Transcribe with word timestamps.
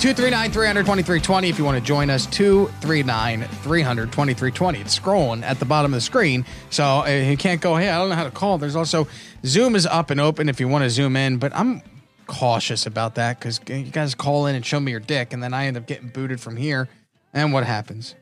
239 0.00 0.50
300 0.50 0.80
2320 0.80 1.48
if 1.50 1.58
you 1.58 1.64
want 1.66 1.76
to 1.76 1.84
join 1.84 2.08
us 2.08 2.24
239 2.24 3.42
300 3.42 4.06
2320 4.06 4.80
it's 4.80 4.98
scrolling 4.98 5.42
at 5.42 5.58
the 5.58 5.66
bottom 5.66 5.92
of 5.92 5.98
the 5.98 6.00
screen. 6.00 6.46
So 6.70 7.04
uh, 7.04 7.06
you 7.06 7.36
can't 7.36 7.60
go 7.60 7.76
hey 7.76 7.90
i 7.90 7.98
don't 7.98 8.08
know 8.08 8.14
how 8.14 8.24
to 8.24 8.30
call. 8.30 8.56
There's 8.56 8.76
also 8.76 9.06
zoom 9.44 9.76
is 9.76 9.84
up 9.84 10.08
and 10.08 10.18
open 10.18 10.48
if 10.48 10.58
you 10.58 10.68
want 10.68 10.84
to 10.84 10.90
zoom 10.90 11.16
in 11.16 11.36
but 11.36 11.54
i'm 11.54 11.82
cautious 12.26 12.86
about 12.86 13.16
that 13.16 13.38
because 13.38 13.60
you 13.68 13.90
guys 13.90 14.14
call 14.14 14.46
in 14.46 14.54
and 14.54 14.64
show 14.64 14.80
me 14.80 14.90
your 14.90 15.00
dick 15.00 15.34
and 15.34 15.42
then 15.42 15.52
i 15.52 15.66
end 15.66 15.76
up 15.76 15.86
getting 15.86 16.08
booted 16.08 16.40
from 16.40 16.56
here. 16.56 16.88
And 17.34 17.52
what 17.52 17.66
happens? 17.66 18.14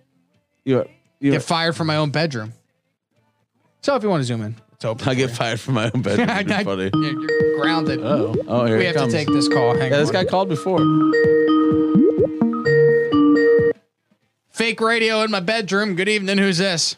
You, 0.65 0.85
you 1.21 1.31
get 1.31 1.45
fired 1.45 1.77
from 1.77 1.87
my 1.87 1.97
own 1.97 2.11
bedroom. 2.11 2.55
So 3.83 3.95
if 3.95 4.03
you 4.03 4.09
want 4.09 4.23
to 4.23 4.25
zoom 4.25 4.43
in 4.43 4.57
open 4.85 5.09
I 5.09 5.13
for 5.13 5.17
get 5.17 5.31
fired 5.31 5.61
from 5.61 5.75
my 5.75 5.91
own 5.93 6.03
bedroom. 6.03 6.29
It'd 6.31 6.47
be 6.47 6.53
I- 6.55 6.65
funny. 6.65 6.91
you're 6.95 7.21
you're 7.21 7.61
grounded 7.61 8.01
Oh, 8.03 8.35
oh, 8.47 8.65
here 8.67 8.79
we 8.79 8.85
it 8.85 8.89
have 8.89 8.97
comes. 8.97 9.13
to 9.13 9.19
take 9.19 9.29
this 9.29 9.49
call 9.49 9.77
hang 9.77 9.91
Yeah, 9.91 9.99
this 9.99 10.09
on. 10.09 10.13
guy 10.15 10.25
called 10.25 10.49
before. 10.49 10.79
Fake 14.51 14.81
radio 14.81 15.23
in 15.23 15.31
my 15.31 15.41
bedroom. 15.41 15.95
Good 15.95 16.09
evening. 16.09 16.39
Who's 16.39 16.59
this? 16.59 16.97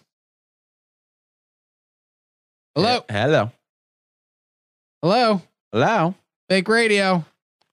Hello. 2.74 3.04
Hello. 3.10 3.50
Hello. 5.02 5.42
Hello. 5.72 6.14
Fake 6.48 6.68
radio. 6.68 7.24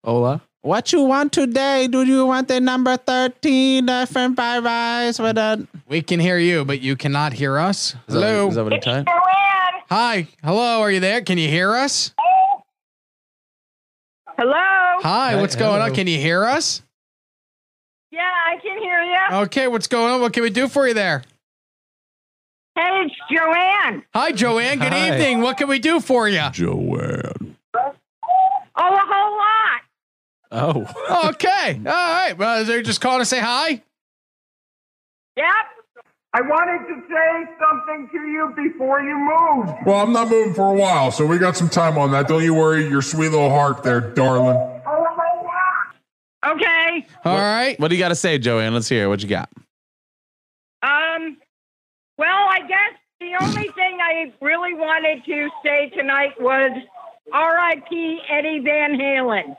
Hola. 0.03 0.41
What 0.61 0.91
you 0.91 1.01
want 1.03 1.31
today? 1.31 1.87
Do 1.87 2.03
you 2.03 2.25
want 2.25 2.49
the 2.49 2.59
number 2.59 2.97
13 2.97 3.85
different 3.85 4.35
Five 4.35 4.65
Eyes 4.65 5.19
with 5.19 5.37
a... 5.37 5.65
We 5.87 6.01
can 6.01 6.19
hear 6.19 6.37
you, 6.37 6.65
but 6.65 6.81
you 6.81 6.97
cannot 6.97 7.31
hear 7.31 7.57
us. 7.57 7.95
Is 8.07 8.13
that- 8.15 8.19
Hello. 8.21 8.47
Is 8.49 8.55
that 8.55 8.63
what 8.65 8.73
it 8.73 8.81
typed? 8.81 9.07
Hi. 9.89 10.27
Hello. 10.43 10.81
Are 10.81 10.91
you 10.91 10.99
there? 10.99 11.21
Can 11.21 11.37
you 11.37 11.47
hear 11.47 11.73
us? 11.75 12.13
Hello? 14.37 14.53
Hi. 15.01 15.31
Hey, 15.31 15.41
what's 15.41 15.55
going 15.55 15.81
on? 15.81 15.93
Can 15.93 16.07
you 16.07 16.17
hear 16.19 16.45
us? 16.45 16.81
Yeah, 18.11 18.21
I 18.21 18.57
can 18.61 18.77
hear 18.79 19.01
you. 19.01 19.37
Okay. 19.45 19.67
What's 19.67 19.87
going 19.87 20.11
on? 20.11 20.21
What 20.21 20.33
can 20.33 20.43
we 20.43 20.49
do 20.49 20.67
for 20.67 20.87
you 20.87 20.93
there? 20.93 21.23
Hey, 22.75 23.05
it's 23.05 23.15
Joanne. 23.31 24.03
Hi, 24.13 24.31
Joanne. 24.33 24.79
Good 24.79 24.93
Hi. 24.93 25.07
evening. 25.13 25.41
What 25.41 25.57
can 25.57 25.67
we 25.67 25.79
do 25.79 25.99
for 25.99 26.27
you? 26.29 26.41
Joanne. 26.51 27.55
Oh, 27.75 27.93
a 28.75 28.99
whole 29.05 29.37
lot. 29.37 29.81
Oh. 30.51 31.29
Okay. 31.29 31.79
All 31.79 31.83
right. 31.83 32.37
Well, 32.37 32.63
they're 32.65 32.81
just 32.83 33.01
calling 33.01 33.19
to 33.21 33.25
say 33.25 33.39
hi. 33.39 33.81
Yep. 35.35 35.45
I 36.33 36.41
wanted 36.41 36.87
to 36.87 37.01
say 37.09 37.45
something 37.59 38.09
to 38.11 38.27
you 38.27 38.53
before 38.55 39.01
you 39.01 39.17
moved. 39.17 39.71
Well, 39.85 39.97
I'm 40.03 40.11
not 40.11 40.29
moving 40.29 40.53
for 40.53 40.71
a 40.71 40.75
while, 40.75 41.11
so 41.11 41.25
we 41.25 41.37
got 41.37 41.55
some 41.57 41.69
time 41.69 41.97
on 41.97 42.11
that. 42.11 42.27
Don't 42.27 42.43
you 42.43 42.53
worry, 42.53 42.87
your 42.87 43.01
sweet 43.01 43.29
little 43.29 43.49
heart 43.49 43.81
there, 43.83 44.01
darling. 44.01 44.55
Oh, 44.55 44.81
a 44.85 45.15
whole 45.15 45.43
lot. 45.45 46.55
Okay. 46.55 47.07
All 47.25 47.37
right. 47.37 47.79
What 47.79 47.87
do 47.87 47.95
you 47.95 48.01
got 48.01 48.09
to 48.09 48.15
say, 48.15 48.37
Joanne? 48.37 48.73
Let's 48.73 48.89
hear 48.89 49.05
it. 49.05 49.07
What 49.07 49.23
you 49.23 49.29
got? 49.29 49.49
Um, 50.83 51.37
well, 52.17 52.47
I 52.49 52.59
guess 52.67 52.99
the 53.19 53.33
only 53.41 53.69
thing 53.69 53.97
I 54.01 54.31
really 54.41 54.73
wanted 54.73 55.23
to 55.25 55.49
say 55.63 55.89
tonight 55.89 56.39
was 56.39 56.71
R.I.P. 57.31 58.21
Eddie 58.29 58.59
Van 58.59 58.95
Halen. 58.99 59.55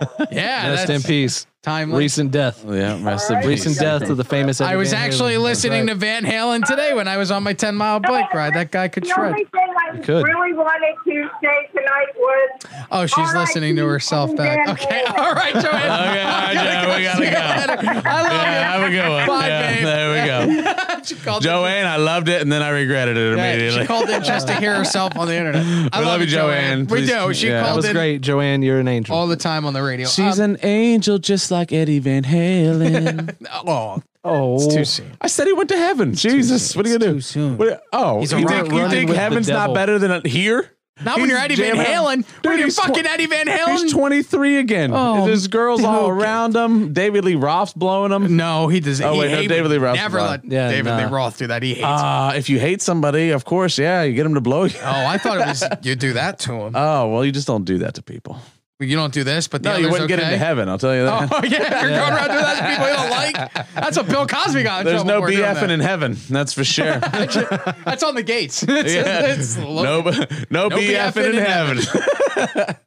Yeah. 0.30 0.70
Rest 0.70 0.90
in 0.90 1.02
peace. 1.02 1.44
Timely. 1.62 1.98
Recent 1.98 2.30
death. 2.30 2.64
Yeah, 2.66 3.02
rest 3.04 3.30
in 3.30 3.38
peace. 3.38 3.46
Recent 3.46 3.78
death 3.78 4.08
of 4.08 4.16
the 4.16 4.24
famous. 4.24 4.60
I 4.60 4.76
was 4.76 4.92
Van 4.92 5.00
actually 5.02 5.32
That's 5.34 5.42
listening 5.44 5.80
right. 5.86 5.92
to 5.92 5.94
Van 5.96 6.24
Halen 6.24 6.64
today 6.64 6.94
when 6.94 7.08
I 7.08 7.16
was 7.16 7.30
on 7.30 7.42
my 7.42 7.52
10 7.52 7.74
mile 7.76 8.00
bike 8.00 8.32
ride. 8.32 8.54
That 8.54 8.70
guy 8.70 8.88
could 8.88 9.04
The 9.04 9.08
shred. 9.08 9.26
only 9.32 9.44
thing 9.44 9.74
I 9.92 9.98
could. 9.98 10.24
really 10.24 10.52
wanted 10.52 10.94
to 11.04 11.28
say 11.42 11.68
tonight 11.72 12.06
was 12.16 12.50
Oh, 12.90 13.06
she's 13.06 13.18
R.I.P. 13.18 13.38
listening 13.38 13.76
to 13.76 13.86
herself 13.86 14.34
back. 14.36 14.64
Van 14.66 14.74
Okay. 14.74 15.02
Halen. 15.06 15.18
All 15.18 15.32
right, 15.34 15.52
Joanne. 15.52 15.64
Okay, 15.66 16.22
all 16.22 16.44
right, 16.46 16.54
Joe, 17.14 17.20
we 17.20 17.30
gotta 17.30 17.76
go. 17.82 18.08
I 18.08 18.22
love 18.22 18.32
Yeah, 18.32 18.58
you. 18.58 18.80
have 18.80 18.82
a 18.82 18.90
good 18.90 19.08
one. 19.10 19.26
Bye, 19.26 19.48
Yeah, 19.48 19.74
babe. 19.74 19.84
there 19.84 20.48
we 20.48 20.56
go. 20.56 21.40
Joanne, 21.40 21.86
I 21.86 21.96
loved 21.96 22.28
it, 22.28 22.40
and 22.42 22.50
then 22.52 22.62
I 22.62 22.70
regretted 22.70 23.16
it 23.16 23.36
Yeah, 23.36 23.44
immediately. 23.52 23.80
she 23.82 23.86
called 23.86 24.08
in 24.10 24.22
just 24.22 24.46
to 24.48 24.54
hear 24.54 24.74
herself 24.74 25.16
on 25.16 25.26
the 25.28 25.36
internet. 25.36 25.64
I 25.92 26.00
We 26.00 26.06
love 26.06 26.20
you, 26.20 26.26
Joanne. 26.26 26.80
We 26.80 26.86
Please- 26.86 27.08
do. 27.10 27.34
She 27.34 27.48
yeah. 27.48 27.62
That 27.62 27.76
was 27.76 27.84
in 27.84 27.92
great, 27.92 28.20
Joanne. 28.20 28.62
You're 28.62 28.78
an 28.80 28.88
angel. 28.88 29.14
all 29.16 29.26
the 29.26 29.36
time 29.36 29.64
on 29.66 29.72
the 29.74 29.82
radio. 29.82 30.06
She's 30.08 30.38
Um, 30.40 30.52
an 30.52 30.58
angel 30.62 31.18
just 31.18 31.47
like 31.50 31.72
Eddie 31.72 31.98
Van 31.98 32.22
Halen. 32.24 33.34
oh, 33.66 34.02
oh, 34.24 34.54
it's 34.56 34.74
too 34.74 34.84
soon. 34.84 35.12
I 35.20 35.26
said 35.28 35.46
he 35.46 35.52
went 35.52 35.68
to 35.70 35.76
heaven. 35.76 36.14
Jesus, 36.14 36.74
what 36.76 36.86
are 36.86 36.88
you 36.88 36.96
It's 36.96 37.04
gonna 37.04 37.12
do? 37.12 37.18
too 37.18 37.20
soon. 37.22 37.58
What, 37.58 37.82
oh, 37.92 38.20
He's 38.20 38.32
a 38.32 38.38
you 38.40 38.46
run- 38.46 38.54
think, 38.62 38.72
you 38.72 38.78
running 38.78 38.90
think 38.90 39.08
with 39.08 39.16
the 39.16 39.22
heaven's 39.22 39.48
not 39.48 39.60
devil. 39.60 39.74
better 39.74 39.98
than 39.98 40.24
here? 40.24 40.72
Not 41.00 41.18
when 41.18 41.26
He's 41.26 41.30
you're 41.30 41.38
Eddie 41.38 41.54
Van 41.54 41.76
jamming- 41.76 41.86
Halen. 41.92 42.16
Dude, 42.16 42.50
when 42.50 42.58
you're 42.58 42.66
he's 42.66 42.76
tw- 42.76 42.80
fucking 42.86 43.06
Eddie 43.06 43.26
Van 43.26 43.46
Halen. 43.46 43.82
He's 43.82 43.92
23 43.92 44.56
again. 44.58 44.90
Oh, 44.92 45.26
There's 45.26 45.46
girls 45.46 45.84
all 45.84 46.06
okay. 46.06 46.10
around 46.10 46.56
him. 46.56 46.92
David 46.92 47.24
Lee 47.24 47.36
Roth's 47.36 47.72
blowing 47.72 48.10
him. 48.10 48.36
no, 48.36 48.66
he 48.66 48.80
does. 48.80 49.00
Oh, 49.00 49.12
he, 49.12 49.20
wait, 49.20 49.30
no, 49.30 49.40
he 49.42 49.46
David 49.46 49.70
Lee 49.70 49.78
Roth 49.78 49.94
Never 49.94 50.18
is 50.18 50.24
let. 50.24 50.44
Yeah, 50.44 50.68
David 50.72 50.96
Lee. 50.96 51.04
Roth 51.04 51.38
do 51.38 51.46
that. 51.46 51.62
He 51.62 51.74
hates. 51.74 51.86
Uh, 51.86 52.32
if 52.34 52.50
you 52.50 52.58
hate 52.58 52.82
somebody, 52.82 53.30
of 53.30 53.44
course, 53.44 53.78
yeah, 53.78 54.02
you 54.02 54.12
get 54.14 54.26
him 54.26 54.34
to 54.34 54.40
blow 54.40 54.64
you. 54.64 54.74
oh, 54.82 55.06
I 55.06 55.18
thought 55.18 55.36
it 55.40 55.46
was 55.46 55.62
you 55.86 55.94
do 55.94 56.14
that 56.14 56.40
to 56.40 56.52
him. 56.54 56.72
Oh, 56.74 57.06
well, 57.12 57.24
you 57.24 57.30
just 57.30 57.46
don't 57.46 57.64
do 57.64 57.78
that 57.78 57.94
to 57.94 58.02
people. 58.02 58.36
You 58.80 58.96
don't 58.96 59.12
do 59.12 59.24
this, 59.24 59.48
but 59.48 59.62
the 59.62 59.70
No, 59.70 59.76
you 59.76 59.90
wouldn't 59.90 60.08
get 60.08 60.20
into 60.20 60.38
heaven, 60.38 60.68
I'll 60.68 60.78
tell 60.78 60.94
you 60.94 61.04
that. 61.04 61.28
Oh 61.32 61.40
yeah, 61.44 61.80
you're 61.82 61.90
going 61.90 62.12
around 62.12 62.28
doing 62.28 62.42
that 62.42 62.58
to 62.60 62.68
people 62.70 62.88
you 62.88 62.94
don't 62.94 63.10
like. 63.10 63.74
That's 63.74 63.96
what 63.96 64.06
Bill 64.08 64.26
Cosby 64.26 64.62
got. 64.62 64.80
In 64.80 64.86
There's 64.86 65.04
no 65.04 65.20
for 65.20 65.28
BFing 65.30 65.70
in 65.70 65.80
heaven, 65.80 66.16
that's 66.28 66.52
for 66.52 66.62
sure. 66.64 66.98
That's 67.00 68.02
on 68.04 68.14
the 68.14 68.22
gates. 68.22 68.62
It's, 68.68 68.94
yeah. 68.94 69.26
it's 69.26 69.56
no, 69.56 69.82
no, 69.82 70.02
No 70.50 70.70
BFing 70.70 71.34
in 71.34 71.42
heaven. 71.44 72.78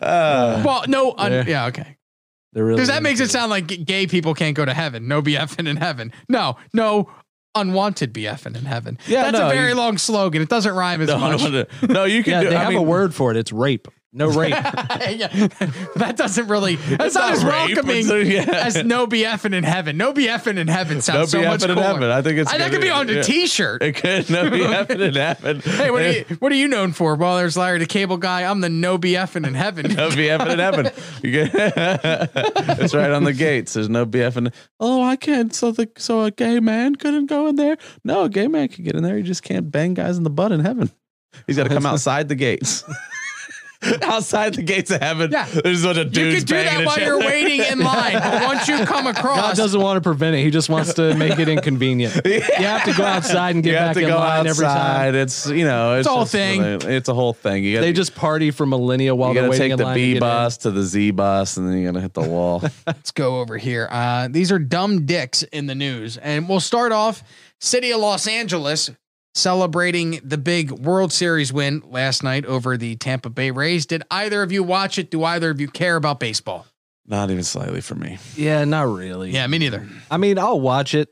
uh, 0.00 0.62
well, 0.64 0.84
no. 0.88 1.14
Un, 1.18 1.32
yeah. 1.32 1.44
Yeah. 1.46 1.66
okay. 1.66 1.96
They're 2.54 2.64
really 2.64 2.76
Because 2.76 2.88
that 2.88 3.02
makes 3.02 3.20
it 3.20 3.30
sound 3.30 3.50
like 3.50 3.66
gay 3.66 4.06
people 4.06 4.32
can't 4.32 4.56
go 4.56 4.64
to 4.64 4.72
heaven. 4.72 5.06
No 5.08 5.20
BFing 5.20 5.68
in 5.68 5.76
heaven. 5.76 6.12
No, 6.28 6.56
no 6.72 7.10
unwanted 7.54 8.14
BFing 8.14 8.56
in 8.56 8.64
heaven. 8.64 8.98
Yeah, 9.06 9.24
that's 9.24 9.38
no, 9.38 9.48
a 9.50 9.52
very 9.52 9.70
you- 9.70 9.74
long 9.74 9.98
slogan. 9.98 10.40
It 10.40 10.48
doesn't 10.48 10.72
rhyme 10.74 11.02
as 11.02 11.08
no, 11.08 11.18
much. 11.18 11.42
no, 11.42 11.64
no, 11.88 12.04
you 12.04 12.22
can 12.22 12.32
Yeah, 12.32 12.42
do 12.44 12.48
they 12.50 12.56
I 12.56 12.60
have 12.60 12.68
mean, 12.70 12.78
a 12.78 12.82
word 12.82 13.14
for 13.14 13.30
it. 13.30 13.36
It's 13.36 13.52
rape. 13.52 13.88
No 14.18 14.28
rape. 14.38 14.50
yeah. 14.50 15.28
That 15.96 16.14
doesn't 16.16 16.48
really. 16.48 16.74
That's 16.74 17.14
not, 17.14 17.20
not 17.28 17.32
as 17.32 17.44
rape, 17.44 17.76
welcoming 17.76 18.10
a- 18.10 18.14
uh, 18.14 18.16
yeah. 18.16 18.44
as 18.66 18.84
no 18.84 19.06
BFing 19.06 19.54
in 19.54 19.62
heaven. 19.62 19.96
No 19.96 20.12
BFing 20.12 20.58
in 20.58 20.66
heaven 20.66 20.96
No 20.96 21.00
sounds 21.00 21.30
so 21.30 21.40
much 21.42 21.60
cooler. 21.64 21.80
heaven. 21.80 22.10
I 22.10 22.20
think 22.20 22.38
it's 22.38 22.52
I, 22.52 22.58
that 22.58 22.72
could 22.72 22.80
be 22.80 22.90
on 22.90 23.08
a 23.08 23.12
yeah. 23.12 23.22
T-shirt. 23.22 23.80
It 23.80 23.94
could 23.94 24.28
no 24.28 24.50
BFing 24.50 25.00
in 25.08 25.14
heaven. 25.14 25.60
Hey, 25.60 25.90
what 25.92 26.02
are 26.02 26.10
you 26.12 26.24
what 26.40 26.50
are 26.50 26.56
you 26.56 26.66
known 26.66 26.92
for? 26.92 27.14
Well, 27.14 27.36
there's 27.36 27.56
Larry 27.56 27.78
the 27.78 27.86
Cable 27.86 28.16
Guy. 28.16 28.42
I'm 28.42 28.60
the 28.60 28.68
no 28.68 28.98
BFing 28.98 29.46
in 29.46 29.54
heaven. 29.54 29.86
No 29.94 30.08
BFing 30.10 30.52
in 30.52 30.58
heaven. 30.58 30.90
It's 31.22 32.94
right 32.94 33.10
on 33.12 33.22
the 33.24 33.32
gates. 33.32 33.74
There's 33.74 33.88
no 33.88 34.04
BFing. 34.04 34.52
Oh, 34.80 35.02
I 35.02 35.14
can't. 35.14 35.54
So 35.54 35.70
the 35.70 35.88
so 35.96 36.24
a 36.24 36.30
gay 36.32 36.58
man 36.60 36.96
couldn't 36.96 37.26
go 37.26 37.46
in 37.46 37.54
there. 37.56 37.76
No, 38.04 38.24
a 38.24 38.28
gay 38.28 38.48
man 38.48 38.68
can 38.68 38.84
get 38.84 38.96
in 38.96 39.02
there. 39.04 39.16
You 39.16 39.22
just 39.22 39.42
can't 39.42 39.70
bang 39.70 39.94
guys 39.94 40.16
in 40.18 40.24
the 40.24 40.30
butt 40.30 40.52
in 40.52 40.60
heaven. 40.60 40.90
He's 41.46 41.56
got 41.56 41.64
to 41.64 41.70
oh, 41.70 41.74
come 41.74 41.86
outside 41.86 42.28
the 42.28 42.34
gates. 42.34 42.82
outside 44.02 44.54
the 44.54 44.62
gates 44.62 44.90
of 44.90 45.00
heaven. 45.00 45.30
Yeah. 45.30 45.46
There's 45.46 45.84
a 45.84 45.88
bunch 45.88 45.98
of 45.98 46.06
You 46.06 46.10
dudes 46.10 46.36
could 46.40 46.46
do 46.48 46.54
that 46.56 46.80
each 46.80 46.86
while 46.86 46.98
you're 46.98 47.16
other. 47.18 47.26
waiting 47.26 47.60
in 47.70 47.78
line. 47.78 48.14
But 48.14 48.42
once 48.42 48.66
you 48.66 48.84
come 48.84 49.06
across, 49.14 49.36
God 49.40 49.56
doesn't 49.56 49.80
want 49.80 49.96
to 49.96 50.00
prevent 50.00 50.34
it. 50.34 50.42
He 50.42 50.50
just 50.50 50.68
wants 50.68 50.94
to 50.94 51.14
make 51.14 51.38
it 51.38 51.48
inconvenient. 51.48 52.20
You 52.28 52.64
have 52.66 52.84
to 52.84 52.92
go 52.94 53.04
outside 53.04 53.54
and 53.54 53.62
get 53.62 53.70
You 53.70 53.76
have 53.78 53.86
back 53.88 53.94
to 53.96 54.00
in 54.02 54.08
go 54.08 54.16
line 54.18 54.46
every 54.46 54.64
time. 54.66 55.14
It's 55.14 55.46
you 55.48 55.64
know 55.64 55.94
it's, 55.98 56.08
a 56.08 56.10
whole 56.10 56.24
thing. 56.24 56.60
really- 56.60 56.94
it's 56.96 57.08
a 57.08 57.14
whole 57.14 57.32
thing. 57.32 57.62
You 57.64 57.74
got 57.76 57.80
They 57.82 57.92
just 57.92 58.14
party 58.16 58.50
for 58.50 58.66
millennia 58.66 59.14
while 59.14 59.30
you 59.30 59.34
they're 59.34 59.42
got 59.44 59.46
to 59.46 59.50
waiting 59.50 59.64
take 59.64 59.72
in 59.72 59.78
the 59.78 59.84
line. 59.84 59.94
to 59.94 60.00
B 60.00 60.06
get 60.08 60.16
in. 60.16 60.20
bus 60.20 60.56
to 60.58 60.70
the 60.70 60.82
Z 60.82 61.10
bus, 61.12 61.56
and 61.56 61.68
then 61.68 61.78
you're 61.78 61.90
gonna 61.92 62.00
hit 62.02 62.14
the 62.14 62.22
wall. 62.28 62.62
let's 62.86 63.10
go 63.12 63.40
over 63.40 63.56
here. 63.58 63.88
Uh, 63.90 64.28
these 64.28 64.50
are 64.50 64.58
dumb 64.58 65.06
dicks 65.06 65.42
in 65.44 65.66
the 65.66 65.74
news, 65.74 66.16
and 66.16 66.48
we'll 66.48 66.60
start 66.60 66.90
off. 66.92 67.22
City 67.60 67.90
of 67.92 68.00
Los 68.00 68.26
Angeles 68.26 68.90
celebrating 69.38 70.20
the 70.22 70.36
big 70.38 70.70
World 70.72 71.12
Series 71.12 71.52
win 71.52 71.82
last 71.90 72.22
night 72.22 72.44
over 72.44 72.76
the 72.76 72.96
Tampa 72.96 73.30
Bay 73.30 73.50
Rays. 73.50 73.86
Did 73.86 74.02
either 74.10 74.42
of 74.42 74.52
you 74.52 74.62
watch 74.62 74.98
it? 74.98 75.10
Do 75.10 75.24
either 75.24 75.50
of 75.50 75.60
you 75.60 75.68
care 75.68 75.96
about 75.96 76.20
baseball? 76.20 76.66
Not 77.06 77.30
even 77.30 77.44
slightly 77.44 77.80
for 77.80 77.94
me. 77.94 78.18
Yeah, 78.36 78.64
not 78.64 78.82
really. 78.92 79.30
Yeah, 79.30 79.46
me 79.46 79.58
neither. 79.58 79.86
I 80.10 80.18
mean, 80.18 80.38
I'll 80.38 80.60
watch 80.60 80.94
it 80.94 81.08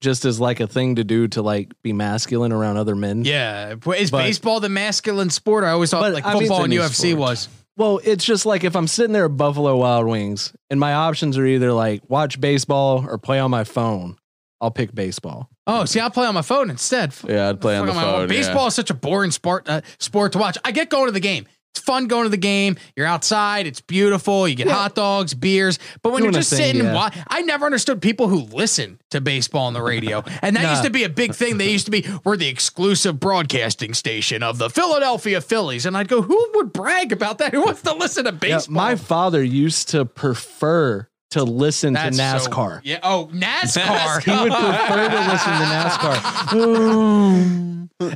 just 0.00 0.24
as 0.24 0.40
like 0.40 0.60
a 0.60 0.66
thing 0.66 0.96
to 0.96 1.04
do 1.04 1.28
to 1.28 1.42
like 1.42 1.72
be 1.82 1.92
masculine 1.92 2.52
around 2.52 2.76
other 2.78 2.94
men. 2.94 3.24
Yeah, 3.24 3.74
is 3.96 4.10
But- 4.10 4.22
baseball 4.22 4.60
the 4.60 4.68
masculine 4.68 5.30
sport? 5.30 5.64
I 5.64 5.70
always 5.70 5.90
thought 5.90 6.02
But, 6.02 6.14
like 6.14 6.24
I 6.26 6.32
mean, 6.34 6.42
football 6.42 6.64
and 6.64 6.72
UFC 6.72 7.10
sport. 7.10 7.18
was. 7.18 7.48
Well, 7.78 8.00
it's 8.04 8.24
just 8.24 8.46
like 8.46 8.64
if 8.64 8.74
I'm 8.74 8.86
sitting 8.86 9.12
there 9.12 9.26
at 9.26 9.36
Buffalo 9.36 9.76
Wild 9.76 10.06
Wings 10.06 10.54
and 10.70 10.80
my 10.80 10.94
options 10.94 11.36
are 11.36 11.44
either 11.44 11.72
like 11.74 12.02
watch 12.08 12.40
baseball 12.40 13.04
or 13.06 13.18
play 13.18 13.38
on 13.38 13.50
my 13.50 13.64
phone, 13.64 14.16
I'll 14.62 14.70
pick 14.70 14.94
baseball. 14.94 15.50
Oh, 15.66 15.84
see, 15.84 15.98
I'll 16.00 16.10
play 16.10 16.26
on 16.26 16.34
my 16.34 16.42
phone 16.42 16.70
instead. 16.70 17.12
Yeah, 17.28 17.48
I'd 17.48 17.60
play 17.60 17.76
on 17.76 17.86
the 17.86 17.92
Fuck, 17.92 18.02
my- 18.04 18.10
phone. 18.12 18.28
Baseball 18.28 18.62
yeah. 18.62 18.66
is 18.68 18.74
such 18.74 18.90
a 18.90 18.94
boring 18.94 19.30
sport 19.32 19.68
uh, 19.68 19.80
sport 19.98 20.32
to 20.32 20.38
watch. 20.38 20.56
I 20.64 20.70
get 20.72 20.90
going 20.90 21.06
to 21.06 21.12
the 21.12 21.20
game. 21.20 21.46
It's 21.74 21.84
fun 21.84 22.06
going 22.06 22.22
to 22.24 22.30
the 22.30 22.38
game. 22.38 22.76
You're 22.96 23.04
outside. 23.06 23.66
It's 23.66 23.82
beautiful. 23.82 24.48
You 24.48 24.54
get 24.54 24.66
hot 24.70 24.94
dogs, 24.94 25.34
beers. 25.34 25.78
But 26.02 26.12
when 26.12 26.22
Doing 26.22 26.32
you're 26.32 26.40
just 26.40 26.48
thing, 26.48 26.56
sitting 26.58 26.80
and 26.80 26.88
yeah. 26.90 26.94
watch, 26.94 27.14
I 27.28 27.42
never 27.42 27.66
understood 27.66 28.00
people 28.00 28.28
who 28.28 28.38
listen 28.44 28.98
to 29.10 29.20
baseball 29.20 29.66
on 29.66 29.74
the 29.74 29.82
radio. 29.82 30.24
And 30.40 30.56
that 30.56 30.62
Nah. 30.62 30.70
used 30.70 30.84
to 30.84 30.90
be 30.90 31.04
a 31.04 31.10
big 31.10 31.34
thing. 31.34 31.58
They 31.58 31.68
used 31.70 31.84
to 31.84 31.90
be, 31.90 32.06
we're 32.24 32.38
the 32.38 32.48
exclusive 32.48 33.20
broadcasting 33.20 33.92
station 33.92 34.42
of 34.42 34.56
the 34.56 34.70
Philadelphia 34.70 35.42
Phillies. 35.42 35.84
And 35.84 35.98
I'd 35.98 36.08
go, 36.08 36.22
who 36.22 36.50
would 36.54 36.72
brag 36.72 37.12
about 37.12 37.36
that? 37.38 37.52
Who 37.52 37.62
wants 37.66 37.82
to 37.82 37.92
listen 37.92 38.24
to 38.24 38.30
Yeah, 38.32 38.38
baseball? 38.38 38.74
my 38.74 38.94
father 38.96 39.42
used 39.44 39.90
to 39.90 40.06
prefer 40.06 41.08
to 41.30 41.42
listen 41.44 41.92
That's 41.94 42.16
to 42.16 42.22
so- 42.40 42.50
NASCAR. 42.50 42.80
yeah. 42.84 42.98
Oh, 43.02 43.28
NASCAR. 43.32 44.22
He 44.24 44.30
would 44.30 44.52
prefer 44.52 45.08
to 45.08 45.18
listen 45.30 45.52
to 45.52 45.66
NASCAR. 45.74 46.16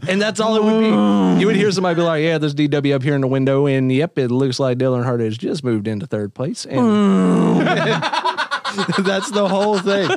and 0.08 0.20
that's 0.22 0.40
all 0.40 0.56
it 0.56 0.62
would 0.64 0.80
be. 0.80 0.88
You 1.40 1.46
would 1.46 1.56
hear 1.56 1.70
somebody 1.72 1.94
be 1.96 2.02
like, 2.02 2.22
Yeah, 2.22 2.36
there's 2.38 2.54
DW 2.54 2.94
up 2.94 3.02
here 3.02 3.14
in 3.14 3.20
the 3.22 3.26
window, 3.26 3.66
and 3.66 3.90
yep, 3.92 4.18
it 4.18 4.30
looks 4.30 4.60
like 4.60 4.76
Dylan 4.78 5.04
Hart 5.04 5.20
has 5.20 5.36
just 5.38 5.64
moved 5.64 5.88
into 5.88 6.06
third 6.06 6.34
place. 6.34 6.64
And 6.66 6.80
that's 9.04 9.30
the 9.30 9.46
whole 9.48 9.78
thing. 9.78 10.10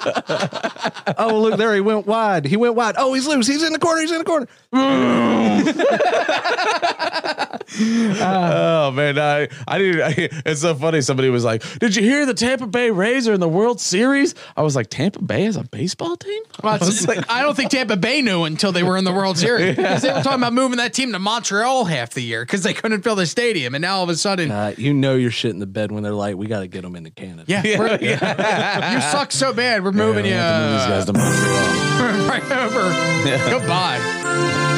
oh, 1.17 1.39
look 1.39 1.57
there, 1.57 1.73
he 1.73 1.81
went 1.81 2.05
wide. 2.07 2.45
He 2.45 2.57
went 2.57 2.75
wide. 2.75 2.95
Oh, 2.97 3.13
he's 3.13 3.27
loose. 3.27 3.47
He's 3.47 3.63
in 3.63 3.73
the 3.73 3.79
corner. 3.79 4.01
He's 4.01 4.11
in 4.11 4.19
the 4.19 4.25
corner. 4.25 4.47
Oh 7.75 8.91
man, 8.91 9.17
I 9.17 9.47
I 9.67 9.77
didn't. 9.77 10.01
I, 10.01 10.13
it's 10.45 10.61
so 10.61 10.75
funny. 10.75 11.01
Somebody 11.01 11.29
was 11.29 11.44
like, 11.44 11.63
"Did 11.79 11.95
you 11.95 12.03
hear 12.03 12.25
the 12.25 12.33
Tampa 12.33 12.67
Bay 12.67 12.91
Rays 12.91 13.27
are 13.27 13.33
in 13.33 13.39
the 13.39 13.50
World 13.50 13.79
Series?" 13.81 14.35
I 14.55 14.61
was 14.61 14.75
like, 14.75 14.89
"Tampa 14.89 15.21
Bay 15.21 15.45
is 15.45 15.55
a 15.55 15.63
baseball 15.63 16.15
team?" 16.17 16.41
Well, 16.63 16.75
it's- 16.75 17.07
I 17.29 17.41
don't 17.41 17.55
think 17.55 17.71
Tampa 17.71 17.97
Bay 17.97 18.21
knew 18.21 18.44
until 18.44 18.71
they 18.71 18.83
were 18.83 18.97
in 18.97 19.05
the 19.05 19.11
World 19.13 19.38
Series 19.38 19.75
because 19.75 20.01
they 20.03 20.09
were 20.13 20.21
talking 20.21 20.39
about 20.39 20.53
moving 20.53 20.77
that 20.77 20.94
team 20.94 21.11
to 21.13 21.19
Montreal 21.19 21.85
half 21.85 22.11
the 22.11 22.21
year 22.21 22.44
because 22.45 22.63
they 22.63 22.73
couldn't 22.73 23.01
fill 23.01 23.15
the 23.15 23.25
stadium, 23.25 23.73
and 23.75 23.81
now 23.81 23.97
all 23.97 24.03
of 24.03 24.09
a 24.09 24.15
sudden, 24.15 24.51
Uh, 24.51 24.73
you 24.77 24.94
know 24.94 25.15
you're 25.15 25.31
shit 25.31 25.51
in 25.51 25.59
the 25.59 25.65
bed 25.65 25.91
when 25.91 26.03
they're 26.03 26.13
like, 26.13 26.35
We 26.35 26.47
got 26.47 26.59
to 26.59 26.67
get 26.67 26.83
him 26.83 26.95
into 26.95 27.11
Canada. 27.11 27.45
yeah, 27.47 27.79
we're- 27.79 27.97
you 28.93 29.01
suck 29.01 29.31
so 29.31 29.53
bad, 29.53 29.83
we're 29.83 29.91
moving 29.91 30.25
you 30.25 30.33
uh, 30.33 30.77
These 30.77 30.87
guys 30.87 31.05
to 31.05 31.13
Montreal. 31.13 32.27
right 32.27 32.51
over. 32.51 33.49
Goodbye. 33.49 33.97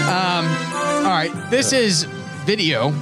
Um, 0.05 0.45
all 1.05 1.11
right, 1.11 1.31
this 1.49 1.73
is 1.73 2.03
video 2.45 2.93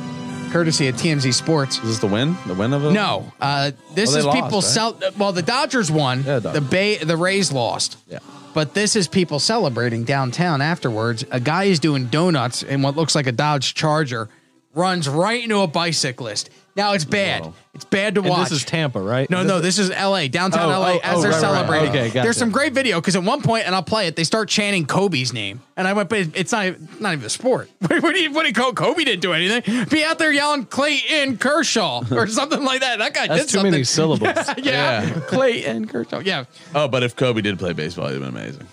courtesy 0.51 0.88
of 0.88 0.95
TMZ 0.95 1.33
Sports. 1.33 1.77
Is 1.80 1.83
this 1.83 2.00
the 2.00 2.07
win? 2.07 2.36
The 2.45 2.54
win 2.54 2.74
of 2.74 2.86
it? 2.86 2.92
No, 2.92 3.31
uh, 3.42 3.71
this 3.95 4.15
is 4.15 4.24
lost, 4.25 4.39
people 4.39 4.62
cel- 4.62 5.00
Well, 5.18 5.31
the 5.31 5.42
Dodgers 5.42 5.92
won. 5.92 6.19
Yeah, 6.24 6.36
the 6.39 6.51
Dodgers. 6.54 6.69
Bay, 6.69 6.98
the 6.98 7.18
Rays 7.18 7.51
lost. 7.51 7.98
Yeah. 8.07 8.19
But 8.54 8.75
this 8.75 8.95
is 8.95 9.07
people 9.07 9.39
celebrating 9.39 10.04
downtown 10.04 10.62
afterwards. 10.62 11.25
A 11.31 11.39
guy 11.39 11.63
is 11.63 11.80
doing 11.80 12.06
donuts 12.06 12.62
in 12.62 12.83
what 12.83 12.95
looks 12.95 13.15
like 13.15 13.25
a 13.25 13.31
Dodge 13.31 13.74
Charger, 13.74 14.30
runs 14.74 15.08
right 15.10 15.44
into 15.44 15.60
a 15.60 15.68
bicyclist. 15.68 16.50
Now 16.75 16.94
it's 16.94 17.06
bad. 17.06 17.44
Whoa. 17.44 17.54
It's 17.75 17.86
bad 17.86 18.16
to 18.16 18.22
And 18.22 18.30
watch. 18.31 18.50
this 18.50 18.60
is 18.62 18.66
Tampa, 18.66 19.00
right? 19.00 19.30
No, 19.30 19.44
no, 19.44 19.60
this 19.62 19.78
is 19.78 19.92
L.A. 19.92 20.28
downtown 20.28 20.70
Oh, 20.70 20.72
L.A. 20.72 20.94
oh, 20.96 21.00
as 21.04 21.18
oh, 21.18 21.22
they're 21.22 21.31
right, 21.31 21.42
right, 21.42 21.44
right. 21.44 21.56
celebrating. 21.58 21.90
Okay, 21.90 22.08
gotcha. 22.10 22.24
There's 22.24 22.38
some 22.38 22.50
great 22.50 22.74
video 22.74 23.00
because 23.00 23.16
at 23.16 23.22
one 23.24 23.44
point, 23.44 23.68
and 23.68 23.75
I'll 23.75 23.84
play 23.84 24.08
it. 24.08 24.16
They 24.16 24.24
start 24.24 24.50
chanting 24.50 24.88
Kobe's 24.88 25.34
name, 25.34 25.62
and 25.78 25.88
I 25.88 25.94
went, 25.94 26.10
but 26.10 26.20
it's 26.36 26.52
not 26.52 26.74
not 27.00 27.14
even 27.14 27.25
a 27.25 27.30
sport. 27.30 27.70
What 27.81 28.16
do 28.16 28.20
you 28.20 28.31
what 28.34 28.42
do 28.42 28.48
you 28.48 28.54
call 28.56 28.74
Kobe? 28.74 29.04
Didn't 29.04 29.22
do 29.22 29.34
anything. 29.34 29.86
Be 29.86 30.04
out 30.04 30.18
there 30.18 30.31
yelling 30.31 30.66
Clayton 30.66 31.38
Kershaw 31.38 32.04
or 32.12 32.25
something 32.25 32.64
like 32.64 32.80
that. 32.81 32.98
That 32.98 33.14
guy 33.14 33.28
That's 33.28 33.42
did 33.44 33.50
too 33.50 33.54
something. 33.60 33.72
many 33.72 33.84
syllables. 33.98 34.36
yeah, 34.58 35.04
Yeah. 35.04 35.10
Clayton 35.28 35.88
Kershaw. 35.88 36.20
Yeah, 36.20 36.46
Oh, 36.74 36.88
but 36.88 37.04
if 37.04 37.16
Kobe 37.16 37.42
did 37.42 37.60
play 37.60 37.74
baseball, 37.74 38.08
it'd 38.08 38.20
been 38.20 38.30
amazing. 38.30 38.68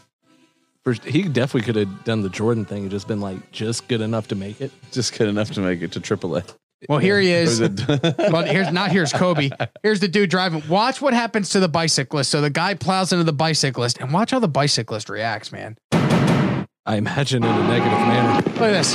For, 0.94 1.08
he 1.08 1.22
definitely 1.24 1.62
could 1.62 1.76
have 1.76 2.04
done 2.04 2.22
the 2.22 2.28
Jordan 2.28 2.64
thing 2.64 2.82
and 2.82 2.90
just 2.90 3.06
been 3.08 3.20
like 3.20 3.50
just 3.52 3.88
good 3.88 4.00
enough 4.00 4.28
to 4.28 4.34
make 4.34 4.60
it. 4.60 4.70
Just 4.92 5.16
good 5.16 5.28
enough 5.28 5.50
to 5.52 5.60
make 5.60 5.82
it 5.82 5.92
to 5.92 6.00
AAA. 6.00 6.54
Well, 6.88 6.98
here 6.98 7.20
he 7.20 7.30
is. 7.30 7.60
Was 7.60 7.70
it- 7.80 8.14
well, 8.32 8.42
here's 8.44 8.72
not 8.72 8.90
here's 8.90 9.12
Kobe. 9.12 9.50
Here's 9.82 10.00
the 10.00 10.08
dude 10.08 10.30
driving. 10.30 10.62
Watch 10.68 11.02
what 11.02 11.12
happens 11.12 11.50
to 11.50 11.60
the 11.60 11.68
bicyclist. 11.68 12.30
So 12.30 12.40
the 12.40 12.48
guy 12.50 12.74
plows 12.74 13.12
into 13.12 13.24
the 13.24 13.32
bicyclist, 13.34 13.98
and 13.98 14.12
watch 14.12 14.30
how 14.30 14.38
the 14.38 14.48
bicyclist 14.48 15.08
reacts, 15.10 15.52
man. 15.52 15.76
I 15.92 16.96
imagine 16.96 17.44
in 17.44 17.50
a 17.50 17.68
negative 17.68 17.98
manner. 17.98 18.34
Look 18.46 18.56
at 18.62 18.70
this. 18.72 18.94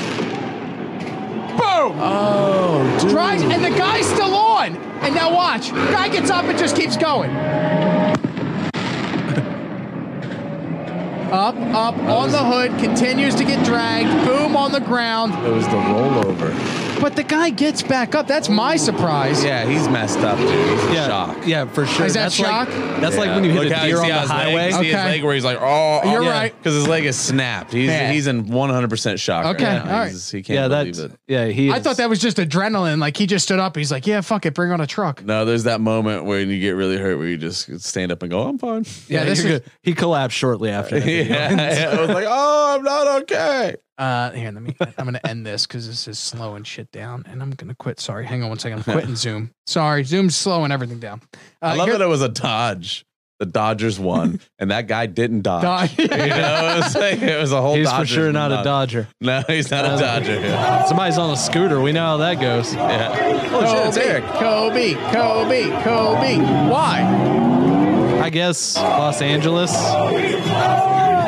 Boom! 1.51 1.93
Oh, 2.01 2.97
dude. 2.99 3.11
Drives, 3.11 3.43
and 3.43 3.63
the 3.63 3.69
guy's 3.69 4.05
still 4.07 4.33
on. 4.35 4.75
And 4.75 5.13
now 5.13 5.33
watch. 5.33 5.71
Guy 5.71 6.09
gets 6.09 6.29
up 6.31 6.45
and 6.45 6.57
just 6.57 6.75
keeps 6.75 6.97
going. 6.97 7.29
Up, 11.35 11.53
up, 11.75 11.97
on 11.97 12.31
the 12.31 12.41
hood, 12.41 12.79
continues 12.79 13.35
to 13.35 13.43
get 13.43 13.65
dragged. 13.65 14.07
Boom 14.25 14.55
on 14.55 14.71
the 14.71 14.79
ground. 14.79 15.33
it 15.45 15.51
was 15.51 15.65
the 15.65 15.73
rollover. 15.73 16.84
But 17.01 17.15
the 17.15 17.23
guy 17.23 17.49
gets 17.49 17.83
back 17.83 18.15
up. 18.15 18.27
That's 18.27 18.49
my 18.49 18.75
surprise. 18.77 19.43
Yeah, 19.43 19.65
he's 19.65 19.87
messed 19.89 20.19
up, 20.19 20.37
dude. 20.37 20.49
He's 20.49 20.83
in 20.87 20.93
Yeah, 20.93 21.07
shock. 21.07 21.37
yeah, 21.45 21.65
for 21.65 21.85
sure. 21.85 22.05
Is 22.05 22.13
that 22.15 22.23
that's 22.23 22.35
shock? 22.35 22.67
Like, 22.69 23.01
that's 23.01 23.17
like 23.17 23.29
when 23.29 23.43
you 23.43 23.51
hit 23.51 23.63
Look 23.69 23.77
a 23.77 23.81
deer 23.85 23.97
on 24.01 24.07
the 24.07 24.13
his 24.19 24.29
leg- 24.29 24.47
highway. 24.47 24.71
see 24.71 24.77
his 24.85 24.95
Okay. 24.95 25.05
leg 25.05 25.23
where 25.23 25.33
he's 25.35 25.43
like, 25.45 25.57
oh, 25.61 25.65
oh, 25.65 26.01
oh. 26.03 26.11
You're 26.11 26.21
right. 26.21 26.55
because 26.57 26.73
his 26.73 26.87
leg 26.87 27.05
is 27.05 27.15
snapped. 27.17 27.73
He's 27.73 27.87
Yeah. 27.89 28.11
he's 28.11 28.27
in 28.27 28.47
100 28.47 28.89
percent 28.89 29.19
shock. 29.19 29.45
Okay, 29.55 29.65
right 29.65 29.85
now. 29.85 29.91
all 29.91 29.99
right. 29.99 30.07
He's- 30.09 30.31
he 30.31 30.41
can't 30.41 30.55
Yeah, 30.59 30.67
believe 30.67 30.95
that's 30.95 31.13
it. 31.13 31.19
yeah. 31.27 31.45
He. 31.47 31.71
I 31.71 31.79
thought 31.79 31.97
that 31.97 32.09
was 32.09 32.19
just 32.19 32.37
adrenaline. 32.37 32.99
Like 32.99 33.17
he 33.17 33.27
just 33.27 33.45
stood 33.45 33.59
up. 33.59 33.75
He's 33.75 33.91
like, 33.91 34.07
yeah, 34.07 34.21
fuck 34.21 34.45
it. 34.45 34.53
Bring 34.53 34.71
on 34.71 34.81
a 34.81 34.87
truck. 34.87 35.23
No, 35.23 35.45
there's 35.45 35.63
that 35.65 35.81
moment 35.81 36.25
when 36.25 36.49
you 36.49 36.59
get 36.59 36.71
really 36.71 36.97
hurt 36.97 37.17
where 37.17 37.27
you 37.27 37.37
just 37.37 37.79
stand 37.81 38.11
up 38.11 38.23
and 38.23 38.31
go, 38.31 38.41
I'm 38.43 38.57
fine. 38.57 38.83
Yeah, 39.07 39.19
Yeah, 39.19 39.25
this 39.25 39.39
is- 39.39 39.45
good. 39.45 39.63
He 39.83 39.93
collapsed 39.93 40.37
shortly 40.37 40.69
after. 40.71 40.99
that 40.99 41.07
yeah, 41.09 41.89
I 41.95 42.01
was 42.01 42.09
like, 42.09 42.25
oh, 42.27 42.75
I'm 42.77 42.83
not 42.83 43.21
okay. 43.23 43.75
Uh, 43.97 44.31
here, 44.31 44.51
let 44.51 44.61
me. 44.61 44.75
I'm 44.97 45.05
gonna 45.05 45.21
end 45.23 45.45
this 45.45 45.65
because 45.65 45.87
this 45.87 46.07
is 46.07 46.19
slowing 46.19 46.63
shit 46.63 46.91
down, 46.91 47.23
and 47.29 47.41
I'm 47.41 47.51
gonna 47.51 47.75
quit. 47.75 47.99
Sorry, 47.99 48.25
hang 48.25 48.43
on 48.43 48.49
one 48.49 48.59
second. 48.59 48.79
I'm 48.79 48.83
quitting 48.93 49.15
Zoom. 49.15 49.51
Sorry, 49.67 50.03
Zoom's 50.03 50.35
slowing 50.35 50.71
everything 50.71 50.99
down. 50.99 51.21
Uh, 51.61 51.67
I 51.67 51.75
love 51.75 51.87
here- 51.87 51.97
that 51.97 52.03
it 52.03 52.07
was 52.07 52.21
a 52.21 52.29
Dodge. 52.29 53.05
The 53.39 53.45
Dodgers 53.45 53.99
won, 53.99 54.39
and 54.59 54.71
that 54.71 54.87
guy 54.87 55.07
didn't 55.07 55.41
dodge. 55.41 55.61
Dodge. 55.63 55.99
you 55.99 56.07
know, 56.07 56.15
it 56.15 56.83
was, 56.83 56.95
like, 56.95 57.21
it 57.21 57.37
was 57.37 57.51
a 57.51 57.61
whole. 57.61 57.75
He's 57.75 57.91
for 57.91 58.05
sure 58.05 58.31
not 58.31 58.51
a. 58.53 58.63
Dodger. 58.63 59.09
No, 59.19 59.43
he's 59.47 59.69
not 59.71 59.83
a 59.85 59.97
Dodger. 60.01 60.39
Yeah. 60.39 60.85
Somebody's 60.85 61.17
on 61.17 61.31
a 61.31 61.37
scooter. 61.37 61.81
We 61.81 61.91
know 61.91 62.05
how 62.05 62.17
that 62.17 62.35
goes. 62.39 62.73
yeah. 62.73 63.49
Oh 63.51 63.65
shit, 63.65 63.87
it's 63.87 63.97
Kobe, 63.97 64.09
Eric. 64.09 64.23
Kobe, 65.13 65.63
Kobe, 65.73 65.83
Kobe. 65.83 66.37
Why? 66.69 68.21
I 68.21 68.29
guess 68.29 68.77
Los 68.77 69.21
Angeles, 69.21 69.71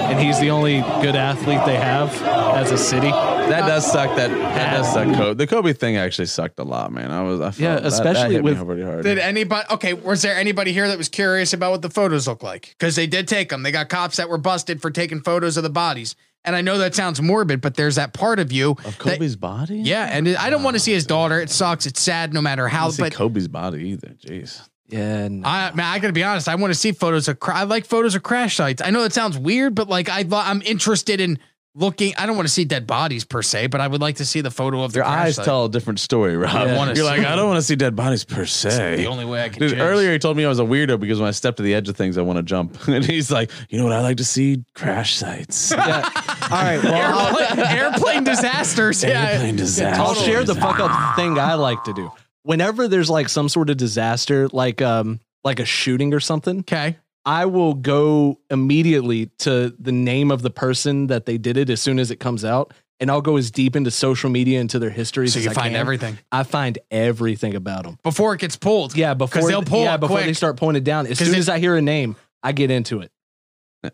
and 0.09 0.19
he's 0.19 0.39
the 0.39 0.49
only 0.49 0.81
good 1.01 1.15
athlete 1.15 1.59
they 1.65 1.75
have 1.75 2.09
as 2.55 2.71
a 2.71 2.77
city. 2.77 3.09
That 3.09 3.61
does 3.67 3.89
suck. 3.89 4.15
That 4.17 4.29
that 4.29 4.75
does 4.77 4.91
suck. 4.93 5.07
Kobe. 5.15 5.33
The 5.35 5.47
Kobe 5.47 5.73
thing 5.73 5.95
actually 5.97 6.25
sucked 6.25 6.59
a 6.59 6.63
lot, 6.63 6.91
man. 6.91 7.11
I 7.11 7.21
was. 7.23 7.39
I 7.39 7.51
felt 7.51 7.59
Yeah, 7.59 7.73
that- 7.75 7.83
that 7.83 7.87
especially 7.93 8.33
hit 8.35 8.43
me 8.43 8.51
with- 8.53 8.65
pretty 8.65 8.83
hard. 8.83 9.03
Did 9.03 9.19
anybody? 9.19 9.65
Okay, 9.71 9.93
was 9.93 10.21
there 10.21 10.35
anybody 10.35 10.73
here 10.73 10.87
that 10.87 10.97
was 10.97 11.07
curious 11.09 11.53
about 11.53 11.71
what 11.71 11.81
the 11.81 11.89
photos 11.89 12.27
look 12.27 12.43
like? 12.43 12.75
Because 12.77 12.95
they 12.95 13.07
did 13.07 13.27
take 13.27 13.49
them. 13.49 13.63
They 13.63 13.71
got 13.71 13.89
cops 13.89 14.17
that 14.17 14.27
were 14.29 14.37
busted 14.37 14.81
for 14.81 14.91
taking 14.91 15.21
photos 15.21 15.55
of 15.57 15.63
the 15.63 15.69
bodies. 15.69 16.15
And 16.43 16.55
I 16.55 16.61
know 16.61 16.77
that 16.77 16.95
sounds 16.95 17.21
morbid, 17.21 17.59
but 17.61 17.75
there's 17.75 17.95
that 17.95 18.13
part 18.13 18.39
of 18.39 18.51
you. 18.51 18.71
of 18.71 18.83
that- 18.83 18.97
Kobe's 18.99 19.35
body? 19.35 19.79
yeah, 19.79 20.05
and 20.11 20.29
I 20.37 20.49
don't 20.49 20.63
want 20.63 20.75
to 20.75 20.79
see 20.79 20.93
his 20.93 21.05
oh, 21.05 21.09
daughter. 21.09 21.41
It 21.41 21.49
sucks. 21.49 21.85
It's 21.85 22.01
sad, 22.01 22.33
no 22.33 22.41
matter 22.41 22.67
I 22.67 22.69
how. 22.69 22.83
don't 22.83 22.91
see 22.93 23.03
But 23.03 23.13
Kobe's 23.13 23.47
body 23.47 23.89
either. 23.89 24.15
Jeez. 24.25 24.61
Yeah, 24.89 25.27
no. 25.27 25.47
I 25.47 25.71
man, 25.73 25.85
I 25.85 25.99
gotta 25.99 26.13
be 26.13 26.23
honest. 26.23 26.47
I 26.47 26.55
want 26.55 26.71
to 26.71 26.79
see 26.79 26.91
photos 26.93 27.27
of. 27.27 27.39
Cra- 27.39 27.57
I 27.57 27.63
like 27.63 27.85
photos 27.85 28.15
of 28.15 28.23
crash 28.23 28.55
sites. 28.55 28.81
I 28.81 28.89
know 28.89 29.03
it 29.03 29.13
sounds 29.13 29.37
weird, 29.37 29.75
but 29.75 29.89
like 29.89 30.07
I, 30.09 30.23
I'm 30.31 30.61
interested 30.61 31.19
in 31.19 31.39
looking. 31.75 32.13
I 32.17 32.25
don't 32.25 32.35
want 32.37 32.47
to 32.47 32.53
see 32.53 32.63
dead 32.63 32.87
bodies 32.87 33.25
per 33.25 33.41
se, 33.41 33.67
but 33.67 33.81
I 33.81 33.87
would 33.87 33.99
like 33.99 34.15
to 34.15 34.25
see 34.25 34.39
the 34.41 34.49
photo 34.49 34.81
of 34.83 34.93
the 34.93 34.99
Your 34.99 35.05
eyes 35.05 35.35
site. 35.35 35.43
tell 35.45 35.65
a 35.65 35.69
different 35.69 35.99
story, 35.99 36.37
Rob. 36.37 36.55
I 36.55 36.75
wanna 36.75 36.93
You're 36.95 37.03
like, 37.03 37.19
I 37.19 37.35
don't 37.35 37.47
want 37.47 37.57
to 37.57 37.61
see 37.63 37.75
dead 37.75 37.95
bodies 37.97 38.23
per 38.23 38.45
se. 38.45 38.95
the 38.95 39.07
only 39.07 39.25
way 39.25 39.43
I 39.43 39.49
can. 39.49 39.59
Dude, 39.59 39.71
judge. 39.71 39.79
earlier 39.79 40.13
he 40.13 40.19
told 40.19 40.37
me 40.37 40.45
I 40.45 40.47
was 40.49 40.59
a 40.59 40.63
weirdo 40.63 40.99
because 41.01 41.19
when 41.19 41.27
I 41.27 41.31
step 41.31 41.57
to 41.57 41.63
the 41.63 41.73
edge 41.75 41.89
of 41.89 41.97
things, 41.97 42.17
I 42.17 42.21
want 42.21 42.37
to 42.37 42.43
jump. 42.43 42.77
And 42.87 43.03
he's 43.03 43.29
like, 43.29 43.51
you 43.69 43.77
know 43.77 43.83
what 43.83 43.93
I 43.93 43.99
like 44.01 44.17
to 44.17 44.25
see? 44.25 44.63
Crash 44.73 45.15
sites. 45.17 45.71
yeah. 45.75 46.09
All 46.49 46.63
right. 46.63 46.81
Well, 46.81 47.37
airplane, 47.37 47.65
airplane 47.77 48.23
disasters. 48.23 49.03
yeah, 49.03 49.31
Airplane 49.31 49.55
yeah, 49.55 49.59
disaster. 49.61 50.01
I'll 50.01 50.15
share 50.15 50.45
the 50.45 50.55
fuck 50.55 50.79
up 50.79 51.15
thing 51.17 51.37
I 51.37 51.55
like 51.55 51.83
to 51.83 51.93
do. 51.93 52.09
Whenever 52.47 52.87
there's 52.87 53.09
like 53.09 53.27
some 53.29 53.49
sort 53.49 53.69
of 53.69 53.77
disaster, 53.77 54.47
like 54.49 54.81
um 54.81 55.19
like 55.43 55.59
a 55.59 55.65
shooting 55.65 56.13
or 56.13 56.19
something, 56.19 56.59
Okay. 56.61 56.97
I 57.25 57.45
will 57.45 57.73
go 57.73 58.39
immediately 58.49 59.25
to 59.39 59.75
the 59.77 59.91
name 59.91 60.31
of 60.31 60.41
the 60.41 60.49
person 60.49 61.07
that 61.07 61.25
they 61.25 61.37
did 61.37 61.57
it 61.57 61.69
as 61.69 61.81
soon 61.81 61.99
as 61.99 62.09
it 62.09 62.21
comes 62.21 62.45
out. 62.45 62.73
And 63.01 63.11
I'll 63.11 63.21
go 63.21 63.35
as 63.37 63.51
deep 63.51 63.75
into 63.75 63.91
social 63.91 64.29
media 64.29 64.59
into 64.61 64.79
their 64.79 64.89
histories. 64.89 65.33
So 65.33 65.39
you 65.39 65.49
I 65.51 65.53
find 65.53 65.73
can. 65.73 65.75
everything 65.75 66.17
I 66.31 66.43
find 66.43 66.79
everything 66.89 67.53
about 67.55 67.83
them. 67.83 67.99
before 68.01 68.33
it 68.33 68.39
gets 68.39 68.55
pulled. 68.55 68.95
Yeah, 68.95 69.13
before 69.13 69.47
they'll 69.47 69.61
pull 69.61 69.83
yeah 69.83 69.97
before 69.97 70.17
quick. 70.17 70.25
they 70.27 70.33
start 70.33 70.57
it 70.61 70.83
down. 70.85 71.05
As 71.05 71.19
soon 71.19 71.35
it- 71.35 71.37
as 71.37 71.49
I 71.49 71.59
hear 71.59 71.75
a 71.75 71.81
name, 71.81 72.15
I 72.41 72.53
get 72.53 72.71
into 72.71 73.01
it. 73.01 73.11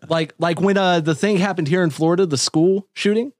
Like 0.08 0.32
like 0.38 0.60
when 0.60 0.78
uh 0.78 1.00
the 1.00 1.14
thing 1.14 1.36
happened 1.38 1.68
here 1.68 1.82
in 1.82 1.90
Florida, 1.90 2.24
the 2.24 2.38
school 2.38 2.86
shooting. 2.94 3.32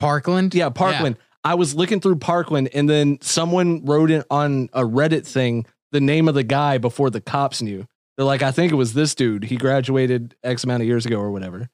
Parkland. 0.00 0.54
Yeah, 0.54 0.70
Parkland. 0.70 1.16
I 1.44 1.54
was 1.54 1.74
looking 1.74 2.00
through 2.00 2.16
Parkland, 2.16 2.70
and 2.72 2.88
then 2.88 3.18
someone 3.20 3.84
wrote 3.84 4.10
it 4.10 4.26
on 4.30 4.70
a 4.72 4.82
Reddit 4.82 5.26
thing 5.26 5.66
the 5.92 6.00
name 6.00 6.26
of 6.28 6.34
the 6.34 6.42
guy 6.42 6.78
before 6.78 7.10
the 7.10 7.20
cops 7.20 7.60
knew. 7.62 7.86
They're 8.16 8.24
like, 8.26 8.42
I 8.42 8.50
think 8.50 8.72
it 8.72 8.76
was 8.76 8.94
this 8.94 9.14
dude. 9.14 9.44
He 9.44 9.56
graduated 9.56 10.34
X 10.42 10.64
amount 10.64 10.82
of 10.82 10.86
years 10.86 11.04
ago 11.06 11.18
or 11.18 11.30
whatever. 11.30 11.68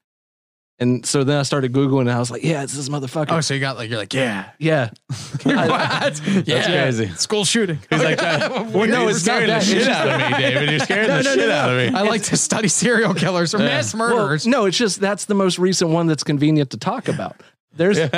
And 0.79 1.05
so 1.05 1.23
then 1.23 1.37
I 1.37 1.43
started 1.43 1.73
Googling 1.73 2.01
and 2.01 2.11
I 2.11 2.17
was 2.17 2.31
like, 2.31 2.43
yeah, 2.43 2.63
it's 2.63 2.73
this 2.73 2.89
motherfucker. 2.89 3.27
Oh, 3.29 3.41
so 3.41 3.53
you 3.53 3.59
got 3.59 3.77
like 3.77 3.87
you're 3.91 3.99
like, 3.99 4.15
yeah, 4.15 4.49
yeah. 4.57 4.89
I- 5.45 5.67
what? 5.69 6.47
yeah, 6.47 6.63
crazy. 6.65 7.07
School 7.09 7.45
shooting. 7.45 7.77
He's 7.91 8.03
like, 8.03 8.19
well, 8.21 8.87
no, 8.87 9.07
it's 9.07 9.23
not 9.23 9.43
scaring 9.43 9.47
the 9.47 9.47
that. 9.47 9.57
It's 9.57 9.67
shit 9.67 9.87
out 9.87 10.07
of 10.09 10.31
me, 10.31 10.37
David. 10.39 10.69
You're 10.71 10.79
scaring 10.85 11.07
No, 11.07 11.17
the 11.17 11.23
no, 11.23 11.29
no, 11.29 11.35
shit 11.35 11.47
no. 11.49 11.55
out 11.55 11.69
of 11.69 11.77
me. 11.93 11.99
I 11.99 12.01
like 12.01 12.23
to 12.23 12.37
study 12.37 12.67
serial 12.67 13.13
killers 13.13 13.53
or 13.53 13.59
mass 13.59 13.93
Well, 13.93 14.35
no, 14.45 14.65
it's 14.65 14.77
just 14.77 14.99
that's 14.99 15.25
the 15.25 15.35
most 15.35 15.59
recent 15.59 15.91
one 15.91 16.07
that's 16.07 16.23
convenient 16.23 16.71
to 16.71 16.77
talk 16.77 17.07
about. 17.07 17.39
There's 17.73 17.97
yeah. 17.97 18.09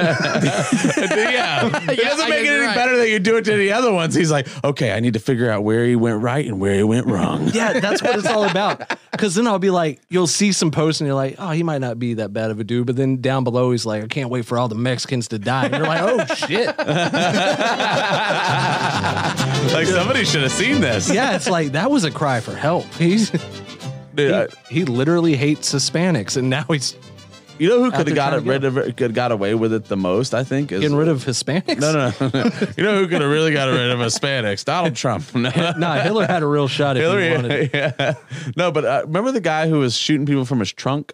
It 1.91 1.99
doesn't 1.99 2.29
make 2.29 2.43
it 2.43 2.47
any 2.47 2.65
right. 2.65 2.75
better 2.75 2.97
that 2.97 3.07
you 3.07 3.19
do 3.19 3.37
it 3.37 3.45
to 3.45 3.55
the 3.55 3.71
other 3.73 3.93
ones. 3.93 4.15
He's 4.15 4.31
like, 4.31 4.47
okay, 4.63 4.91
I 4.93 4.99
need 4.99 5.13
to 5.13 5.19
figure 5.19 5.47
out 5.51 5.63
where 5.63 5.85
he 5.85 5.95
went 5.95 6.23
right 6.23 6.43
and 6.45 6.59
where 6.59 6.73
he 6.73 6.81
went 6.81 7.05
wrong. 7.05 7.47
yeah, 7.53 7.79
that's 7.79 8.01
what 8.01 8.17
it's 8.17 8.27
all 8.27 8.49
about. 8.49 8.79
Because 9.11 9.35
then 9.35 9.45
I'll 9.45 9.59
be 9.59 9.69
like, 9.69 10.01
you'll 10.09 10.25
see 10.25 10.53
some 10.53 10.71
posts 10.71 11.01
and 11.01 11.07
you're 11.07 11.15
like, 11.15 11.35
oh, 11.37 11.51
he 11.51 11.61
might 11.61 11.81
not 11.81 11.99
be 11.99 12.15
that 12.15 12.33
bad 12.33 12.49
of 12.49 12.59
a 12.59 12.63
dude. 12.63 12.87
But 12.87 12.95
then 12.95 13.21
down 13.21 13.43
below, 13.43 13.69
he's 13.71 13.85
like, 13.85 14.03
I 14.03 14.07
can't 14.07 14.31
wait 14.31 14.45
for 14.45 14.57
all 14.57 14.67
the 14.67 14.75
Mexicans 14.75 15.27
to 15.27 15.37
die. 15.37 15.65
And 15.65 15.75
you're 15.75 15.85
like, 15.85 16.01
oh 16.01 16.25
shit. 16.33 16.67
like 19.73 19.85
somebody 19.85 20.25
should 20.25 20.41
have 20.41 20.51
seen 20.51 20.81
this. 20.81 21.13
Yeah, 21.13 21.35
it's 21.35 21.47
like 21.47 21.73
that 21.73 21.91
was 21.91 22.05
a 22.05 22.11
cry 22.11 22.39
for 22.39 22.55
help. 22.55 22.85
He's 22.95 23.29
Dude, 24.15 24.33
I- 24.33 24.47
he, 24.69 24.79
he 24.79 24.85
literally 24.85 25.35
hates 25.35 25.73
Hispanics, 25.73 26.37
and 26.37 26.49
now 26.49 26.63
he's 26.63 26.95
you 27.63 27.69
know 27.69 27.81
who 27.81 27.91
could 27.91 28.07
have 28.07 28.15
got 28.15 28.33
it 28.33 28.43
rid 28.43 28.65
of 28.65 28.77
it, 28.77 28.97
could 28.97 29.13
got 29.13 29.31
away 29.31 29.55
with 29.55 29.71
it 29.71 29.85
the 29.85 29.95
most? 29.95 30.33
I 30.33 30.43
think 30.43 30.73
is 30.73 30.81
getting 30.81 30.97
rid 30.97 31.07
of 31.07 31.23
Hispanics. 31.23 31.79
No, 31.79 31.93
no, 31.93 32.29
no. 32.33 32.67
you 32.77 32.83
know 32.83 32.97
who 32.97 33.07
could 33.07 33.21
have 33.21 33.31
really 33.31 33.53
got 33.53 33.67
rid 33.67 33.89
of 33.89 33.99
Hispanics? 33.99 34.65
Donald 34.65 34.97
Trump. 34.97 35.33
No. 35.33 35.49
nah, 35.77 36.01
Hitler 36.01 36.27
had 36.27 36.43
a 36.43 36.45
real 36.45 36.67
shot 36.67 36.97
if 36.97 37.03
he 37.03 37.31
wanted. 37.35 37.51
It. 37.51 37.71
yeah. 37.73 38.15
No, 38.57 38.71
but 38.73 38.83
uh, 38.83 39.03
remember 39.05 39.31
the 39.31 39.39
guy 39.39 39.69
who 39.69 39.79
was 39.79 39.95
shooting 39.95 40.25
people 40.25 40.43
from 40.43 40.59
his 40.59 40.73
trunk? 40.73 41.13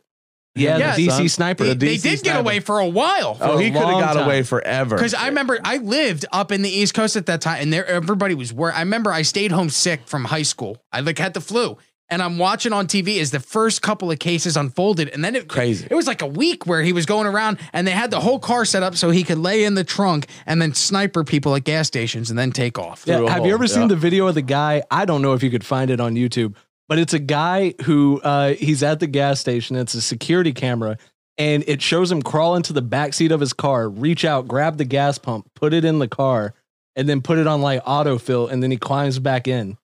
Yeah, 0.56 0.78
Yeah, 0.78 0.96
the 0.96 1.08
DC 1.08 1.12
son. 1.12 1.30
sniper. 1.30 1.64
they, 1.64 1.74
the 1.74 1.86
they 1.86 1.96
DC 1.96 2.02
did 2.02 2.24
get 2.24 2.40
away 2.40 2.60
for 2.60 2.80
a 2.80 2.88
while. 2.88 3.38
Oh, 3.40 3.58
a 3.58 3.62
he 3.62 3.70
could 3.70 3.82
have 3.82 4.02
got 4.02 4.14
time. 4.14 4.26
away 4.26 4.42
forever. 4.42 4.96
Because 4.96 5.14
I 5.14 5.28
remember 5.28 5.60
I 5.64 5.78
lived 5.78 6.26
up 6.32 6.52
in 6.52 6.64
the 6.64 6.70
East 6.70 6.96
Coast 6.96 7.16
at 7.16 7.28
that 7.28 7.42
time, 7.42 7.62
and 7.62 7.72
there 7.72 7.86
everybody 7.86 8.34
was 8.34 8.52
where 8.52 8.74
I 8.74 8.80
remember 8.80 9.12
I 9.12 9.22
stayed 9.22 9.52
home 9.52 9.70
sick 9.70 10.08
from 10.08 10.26
high 10.26 10.42
school. 10.42 10.82
I 10.92 11.02
like 11.02 11.20
had 11.20 11.36
the 11.36 11.42
flu, 11.42 11.78
and 12.10 12.22
I'm 12.22 12.38
watching 12.38 12.74
on 12.74 12.88
TV 12.88 13.20
as 13.20 13.32
the 13.32 13.40
first 13.40 13.82
couple 13.82 14.12
of 14.12 14.20
cases 14.20 14.58
unfolded, 14.58 15.10
and 15.10 15.24
then 15.24 15.36
it 15.36 15.48
Crazy. 15.48 15.88
It 15.90 15.96
was 15.96 16.08
like 16.08 16.22
a 16.22 16.28
week 16.28 16.66
where 16.66 16.82
he 16.82 16.94
was 16.94 17.06
going 17.06 17.28
around, 17.28 17.60
and 17.74 17.86
they 17.86 17.92
had 17.92 18.12
the 18.12 18.20
whole 18.20 18.40
car 18.40 18.66
set 18.66 18.84
up 18.84 18.96
so 18.96 19.10
he 19.10 19.24
could 19.24 19.38
lay 19.38 19.64
in 19.64 19.76
the 19.76 19.84
trunk 19.84 20.28
and 20.46 20.62
then 20.62 20.74
sniper 20.74 21.24
people 21.24 21.56
at 21.56 21.64
gas 21.64 21.88
stations 21.88 22.30
and 22.30 22.40
then 22.40 22.52
take 22.52 22.80
off. 22.80 23.04
Yeah, 23.06 23.18
through 23.18 23.28
a 23.28 23.32
have 23.32 23.46
you 23.46 23.52
hole, 23.52 23.54
ever 23.54 23.68
seen 23.68 23.88
the 23.88 23.96
video 23.96 24.28
of 24.28 24.36
the 24.36 24.42
guy? 24.42 24.84
I 24.90 25.06
don't 25.06 25.22
know 25.22 25.34
if 25.34 25.44
you 25.44 25.50
could 25.50 25.66
find 25.66 25.92
it 25.92 26.00
on 26.00 26.16
YouTube, 26.16 26.56
but 26.88 26.98
it's 26.98 27.14
a 27.14 27.20
guy 27.20 27.76
who 27.84 28.20
uh, 28.22 28.54
he's 28.54 28.84
at 28.84 29.00
the 29.00 29.08
gas 29.08 29.40
station. 29.40 29.76
It's 29.76 29.94
a 29.94 30.02
security 30.02 30.54
camera, 30.54 30.98
and 31.38 31.64
it 31.68 31.82
shows 31.82 32.12
him 32.12 32.22
crawl 32.22 32.56
into 32.56 32.74
the 32.74 32.82
back 32.82 33.14
seat 33.14 33.32
of 33.32 33.40
his 33.40 33.54
car, 33.54 33.88
reach 33.88 34.26
out, 34.26 34.48
grab 34.48 34.78
the 34.78 34.86
gas 34.86 35.18
pump, 35.18 35.50
put 35.56 35.74
it 35.74 35.86
in 35.86 36.00
the 36.00 36.08
car, 36.08 36.54
and 36.96 37.08
then 37.08 37.22
put 37.22 37.38
it 37.38 37.48
on 37.48 37.62
like 37.62 37.84
autofill, 37.86 38.50
and 38.52 38.62
then 38.64 38.72
he 38.72 38.78
climbs 38.78 39.20
back 39.20 39.48
in. 39.48 39.78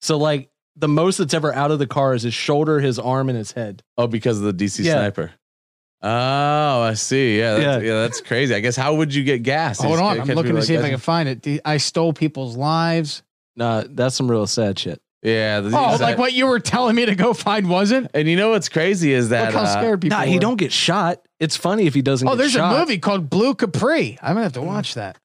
So 0.00 0.18
like 0.18 0.49
the 0.76 0.88
most 0.88 1.18
that's 1.18 1.34
ever 1.34 1.52
out 1.54 1.70
of 1.70 1.78
the 1.78 1.86
car 1.86 2.14
is 2.14 2.22
his 2.22 2.34
shoulder, 2.34 2.80
his 2.80 2.98
arm, 2.98 3.28
and 3.28 3.36
his 3.36 3.52
head. 3.52 3.82
Oh, 3.98 4.06
because 4.06 4.38
of 4.38 4.44
the 4.44 4.52
DC 4.64 4.84
Yeah. 4.84 4.94
sniper. 4.94 5.32
Oh, 6.02 6.80
I 6.82 6.94
see. 6.94 7.38
Yeah, 7.38 7.54
that's, 7.58 7.84
Yeah. 7.84 7.92
yeah. 7.92 8.00
that's 8.02 8.20
crazy. 8.22 8.54
I 8.54 8.60
guess 8.60 8.76
how 8.76 8.94
would 8.94 9.14
you 9.14 9.22
get 9.22 9.42
gas? 9.42 9.80
Hold 9.82 9.98
on, 9.98 10.20
I'm 10.20 10.26
looking 10.28 10.52
to 10.52 10.58
like 10.58 10.64
see 10.64 10.74
if? 10.74 10.84
I 10.84 10.88
can 10.90 10.98
find 10.98 11.28
it. 11.28 11.60
I 11.64 11.76
stole 11.76 12.12
people's 12.12 12.56
lives. 12.56 13.22
Nah, 13.56 13.84
that's 13.88 14.14
some 14.16 14.30
real 14.30 14.46
sad 14.46 14.78
shit. 14.78 15.00
Yeah. 15.22 15.60
the- 15.60 15.76
Oh, 15.76 15.98
like 16.00 16.16
what 16.16 16.32
you 16.32 16.46
were 16.46 16.60
telling 16.60 16.96
me 16.96 17.04
to 17.04 17.14
go 17.14 17.34
find 17.34 17.68
wasn't? 17.68 18.10
And 18.14 18.26
you 18.26 18.36
know 18.36 18.50
what's 18.50 18.70
crazy 18.70 19.12
is 19.12 19.28
that 19.28 19.46
Look 19.52 19.54
how 19.54 19.62
uh, 19.64 19.66
scared 19.80 20.00
people. 20.00 20.16
Nah, 20.18 20.24
he 20.24 20.38
don't 20.38 20.56
get 20.56 20.72
shot. 20.72 21.20
It's 21.38 21.56
funny 21.56 21.86
if 21.86 21.92
he 21.92 22.00
doesn't. 22.00 22.26
Oh, 22.26 22.30
get 22.32 22.38
there's 22.38 22.52
shot. 22.52 22.74
a 22.74 22.78
movie 22.78 22.96
called 22.98 23.28
Blue 23.28 23.54
Caprice. 23.54 24.16
I'm 24.22 24.30
gonna 24.34 24.44
have 24.44 24.54
to 24.54 24.62
watch 24.62 24.94
that. 24.94 25.18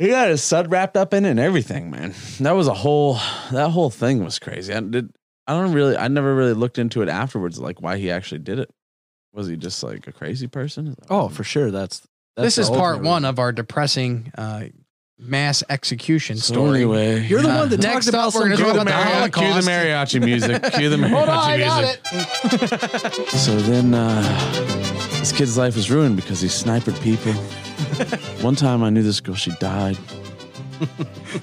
He 0.00 0.08
got 0.08 0.28
his 0.30 0.42
sud 0.42 0.70
wrapped 0.70 0.96
up 0.96 1.12
in 1.14 1.24
it 1.24 1.30
and 1.30 1.38
everything, 1.40 1.90
man. 1.90 2.14
That 2.40 2.52
was 2.52 2.66
a 2.66 2.74
whole. 2.74 3.14
That 3.52 3.70
whole 3.70 3.90
thing 3.90 4.24
was 4.24 4.38
crazy. 4.38 4.72
I 4.74 4.80
did. 4.80 5.10
I 5.46 5.52
don't 5.52 5.72
really. 5.72 5.96
I 5.96 6.08
never 6.08 6.34
really 6.34 6.54
looked 6.54 6.78
into 6.78 7.02
it 7.02 7.08
afterwards, 7.08 7.58
like 7.60 7.80
why 7.82 7.98
he 7.98 8.10
actually 8.10 8.38
did 8.40 8.58
it. 8.58 8.70
Was 9.32 9.46
he 9.46 9.56
just 9.56 9.82
like 9.82 10.06
a 10.08 10.12
crazy 10.12 10.46
person? 10.48 10.96
Oh, 11.08 11.28
for 11.28 11.44
sure. 11.44 11.70
That's, 11.70 12.00
that's 12.36 12.56
this 12.56 12.58
is 12.58 12.68
part 12.68 12.94
ultimate 12.96 13.08
one 13.08 13.24
of 13.24 13.38
our 13.38 13.52
depressing 13.52 14.32
uh, 14.36 14.64
mass 15.18 15.62
execution 15.68 16.36
So 16.38 16.54
story. 16.54 16.78
anyway, 16.80 17.20
You're 17.26 17.42
the 17.42 17.50
Uh, 17.50 17.58
one 17.58 17.68
that 17.68 17.80
next 17.80 18.06
talks 18.06 18.08
about 18.08 18.28
up, 18.28 18.34
we're 18.34 18.40
some 18.40 18.48
gonna 18.48 18.56
Cue 18.56 18.64
the, 18.64 18.70
about 18.80 18.84
the 18.86 18.90
Mari- 19.20 19.30
cue 19.30 19.54
the 19.62 19.70
mariachi 19.70 20.24
music. 20.24 20.62
Cue 20.72 20.88
the 20.88 20.96
mariachi 20.96 21.10
Hold 21.14 21.28
on, 21.28 21.50
I 21.50 21.56
music. 21.58 22.02
got 22.02 23.20
it. 23.22 23.28
So 23.28 23.56
then, 23.60 23.94
uh, 23.94 24.99
this 25.20 25.32
kid's 25.32 25.56
life 25.58 25.76
was 25.76 25.90
ruined 25.90 26.16
because 26.16 26.40
he 26.40 26.48
sniped 26.48 26.86
people. 27.02 27.32
One 28.42 28.56
time, 28.56 28.82
I 28.82 28.88
knew 28.90 29.02
this 29.02 29.20
girl. 29.20 29.34
She 29.34 29.52
died. 29.60 29.98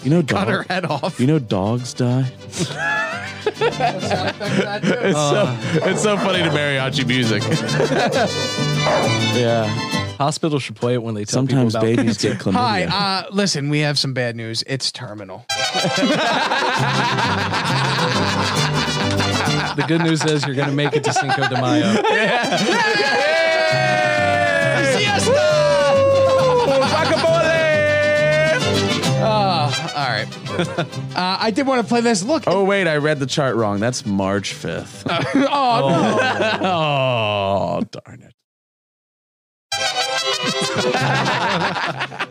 You 0.03 0.09
know, 0.09 0.23
Cut 0.27 0.47
her 0.47 0.63
head 0.63 0.85
off. 0.85 1.19
you 1.19 1.27
know, 1.27 1.39
dogs 1.39 1.93
die. 1.93 2.31
It's 3.59 5.15
so 5.17 5.57
it's 5.89 6.03
so 6.03 6.17
funny 6.17 6.43
to 6.43 6.49
mariachi 6.49 7.07
music. 7.07 7.41
yeah. 9.35 9.65
Hospitals 10.17 10.63
should 10.63 10.75
play 10.75 10.95
it 10.95 11.01
when 11.01 11.15
they 11.15 11.23
tell 11.23 11.39
Sometimes 11.39 11.73
people 11.73 11.87
about 11.87 11.87
sometimes 11.87 12.17
babies 12.17 12.17
get 12.17 12.37
chlamydia. 12.39 12.89
Hi, 12.89 13.19
uh, 13.21 13.27
listen, 13.31 13.69
we 13.69 13.79
have 13.79 13.97
some 13.97 14.13
bad 14.13 14.35
news. 14.35 14.63
It's 14.67 14.91
terminal. 14.91 15.45
The 19.77 19.85
good 19.87 20.01
news 20.01 20.23
is 20.25 20.45
you're 20.45 20.55
going 20.55 20.69
to 20.69 20.75
make 20.75 20.93
it 20.95 21.03
to 21.05 21.13
Cinco 21.13 21.47
de 21.47 21.61
Mayo. 21.61 22.01
Uh, 29.19 29.91
all 29.95 30.09
right. 30.09 30.27
Uh, 31.17 31.37
I 31.39 31.49
did 31.49 31.65
want 31.65 31.81
to 31.81 31.87
play 31.87 32.01
this. 32.01 32.23
Look. 32.23 32.43
Oh 32.45 32.63
wait, 32.63 32.87
I 32.87 32.97
read 32.97 33.19
the 33.19 33.25
chart 33.25 33.55
wrong. 33.55 33.79
That's 33.79 34.05
March 34.05 34.53
fifth. 34.53 35.03
oh, 35.09 35.31
no. 35.33 35.39
oh 36.67 37.81
darn 37.91 38.21
it! 38.21 38.33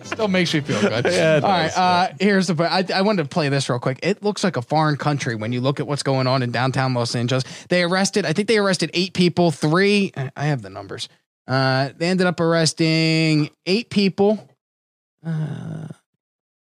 Still 0.05 0.28
makes 0.28 0.55
me 0.55 0.61
feel 0.61 0.81
good. 0.81 1.05
Yeah, 1.05 1.40
All 1.43 1.50
right. 1.50 1.76
Uh, 1.76 2.09
here's 2.21 2.47
the. 2.47 2.62
I, 2.62 2.85
I 2.95 3.02
wanted 3.02 3.25
to 3.25 3.28
play 3.28 3.49
this 3.49 3.69
real 3.69 3.81
quick. 3.81 3.99
It 4.05 4.23
looks 4.23 4.45
like 4.45 4.57
a 4.57 4.62
foreign 4.62 4.97
country 4.97 5.35
when 5.35 5.52
you 5.52 5.61
look 5.61 5.81
at 5.81 5.87
what's 5.88 6.05
going 6.05 6.28
on 6.28 6.43
in 6.45 6.52
downtown 6.52 6.95
Los 6.95 7.16
Angeles. 7.16 7.43
They 7.69 7.83
arrested. 7.83 8.25
I 8.25 8.33
think 8.33 8.47
they 8.47 8.59
arrested 8.59 8.90
eight 8.95 9.14
people. 9.14 9.50
Three. 9.50 10.12
I 10.37 10.47
have 10.47 10.62
the 10.62 10.71
numbers. 10.71 11.09
Uh, 11.46 11.90
they 11.96 12.08
ended 12.08 12.26
up 12.26 12.40
arresting 12.40 13.50
eight 13.66 13.90
people. 13.90 14.48
Uh, 15.24 15.88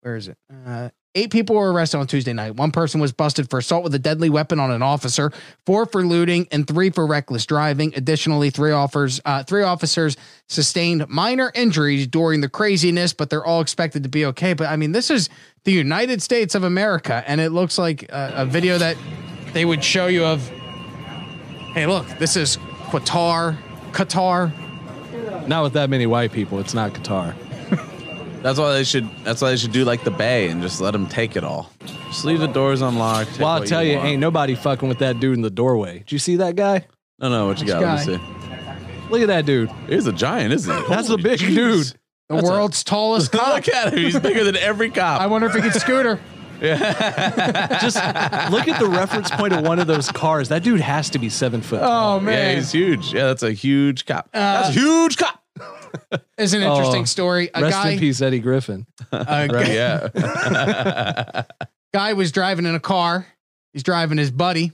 where 0.02 0.16
is 0.16 0.28
it? 0.28 0.38
Uh, 0.66 0.90
eight 1.16 1.32
people 1.32 1.56
were 1.56 1.72
arrested 1.72 1.98
on 1.98 2.08
Tuesday 2.08 2.34
night. 2.34 2.56
One 2.56 2.72
person 2.72 3.02
was 3.02 3.12
busted 3.12 3.50
for 3.50 3.60
assault 3.60 3.84
with 3.84 3.94
a 3.96 4.00
deadly 4.00 4.30
weapon 4.30 4.60
on 4.60 4.72
an 4.72 4.82
officer, 4.82 5.32
four 5.66 5.86
for 5.86 6.06
looting, 6.06 6.48
and 6.52 6.68
three 6.68 6.90
for 6.90 7.06
reckless 7.06 7.46
driving. 7.46 7.94
Additionally, 7.96 8.50
three 8.50 8.72
offers, 8.72 9.20
uh, 9.26 9.44
three 9.44 9.64
officers 9.64 10.16
sustained 10.48 11.08
minor 11.10 11.52
injuries 11.56 12.08
during 12.08 12.42
the 12.42 12.50
craziness, 12.50 13.14
but 13.14 13.30
they're 13.30 13.46
all 13.46 13.62
expected 13.62 14.04
to 14.04 14.10
be 14.10 14.26
okay. 14.28 14.54
But 14.54 14.68
I 14.68 14.76
mean, 14.76 14.92
this 14.92 15.10
is 15.10 15.30
the 15.64 15.72
United 15.72 16.22
States 16.22 16.56
of 16.56 16.64
America, 16.64 17.24
and 17.26 17.42
it 17.42 17.52
looks 17.52 17.78
like 17.78 18.04
a, 18.04 18.34
a 18.38 18.46
video 18.46 18.78
that 18.78 18.96
they 19.54 19.66
would 19.66 19.84
show 19.84 20.08
you 20.08 20.24
of. 20.24 20.48
Hey, 21.74 21.86
look, 21.86 22.08
this 22.18 22.36
is 22.36 22.58
Qatar, 22.90 23.58
Qatar. 23.92 24.52
Not 25.48 25.64
with 25.64 25.74
that 25.74 25.90
many 25.90 26.06
white 26.06 26.32
people. 26.32 26.60
It's 26.60 26.74
not 26.74 26.94
Qatar. 26.94 27.34
That's 28.42 28.60
why 28.60 28.74
they 28.74 28.84
should. 28.84 29.10
That's 29.24 29.42
why 29.42 29.52
they 29.52 29.58
should 29.58 29.72
do 29.72 29.86
like 29.86 30.04
the 30.04 30.12
Bay 30.12 30.50
and 30.50 30.62
just 30.62 30.80
let 30.82 30.92
them 30.92 31.08
take 31.08 31.36
it 31.36 31.44
all. 31.44 31.72
Just 32.08 32.26
leave 32.26 32.40
the 32.40 32.48
doors 32.48 32.82
unlocked. 32.82 33.40
Well, 33.40 33.50
I'll 33.50 33.64
tell 33.64 33.84
you, 33.84 33.96
want. 33.98 34.08
ain't 34.08 34.22
nobody 34.22 34.56
fucking 34.56 34.88
with 34.88 35.00
that 35.00 35.20
dude 35.20 35.36
in 35.36 35.42
the 35.42 35.50
doorway. 35.50 36.00
Did 36.00 36.12
you 36.12 36.20
see 36.20 36.38
that 36.38 36.56
guy? 36.56 36.86
No, 37.20 37.30
no, 37.30 37.48
what 37.48 37.60
you 37.60 37.66
Which 37.66 37.74
got? 37.74 37.82
Let 37.82 38.08
me 38.08 38.14
see. 38.18 39.10
Look 39.10 39.22
at 39.22 39.28
that 39.28 39.46
dude. 39.46 39.70
He's 39.88 40.06
a 40.06 40.12
giant, 40.12 40.54
isn't 40.54 40.76
he? 40.76 40.88
That's 40.90 41.10
a 41.10 41.18
big 41.18 41.40
jeez. 41.40 41.56
dude. 41.56 41.94
The 42.30 42.36
world's 42.44 42.84
tallest 42.84 43.32
cop. 43.34 43.56
Look 43.56 43.70
at 43.74 43.94
him. 43.94 44.00
He's 44.00 44.20
bigger 44.20 44.44
than 44.44 44.58
every 44.58 44.90
cop. 44.90 45.22
I 45.22 45.28
wonder 45.28 45.48
if 45.48 45.54
he 45.54 45.62
could 45.62 45.74
scooter. 45.74 46.20
Just 47.82 47.98
look 48.52 48.68
at 48.68 48.80
the 48.80 48.88
reference 48.90 49.30
point 49.32 49.54
of 49.54 49.64
one 49.64 49.80
of 49.80 49.88
those 49.88 50.12
cars. 50.12 50.50
That 50.50 50.64
dude 50.64 50.82
has 50.82 51.10
to 51.12 51.20
be 51.20 51.30
seven 51.30 51.62
foot. 51.62 51.82
Oh 51.84 52.16
yeah, 52.18 52.22
man, 52.26 52.56
he's 52.58 52.72
huge. 52.72 53.14
Yeah, 53.14 53.28
that's 53.28 53.44
a 53.44 53.52
huge 53.52 54.06
cop. 54.06 54.30
Uh, 54.34 54.40
that's 54.64 54.70
a 54.70 54.80
huge 54.80 55.18
cop. 55.18 55.44
it's 56.38 56.54
an 56.54 56.62
interesting 56.62 57.02
Oh, 57.02 57.06
story. 57.06 57.50
A 57.54 57.62
Rest 57.62 57.74
guy, 57.76 57.90
in 57.92 58.00
peace, 58.00 58.22
Eddie 58.22 58.40
Griffin. 58.40 58.86
a 59.12 59.18
Right, 59.18 59.52
guy- 59.52 59.72
yeah. 59.74 61.44
guy 61.94 62.14
was 62.14 62.32
driving 62.32 62.66
in 62.66 62.76
a 62.76 62.80
car. 62.80 63.28
He's 63.74 63.84
driving 63.84 64.18
his 64.18 64.32
buddy. 64.32 64.72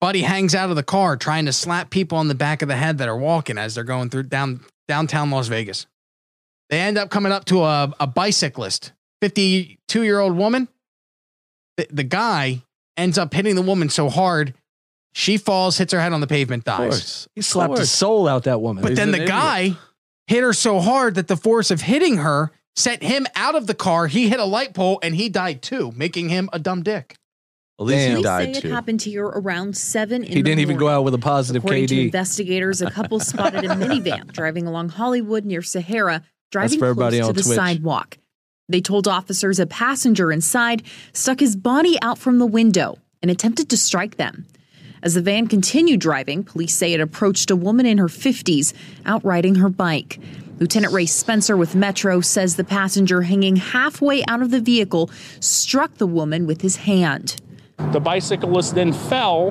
Buddy 0.00 0.22
hangs 0.22 0.54
out 0.54 0.70
of 0.70 0.76
the 0.76 0.82
car 0.82 1.16
trying 1.16 1.46
to 1.46 1.52
slap 1.52 1.90
people 1.90 2.18
on 2.18 2.28
the 2.28 2.34
back 2.34 2.62
of 2.62 2.68
the 2.68 2.74
head 2.76 2.98
that 2.98 3.08
are 3.08 3.16
walking 3.16 3.56
as 3.58 3.74
they're 3.74 3.84
going 3.84 4.10
through 4.10 4.24
down 4.24 4.60
downtown 4.88 5.30
Las 5.30 5.48
Vegas. 5.48 5.86
They 6.70 6.80
end 6.80 6.98
up 6.98 7.10
coming 7.10 7.30
up 7.32 7.44
to 7.46 7.62
a, 7.62 7.92
a 8.00 8.06
bicyclist, 8.06 8.92
52 9.26 10.02
year 10.02 10.18
old 10.18 10.36
woman. 10.36 10.66
The, 11.76 11.86
the 11.90 12.02
guy 12.02 12.62
ends 12.96 13.16
up 13.18 13.32
hitting 13.32 13.54
the 13.54 13.62
woman 13.62 13.88
so 13.88 14.08
hard, 14.10 14.52
she 15.14 15.36
falls, 15.36 15.78
hits 15.78 15.92
her 15.92 16.00
head 16.00 16.12
on 16.12 16.20
the 16.20 16.26
pavement, 16.26 16.62
Of 16.62 16.76
dies. 16.76 16.78
course. 16.90 17.28
He 17.36 17.40
slapped 17.42 17.78
his 17.78 17.90
soul 17.90 18.26
out 18.26 18.44
that 18.44 18.60
woman. 18.60 18.82
But 18.82 18.90
He's 18.90 18.98
then 18.98 19.12
the 19.12 19.18
idiot. 19.18 19.28
guy 19.28 19.70
hit 20.26 20.42
her 20.42 20.52
so 20.52 20.80
hard 20.80 21.14
that 21.14 21.28
the 21.28 21.36
force 21.36 21.70
of 21.70 21.82
hitting 21.82 22.16
her 22.18 22.50
sent 22.74 23.02
him 23.02 23.26
out 23.36 23.54
of 23.54 23.66
the 23.68 23.74
car. 23.74 24.08
He 24.08 24.28
hit 24.28 24.40
a 24.40 24.44
light 24.44 24.74
pole 24.74 24.98
and 25.02 25.14
he 25.14 25.28
died 25.28 25.62
too, 25.62 25.92
making 25.94 26.28
him 26.30 26.50
a 26.52 26.58
dumb 26.58 26.82
dick. 26.82 27.14
At 27.78 27.86
least 27.86 27.98
Damn. 27.98 28.08
he 28.08 28.14
Police 28.16 28.24
died 28.24 28.54
say 28.54 28.58
it 28.58 28.62
too. 28.62 28.70
happened 28.72 29.02
here 29.02 29.26
around 29.26 29.76
seven. 29.76 30.22
In 30.24 30.28
he 30.28 30.34
the 30.36 30.42
didn't 30.42 30.60
even 30.60 30.76
go 30.76 30.88
out 30.88 31.04
with 31.04 31.14
a 31.14 31.18
positive 31.18 31.62
According 31.64 31.86
to 31.88 32.00
investigators, 32.02 32.82
a 32.82 32.90
couple 32.90 33.20
spotted 33.20 33.64
a 33.64 33.68
minivan 33.68 34.32
driving 34.32 34.66
along 34.66 34.90
Hollywood 34.90 35.44
near 35.44 35.62
Sahara, 35.62 36.22
driving 36.50 36.78
for 36.78 36.86
everybody 36.86 37.18
close 37.20 37.26
to 37.26 37.28
on 37.30 37.34
the 37.36 37.42
Twitch. 37.42 37.56
sidewalk. 37.56 38.18
They 38.72 38.80
told 38.80 39.06
officers 39.06 39.60
a 39.60 39.66
passenger 39.66 40.32
inside 40.32 40.82
stuck 41.12 41.40
his 41.40 41.56
body 41.56 41.98
out 42.00 42.16
from 42.16 42.38
the 42.38 42.46
window 42.46 42.96
and 43.20 43.30
attempted 43.30 43.68
to 43.68 43.76
strike 43.76 44.16
them. 44.16 44.46
As 45.02 45.12
the 45.12 45.20
van 45.20 45.46
continued 45.46 46.00
driving, 46.00 46.42
police 46.42 46.74
say 46.74 46.94
it 46.94 47.00
approached 47.00 47.50
a 47.50 47.56
woman 47.56 47.84
in 47.84 47.98
her 47.98 48.06
50s 48.06 48.72
out 49.04 49.22
riding 49.24 49.56
her 49.56 49.68
bike. 49.68 50.18
Lieutenant 50.58 50.94
Ray 50.94 51.04
Spencer 51.04 51.54
with 51.54 51.74
Metro 51.74 52.22
says 52.22 52.56
the 52.56 52.64
passenger 52.64 53.22
hanging 53.22 53.56
halfway 53.56 54.24
out 54.26 54.40
of 54.40 54.50
the 54.50 54.60
vehicle 54.60 55.10
struck 55.40 55.94
the 55.96 56.06
woman 56.06 56.46
with 56.46 56.62
his 56.62 56.76
hand. 56.76 57.36
The 57.90 58.00
bicyclist 58.00 58.74
then 58.74 58.94
fell, 58.94 59.50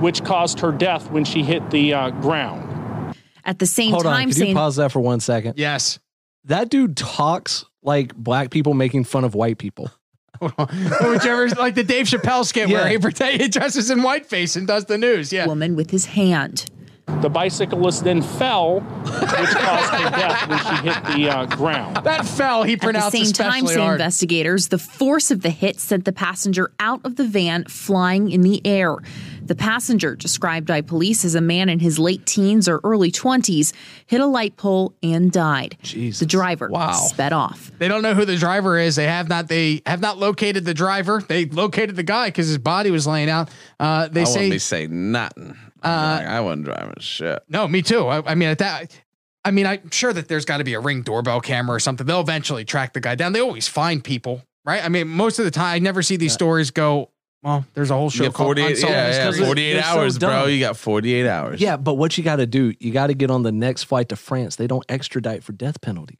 which 0.00 0.24
caused 0.24 0.58
her 0.58 0.72
death 0.72 1.08
when 1.12 1.24
she 1.24 1.44
hit 1.44 1.70
the 1.70 1.94
uh, 1.94 2.10
ground. 2.10 3.14
At 3.44 3.60
the 3.60 3.66
same 3.66 3.92
Hold 3.92 4.06
on, 4.06 4.12
time, 4.12 4.32
could 4.32 4.38
you 4.38 4.54
pause 4.54 4.74
that 4.76 4.90
for 4.90 4.98
one 4.98 5.20
second? 5.20 5.54
Yes. 5.56 6.00
That 6.46 6.68
dude 6.68 6.96
talks 6.96 7.64
like 7.86 8.14
black 8.14 8.50
people 8.50 8.74
making 8.74 9.04
fun 9.04 9.24
of 9.24 9.34
white 9.34 9.58
people. 9.58 9.90
Whichever, 10.40 11.48
like 11.50 11.74
the 11.74 11.84
Dave 11.86 12.06
Chappelle 12.06 12.44
skit 12.44 12.68
where 12.68 12.86
he, 12.88 12.98
pretend, 12.98 13.40
he 13.40 13.48
dresses 13.48 13.90
in 13.90 14.00
whiteface 14.00 14.56
and 14.56 14.66
does 14.66 14.84
the 14.84 14.98
news. 14.98 15.32
Yeah. 15.32 15.46
woman 15.46 15.76
with 15.76 15.90
his 15.90 16.06
hand. 16.06 16.66
The 17.06 17.30
bicyclist 17.30 18.02
then 18.04 18.20
fell, 18.20 18.80
which 18.80 19.10
caused 19.50 19.90
her 19.94 20.10
death 20.10 20.48
when 20.48 20.58
she 20.58 20.82
hit 20.88 21.04
the 21.16 21.28
uh, 21.30 21.46
ground. 21.46 21.98
That 22.04 22.26
fell, 22.26 22.64
he 22.64 22.76
pronounced 22.76 23.06
At 23.06 23.12
the 23.12 23.32
pronounced 23.32 23.36
same 23.38 23.50
time, 23.52 23.66
say 23.68 23.80
hard. 23.80 23.92
investigators, 23.94 24.68
the 24.68 24.78
force 24.78 25.30
of 25.30 25.40
the 25.42 25.50
hit 25.50 25.78
sent 25.78 26.04
the 26.04 26.12
passenger 26.12 26.72
out 26.80 27.00
of 27.04 27.14
the 27.14 27.24
van 27.24 27.64
flying 27.66 28.30
in 28.32 28.40
the 28.42 28.60
air. 28.66 28.96
The 29.40 29.54
passenger, 29.54 30.16
described 30.16 30.66
by 30.66 30.80
police 30.80 31.24
as 31.24 31.36
a 31.36 31.40
man 31.40 31.68
in 31.68 31.78
his 31.78 32.00
late 32.00 32.26
teens 32.26 32.68
or 32.68 32.80
early 32.82 33.12
20s, 33.12 33.72
hit 34.04 34.20
a 34.20 34.26
light 34.26 34.56
pole 34.56 34.92
and 35.00 35.30
died. 35.30 35.78
Jesus. 35.82 36.18
The 36.18 36.26
driver 36.26 36.68
Wow. 36.68 36.90
sped 36.92 37.32
off. 37.32 37.70
They 37.78 37.86
don't 37.86 38.02
know 38.02 38.14
who 38.14 38.24
the 38.24 38.36
driver 38.36 38.76
is. 38.78 38.96
They 38.96 39.06
have 39.06 39.28
not. 39.28 39.46
They 39.46 39.80
have 39.86 40.00
not 40.00 40.18
located 40.18 40.64
the 40.64 40.74
driver. 40.74 41.22
They 41.26 41.46
located 41.46 41.94
the 41.94 42.02
guy 42.02 42.26
because 42.28 42.48
his 42.48 42.58
body 42.58 42.90
was 42.90 43.06
laying 43.06 43.30
out. 43.30 43.48
Uh, 43.78 44.08
they 44.08 44.22
I 44.22 44.24
say 44.24 44.32
wouldn't 44.32 44.50
be 44.52 44.58
saying 44.58 45.12
nothing. 45.12 45.56
Uh, 45.86 46.24
I 46.26 46.40
wasn't 46.40 46.64
driving 46.64 46.94
shit. 47.00 47.42
no. 47.48 47.66
Me 47.68 47.82
too. 47.82 48.06
I, 48.06 48.32
I 48.32 48.34
mean, 48.34 48.48
at 48.48 48.58
that. 48.58 48.98
I 49.44 49.52
mean, 49.52 49.64
I'm 49.66 49.90
sure 49.92 50.12
that 50.12 50.26
there's 50.26 50.44
got 50.44 50.56
to 50.58 50.64
be 50.64 50.74
a 50.74 50.80
ring 50.80 51.02
doorbell 51.02 51.40
camera 51.40 51.76
or 51.76 51.80
something. 51.80 52.04
They'll 52.04 52.20
eventually 52.20 52.64
track 52.64 52.94
the 52.94 53.00
guy 53.00 53.14
down. 53.14 53.32
They 53.32 53.40
always 53.40 53.68
find 53.68 54.02
people, 54.02 54.42
right? 54.64 54.84
I 54.84 54.88
mean, 54.88 55.06
most 55.06 55.38
of 55.38 55.44
the 55.44 55.52
time, 55.52 55.72
I 55.74 55.78
never 55.78 56.02
see 56.02 56.16
these 56.16 56.32
stories 56.32 56.72
go. 56.72 57.10
Well, 57.44 57.64
there's 57.74 57.92
a 57.92 57.94
whole 57.94 58.10
show 58.10 58.24
get 58.24 58.34
called 58.34 58.58
48, 58.58 58.80
yeah, 58.82 59.30
yeah, 59.30 59.46
48 59.46 59.72
They're 59.74 59.82
so 59.84 59.88
hours, 59.88 60.18
bro. 60.18 60.46
You 60.46 60.58
got 60.58 60.76
48 60.76 61.28
hours. 61.28 61.60
Yeah, 61.60 61.76
but 61.76 61.94
what 61.94 62.18
you 62.18 62.24
got 62.24 62.36
to 62.36 62.46
do, 62.46 62.74
you 62.80 62.92
got 62.92 63.06
to 63.06 63.14
get 63.14 63.30
on 63.30 63.44
the 63.44 63.52
next 63.52 63.84
flight 63.84 64.08
to 64.08 64.16
France. 64.16 64.56
They 64.56 64.66
don't 64.66 64.84
extradite 64.88 65.44
for 65.44 65.52
death 65.52 65.80
penalty. 65.80 66.18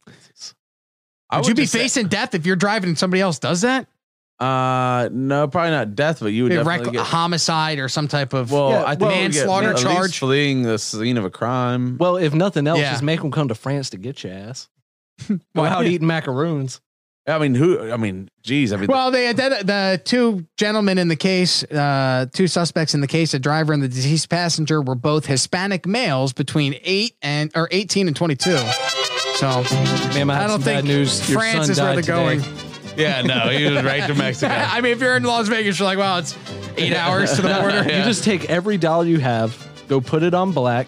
I 1.29 1.39
Would 1.39 1.47
you 1.47 1.55
be 1.55 1.63
just 1.63 1.73
say- 1.73 1.79
facing 1.79 2.07
death 2.07 2.33
if 2.33 2.45
you're 2.45 2.55
driving 2.55 2.87
and 2.91 2.97
somebody 2.97 3.19
else 3.19 3.39
does 3.39 3.59
that? 3.61 3.87
Uh, 4.39 5.09
no, 5.11 5.47
probably 5.47 5.71
not 5.71 5.95
death, 5.95 6.19
but 6.19 6.27
you 6.27 6.43
would 6.43 6.51
A 6.51 6.57
definitely 6.57 6.85
rec- 6.85 6.93
get. 6.93 7.05
homicide 7.07 7.79
or 7.79 7.89
some 7.89 8.07
type 8.07 8.33
of 8.33 8.51
well, 8.51 8.69
Yeah, 8.69 8.83
I 8.85 8.89
think 8.91 9.01
well, 9.01 9.11
you 9.15 9.23
would 9.23 9.31
get 9.31 9.37
manslaughter 9.39 9.69
at 9.69 9.75
least 9.77 9.87
charge. 9.87 10.19
fleeing 10.19 10.61
the 10.61 10.77
scene 10.77 11.17
of 11.17 11.25
a 11.25 11.31
crime. 11.31 11.97
Well, 11.99 12.17
if 12.17 12.33
nothing 12.35 12.67
else, 12.67 12.79
Yeah. 12.79 12.91
just 12.91 13.01
make 13.03 13.19
them 13.21 13.31
come 13.31 13.47
to 13.47 13.55
France 13.55 13.89
to 13.91 13.97
get 13.97 14.23
your 14.23 14.33
ass. 14.33 14.69
Go 15.27 15.39
Well, 15.55 15.65
out 15.65 15.85
yeah. 15.85 15.91
eating 15.93 16.07
macaroons. 16.07 16.81
I 17.29 17.39
mean, 17.39 17.55
who? 17.55 17.91
I 17.91 17.97
mean, 17.97 18.29
geez. 18.43 18.71
I 18.71 18.77
mean, 18.77 18.87
Well, 18.87 19.11
they 19.11 19.33
identi- 19.33 19.65
the 19.65 19.99
two 20.05 20.45
gentlemen 20.55 20.97
in 20.97 21.09
the 21.09 21.15
case, 21.17 21.61
uh, 21.63 22.27
two 22.31 22.47
suspects 22.47 22.93
in 22.93 23.01
the 23.01 23.07
case, 23.07 23.33
the 23.33 23.39
driver 23.39 23.73
and 23.73 23.83
the 23.83 23.89
deceased 23.89 24.29
passenger, 24.29 24.81
were 24.81 24.95
both 24.95 25.25
Hispanic 25.25 25.85
males 25.85 26.31
between 26.31 26.75
eight 26.83 27.15
and 27.21 27.51
or 27.53 27.67
eighteen 27.71 28.07
and 28.07 28.15
twenty-two. 28.15 28.57
So 29.35 29.63
Man, 30.13 30.29
I 30.29 30.47
don't 30.47 30.63
think 30.63 30.85
news. 30.85 31.27
Your 31.29 31.39
France 31.39 31.65
son 31.65 31.71
is 31.71 31.81
where 31.81 31.93
they're 31.95 32.03
going. 32.03 32.41
Today. 32.97 33.09
yeah, 33.09 33.21
no, 33.21 33.49
he 33.49 33.65
was 33.65 33.83
right 33.83 34.05
to 34.07 34.15
Mexico. 34.15 34.53
I 34.53 34.81
mean, 34.81 34.91
if 34.91 34.99
you're 34.99 35.15
in 35.15 35.23
Las 35.23 35.47
Vegas, 35.47 35.79
you're 35.79 35.87
like, 35.87 35.97
well, 35.97 36.17
it's 36.17 36.37
eight 36.77 36.93
hours 36.93 37.35
to 37.35 37.41
the 37.41 37.53
border. 37.61 37.83
You 37.83 38.03
just 38.03 38.23
take 38.23 38.49
every 38.49 38.77
dollar 38.77 39.05
you 39.05 39.19
have, 39.19 39.55
go 39.87 40.01
put 40.01 40.23
it 40.23 40.33
on 40.33 40.51
black. 40.51 40.87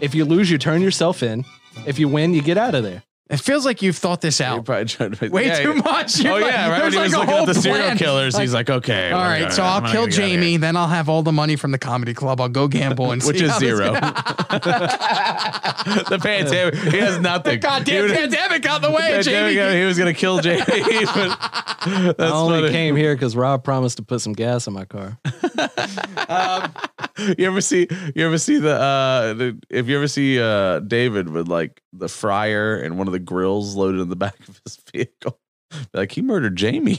If 0.00 0.14
you 0.14 0.24
lose, 0.24 0.50
you 0.50 0.58
turn 0.58 0.82
yourself 0.82 1.22
in. 1.22 1.44
If 1.86 1.98
you 1.98 2.08
win, 2.08 2.34
you 2.34 2.42
get 2.42 2.58
out 2.58 2.74
of 2.74 2.82
there. 2.84 3.02
It 3.30 3.40
feels 3.40 3.66
like 3.66 3.82
you've 3.82 3.96
thought 3.96 4.22
this 4.22 4.40
You're 4.40 4.48
out 4.48 4.64
probably 4.64 4.86
trying 4.86 5.10
to 5.12 5.28
way 5.28 5.46
yeah, 5.48 5.60
too 5.62 5.74
yeah. 5.74 5.82
much. 5.82 6.18
Oh 6.18 6.22
You're 6.22 6.40
like- 6.40 6.50
yeah, 6.50 6.70
right 6.70 6.82
when 6.82 6.92
there's 6.92 6.94
he 6.94 7.00
was 7.00 7.12
like 7.12 7.16
a 7.16 7.18
looking 7.20 7.34
whole 7.34 7.42
at 7.42 7.54
the 7.54 7.60
serial 7.60 7.82
plan. 7.84 7.98
killers, 7.98 8.32
Like, 8.34 8.40
he's 8.40 8.54
like, 8.54 8.70
okay, 8.70 9.10
all 9.10 9.20
right, 9.22 9.40
gonna- 9.42 9.52
so 9.52 9.62
I'm 9.62 9.84
I'll 9.84 9.92
kill 9.92 10.06
get 10.06 10.14
out 10.14 10.18
of 10.24 10.30
here." 10.30 10.40
Jamie, 10.40 10.56
then 10.56 10.76
I'll 10.76 10.88
have 10.88 11.10
all 11.10 11.22
the 11.22 11.32
money 11.32 11.56
from 11.56 11.72
the 11.72 11.78
comedy 11.78 12.14
club. 12.14 12.40
I'll 12.40 12.48
go 12.48 12.68
gamble 12.68 13.12
and 13.12 13.22
which 13.26 13.38
see 13.38 13.44
is 13.44 13.50
how 13.50 13.58
this- 13.58 13.76
zero. 13.76 13.92
the 16.08 16.18
pandemic, 16.22 16.74
he 16.74 16.98
has 16.98 17.20
nothing. 17.20 17.52
He 17.58 17.58
Goddamn 17.58 18.02
would- 18.04 18.12
pandemic 18.16 18.66
out 18.66 18.80
the 18.82 18.90
way, 18.90 18.96
pandemic, 19.22 19.54
Jamie. 19.54 19.78
He 19.80 19.84
was 19.84 19.98
gonna 19.98 20.14
kill 20.14 20.40
Jamie. 20.40 20.62
but 20.66 21.36
that's 22.16 22.20
I 22.20 22.30
only 22.30 22.60
funny. 22.60 22.70
came 22.72 22.96
here 22.96 23.14
because 23.14 23.36
Rob 23.36 23.62
promised 23.64 23.96
to 23.98 24.02
put 24.02 24.20
some 24.20 24.32
gas 24.32 24.66
in 24.66 24.72
my 24.72 24.84
car. 24.84 25.18
Um, 26.28 26.72
You 27.18 27.46
ever 27.46 27.60
see? 27.60 27.88
You 28.14 28.26
ever 28.26 28.38
see 28.38 28.58
the? 28.58 28.74
uh 28.74 29.34
the, 29.34 29.58
If 29.70 29.88
you 29.88 29.96
ever 29.96 30.08
see 30.08 30.40
uh 30.40 30.80
David 30.80 31.28
with 31.28 31.48
like 31.48 31.82
the 31.92 32.08
fryer 32.08 32.76
and 32.76 32.96
one 32.98 33.06
of 33.08 33.12
the 33.12 33.18
grills 33.18 33.74
loaded 33.74 34.00
in 34.00 34.08
the 34.08 34.16
back 34.24 34.38
of 34.48 34.60
his 34.64 34.78
vehicle, 34.92 35.38
like 35.92 36.12
he 36.12 36.22
murdered 36.22 36.56
Jamie. 36.56 36.98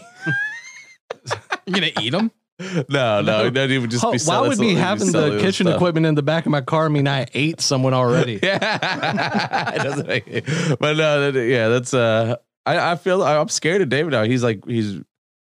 You 1.66 1.74
gonna 1.74 1.92
eat 2.02 2.14
him? 2.14 2.32
no, 2.90 3.22
no, 3.22 3.50
no. 3.50 3.68
He 3.68 3.78
would 3.78 3.90
just 3.92 4.04
Oh, 4.04 4.10
be. 4.12 4.16
why 4.16 4.18
selling- 4.18 4.50
would 4.50 4.60
me 4.60 4.70
he'd 4.70 4.76
be 4.76 4.80
having 4.82 5.12
the 5.12 5.40
kitchen 5.40 5.66
stuff. 5.68 5.76
equipment 5.78 6.06
in 6.06 6.16
the 6.16 6.24
back 6.24 6.46
of 6.46 6.52
my 6.52 6.62
car 6.62 6.90
mean 6.90 7.08
I 7.08 7.26
ate 7.34 7.62
someone 7.62 7.94
already? 7.94 8.40
Yeah, 8.44 9.72
it 9.76 9.84
doesn't 9.84 10.08
make 10.08 10.28
it. 10.28 10.46
But 10.80 10.98
no, 10.98 11.32
that, 11.32 11.40
yeah, 11.48 11.68
that's 11.70 11.94
uh, 11.94 12.36
I, 12.66 12.92
I 12.92 12.96
feel 12.96 13.24
I'm 13.24 13.48
scared 13.50 13.82
of 13.82 13.90
David 13.90 14.12
now. 14.12 14.24
He's 14.24 14.44
like 14.44 14.66
he's 14.66 15.00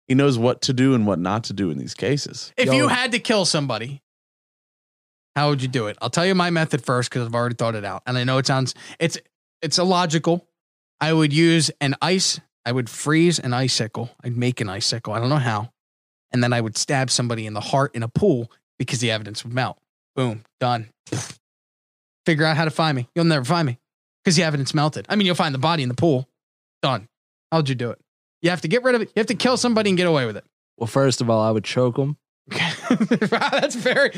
he 0.09 0.15
knows 0.15 0.39
what 0.39 0.63
to 0.63 0.73
do 0.73 0.95
and 0.95 1.07
what 1.07 1.19
not 1.19 1.45
to 1.45 1.53
do 1.53 1.71
in 1.71 1.77
these 1.79 1.95
cases. 1.95 2.53
If 2.57 2.67
Yo. 2.67 2.73
you 2.73 2.89
had 2.89 3.13
to 3.13 3.19
kill 3.19 3.45
somebody, 3.45 4.01
how 5.35 5.49
would 5.49 5.63
you 5.63 5.69
do 5.69 5.87
it? 5.87 5.97
I'll 6.03 6.11
tell 6.11 6.27
you 6.27 6.35
my 6.35 6.51
method 6.51 6.85
first 6.85 7.11
because 7.11 7.27
I've 7.27 7.35
already 7.35 7.55
thought 7.55 7.75
it 7.75 7.85
out, 7.85 8.03
and 8.07 8.19
I 8.19 8.25
know 8.25 8.39
it 8.39 8.47
sounds 8.47 8.75
it's 8.99 9.19
it's 9.61 9.79
illogical. 9.79 10.47
I 11.01 11.13
would 11.13 11.33
use 11.33 11.71
an 11.81 11.97
ice. 12.01 12.41
I 12.65 12.73
would 12.73 12.89
freeze 12.89 13.39
an 13.39 13.53
icicle. 13.53 14.11
I'd 14.23 14.37
make 14.37 14.61
an 14.61 14.69
icicle. 14.69 15.13
I 15.13 15.19
don't 15.19 15.31
know 15.31 15.37
how, 15.37 15.73
and 16.33 16.43
then 16.43 16.53
I 16.53 16.61
would 16.61 16.77
stab 16.77 17.11
somebody 17.11 17.47
in 17.47 17.55
the 17.55 17.61
heart 17.61 17.95
in 17.95 18.03
a 18.03 18.09
pool 18.09 18.51
because 18.79 19.01
the 19.01 19.11
evidence 19.11 19.45
would 19.45 19.53
melt. 19.53 19.79
Boom, 20.15 20.45
done. 20.61 20.91
Figure 22.27 22.45
out 22.45 22.57
how 22.57 22.65
to 22.65 22.71
find 22.71 22.97
me. 22.97 23.09
You'll 23.15 23.25
never 23.25 23.45
find 23.45 23.67
me 23.67 23.79
because 24.23 24.37
the 24.37 24.45
evidence 24.45 24.75
melted. 24.75 25.07
I 25.09 25.17
mean, 25.17 25.27
you'll 25.27 25.35
find 25.35 25.55
the 25.55 25.59
body 25.59 25.83
in 25.83 25.89
the 25.89 25.95
pool. 25.95 26.29
Done. 26.83 27.09
How'd 27.51 27.69
you 27.69 27.75
do 27.75 27.91
it? 27.91 28.01
You 28.43 28.51
have 28.51 28.61
to 28.63 28.69
get 28.69 28.83
rid 28.83 28.95
of 28.95 29.03
it. 29.03 29.09
You 29.09 29.21
have 29.21 29.27
to 29.27 29.35
kill 29.35 29.57
somebody 29.57 29.91
and 29.91 29.97
get 29.97 30.07
away 30.07 30.27
with 30.27 30.37
it. 30.37 30.45
Well, 30.77 30.87
first 30.87 31.21
of 31.21 31.31
all, 31.31 31.41
I 31.41 31.51
would 31.51 31.65
choke 31.65 31.97
them. 31.97 32.17
Wow, 32.51 33.49
that's 33.53 33.75
very 33.75 34.11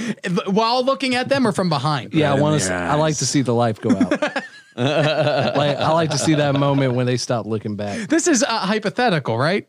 while 0.46 0.84
looking 0.84 1.14
at 1.14 1.28
them 1.28 1.46
or 1.46 1.52
from 1.52 1.68
behind. 1.68 2.14
Yeah, 2.14 2.28
I 2.28 2.30
Right 2.30 2.37
in 2.37 2.42
want 2.42 2.62
to. 2.62 2.74
I 2.74 2.94
like 2.94 3.16
to 3.16 3.26
see 3.26 3.42
the 3.42 3.54
life 3.54 3.80
go 3.80 3.90
out. 3.90 4.10
like 4.76 5.76
I 5.76 5.92
like 5.92 6.10
to 6.10 6.18
see 6.18 6.34
that 6.34 6.54
moment 6.54 6.94
when 6.94 7.06
they 7.06 7.16
stop 7.16 7.46
looking 7.46 7.76
back. 7.76 8.08
This 8.08 8.26
is 8.26 8.42
uh, 8.42 8.58
hypothetical, 8.60 9.38
right? 9.38 9.68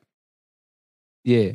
Yeah. 1.23 1.53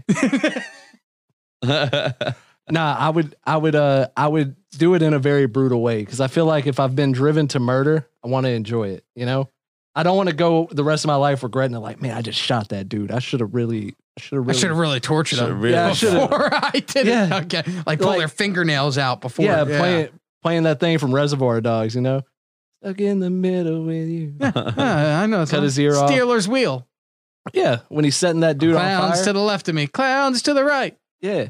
Nah, 2.71 2.97
I 2.97 3.11
would. 3.11 3.35
I 3.45 3.57
would. 3.57 3.75
Uh, 3.75 4.09
I 4.17 4.29
would 4.29 4.57
do 4.79 4.95
it 4.95 5.03
in 5.03 5.13
a 5.13 5.19
very 5.19 5.47
brutal 5.47 5.83
way 5.83 5.99
because 6.05 6.21
I 6.21 6.29
feel 6.29 6.47
like 6.47 6.67
if 6.67 6.79
I've 6.79 6.95
been 6.95 7.13
driven 7.13 7.49
to 7.49 7.59
murder, 7.59 8.09
I 8.25 8.29
want 8.29 8.47
to 8.47 8.51
enjoy 8.51 8.91
it. 8.91 9.05
You 9.17 9.27
know, 9.27 9.51
I 9.95 10.03
don't 10.03 10.17
want 10.17 10.29
to 10.29 10.35
go 10.35 10.69
the 10.71 10.85
rest 10.85 11.05
of 11.05 11.09
my 11.09 11.17
life 11.17 11.43
regretting 11.43 11.75
it. 11.75 11.81
Like, 11.81 12.01
man, 12.01 12.17
I 12.17 12.23
just 12.23 12.39
shot 12.39 12.69
that 12.69 12.89
dude. 12.89 13.11
I 13.11 13.19
should 13.19 13.41
have 13.41 13.55
really. 13.55 13.97
I 14.19 14.21
should 14.21 14.37
have 14.37 14.45
I 14.45 14.47
really. 14.49 14.59
should 14.59 14.71
have 14.71 14.79
really 14.79 15.01
tortured 15.01 15.37
Should've 15.37 15.49
them 15.51 15.61
really- 15.61 15.75
Yeah, 15.75 15.87
I 15.87 15.91
before 15.91 16.49
I 16.75 16.83
did 16.87 17.07
Yeah. 17.07 17.37
it. 17.39 17.45
Okay, 17.55 17.63
like 17.87 17.99
pull 18.01 18.09
Like- 18.09 18.19
their 18.19 18.29
fingernails 18.29 18.99
out 18.99 19.21
before. 19.21 19.45
yeah, 19.45 19.65
playing 19.65 20.09
playing 20.43 20.63
that 20.65 20.81
thing 20.81 20.99
from 20.99 21.15
Reservoir 21.15 21.61
Dogs. 21.61 21.95
You 21.95 22.01
know, 22.01 22.23
stuck 22.83 23.01
in 23.01 23.21
the 23.21 23.31
middle 23.31 23.85
with 23.85 24.09
you. 24.09 24.35
Yeah, 24.41 25.21
I 25.23 25.27
know. 25.27 25.45
Cut 25.47 25.63
his 25.63 25.79
ear 25.79 25.97
off. 25.97 26.11
Stealers 26.11 26.49
Wheel. 26.49 26.87
Yeah, 27.55 27.79
when 27.89 28.05
he's 28.05 28.17
setting 28.17 28.41
that 28.41 28.59
dude 28.59 28.75
on 28.75 28.81
fire. 28.81 28.99
Clowns 28.99 29.23
to 29.23 29.33
the 29.33 29.41
left 29.41 29.69
of 29.69 29.75
me. 29.75 29.87
Clowns 29.87 30.43
to 30.43 30.53
the 30.55 30.63
right. 30.65 30.97
yeah, 31.23 31.49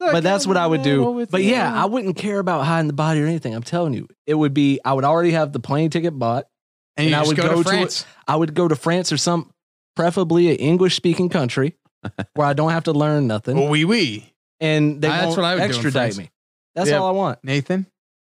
but 0.00 0.22
that's 0.22 0.46
what 0.46 0.56
I 0.56 0.66
would 0.66 0.82
do. 0.82 1.26
But 1.30 1.42
yeah, 1.44 1.72
I 1.72 1.86
wouldn't 1.86 2.16
care 2.16 2.38
about 2.40 2.64
hiding 2.64 2.86
the 2.88 2.92
body 2.94 3.20
or 3.20 3.26
anything. 3.26 3.54
I'm 3.54 3.62
telling 3.62 3.92
you, 3.94 4.08
it 4.26 4.34
would 4.34 4.52
be. 4.54 4.80
I 4.84 4.94
would 4.94 5.04
already 5.04 5.30
have 5.32 5.52
the 5.52 5.60
plane 5.60 5.90
ticket 5.90 6.18
bought. 6.18 6.46
And 6.96 7.08
you 7.10 7.14
I 7.14 7.18
just 7.20 7.28
would 7.28 7.36
go, 7.36 7.42
go 7.54 7.62
to 7.62 7.68
France. 7.68 8.04
I 8.26 8.34
would 8.34 8.54
go 8.54 8.66
to 8.66 8.74
France 8.74 9.12
or 9.12 9.16
some, 9.16 9.52
preferably 9.94 10.50
an 10.50 10.56
English 10.56 10.96
speaking 10.96 11.28
country 11.28 11.76
where 12.34 12.46
I 12.46 12.52
don't 12.52 12.70
have 12.70 12.84
to 12.84 12.92
learn 12.92 13.26
nothing, 13.26 13.56
Well, 13.56 13.68
wee 13.68 13.84
wee. 13.84 14.32
and 14.60 15.00
they 15.00 15.08
that's 15.08 15.26
won't 15.26 15.38
what 15.38 15.44
I 15.46 15.54
would 15.54 15.58
do 15.60 15.64
in 15.64 15.70
extradite 15.70 16.14
France. 16.14 16.18
me. 16.18 16.30
That's 16.74 16.90
Yeah. 16.90 16.98
all 16.98 17.08
I 17.08 17.12
want. 17.12 17.38
Nathan, 17.42 17.86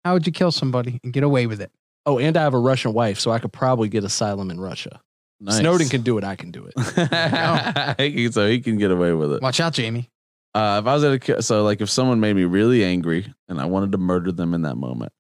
how 0.04 0.14
would 0.14 0.26
you 0.28 0.32
kill 0.32 0.52
somebody 0.52 1.00
and 1.04 1.12
get 1.14 1.24
away 1.24 1.48
with 1.48 1.62
it? 1.62 1.72
Oh, 2.06 2.20
and 2.20 2.38
I 2.38 2.42
have 2.44 2.54
a 2.54 2.60
Russian 2.60 2.94
wife, 2.94 3.20
so 3.20 3.32
I 3.32 3.40
could 3.40 3.52
probably 3.52 3.90
get 3.90 4.04
asylum 4.04 4.52
in 4.52 4.60
Russia. 4.60 5.02
Nice. 5.40 5.58
Snowden 5.60 5.90
can 5.90 6.02
do 6.02 6.18
it. 6.18 6.24
I 6.24 6.36
can 6.36 6.52
do 6.52 6.68
it. 6.74 6.74
So 8.34 8.48
he 8.48 8.60
can 8.62 8.78
get 8.78 8.92
away 8.92 9.14
with 9.14 9.34
it. 9.34 9.42
Watch 9.42 9.60
out, 9.60 9.74
Jamie. 9.74 10.10
Uh, 10.54 10.80
if 10.82 10.88
I 10.88 10.94
was 10.94 11.04
at 11.04 11.12
a 11.14 11.20
ki- 11.20 11.42
so 11.42 11.64
like 11.64 11.82
if 11.82 11.90
someone 11.90 12.20
made 12.22 12.36
me 12.36 12.44
really 12.46 12.84
angry 12.86 13.34
and 13.50 13.60
I 13.60 13.66
wanted 13.66 13.92
to 13.92 13.98
murder 13.98 14.32
them 14.32 14.54
in 14.54 14.62
that 14.62 14.76
moment, 14.78 15.12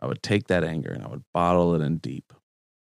I 0.00 0.06
would 0.06 0.22
take 0.22 0.48
that 0.48 0.64
anger 0.64 0.90
and 0.90 1.02
I 1.02 1.08
would 1.08 1.22
bottle 1.32 1.74
it 1.74 1.80
in 1.80 1.96
deep, 1.98 2.32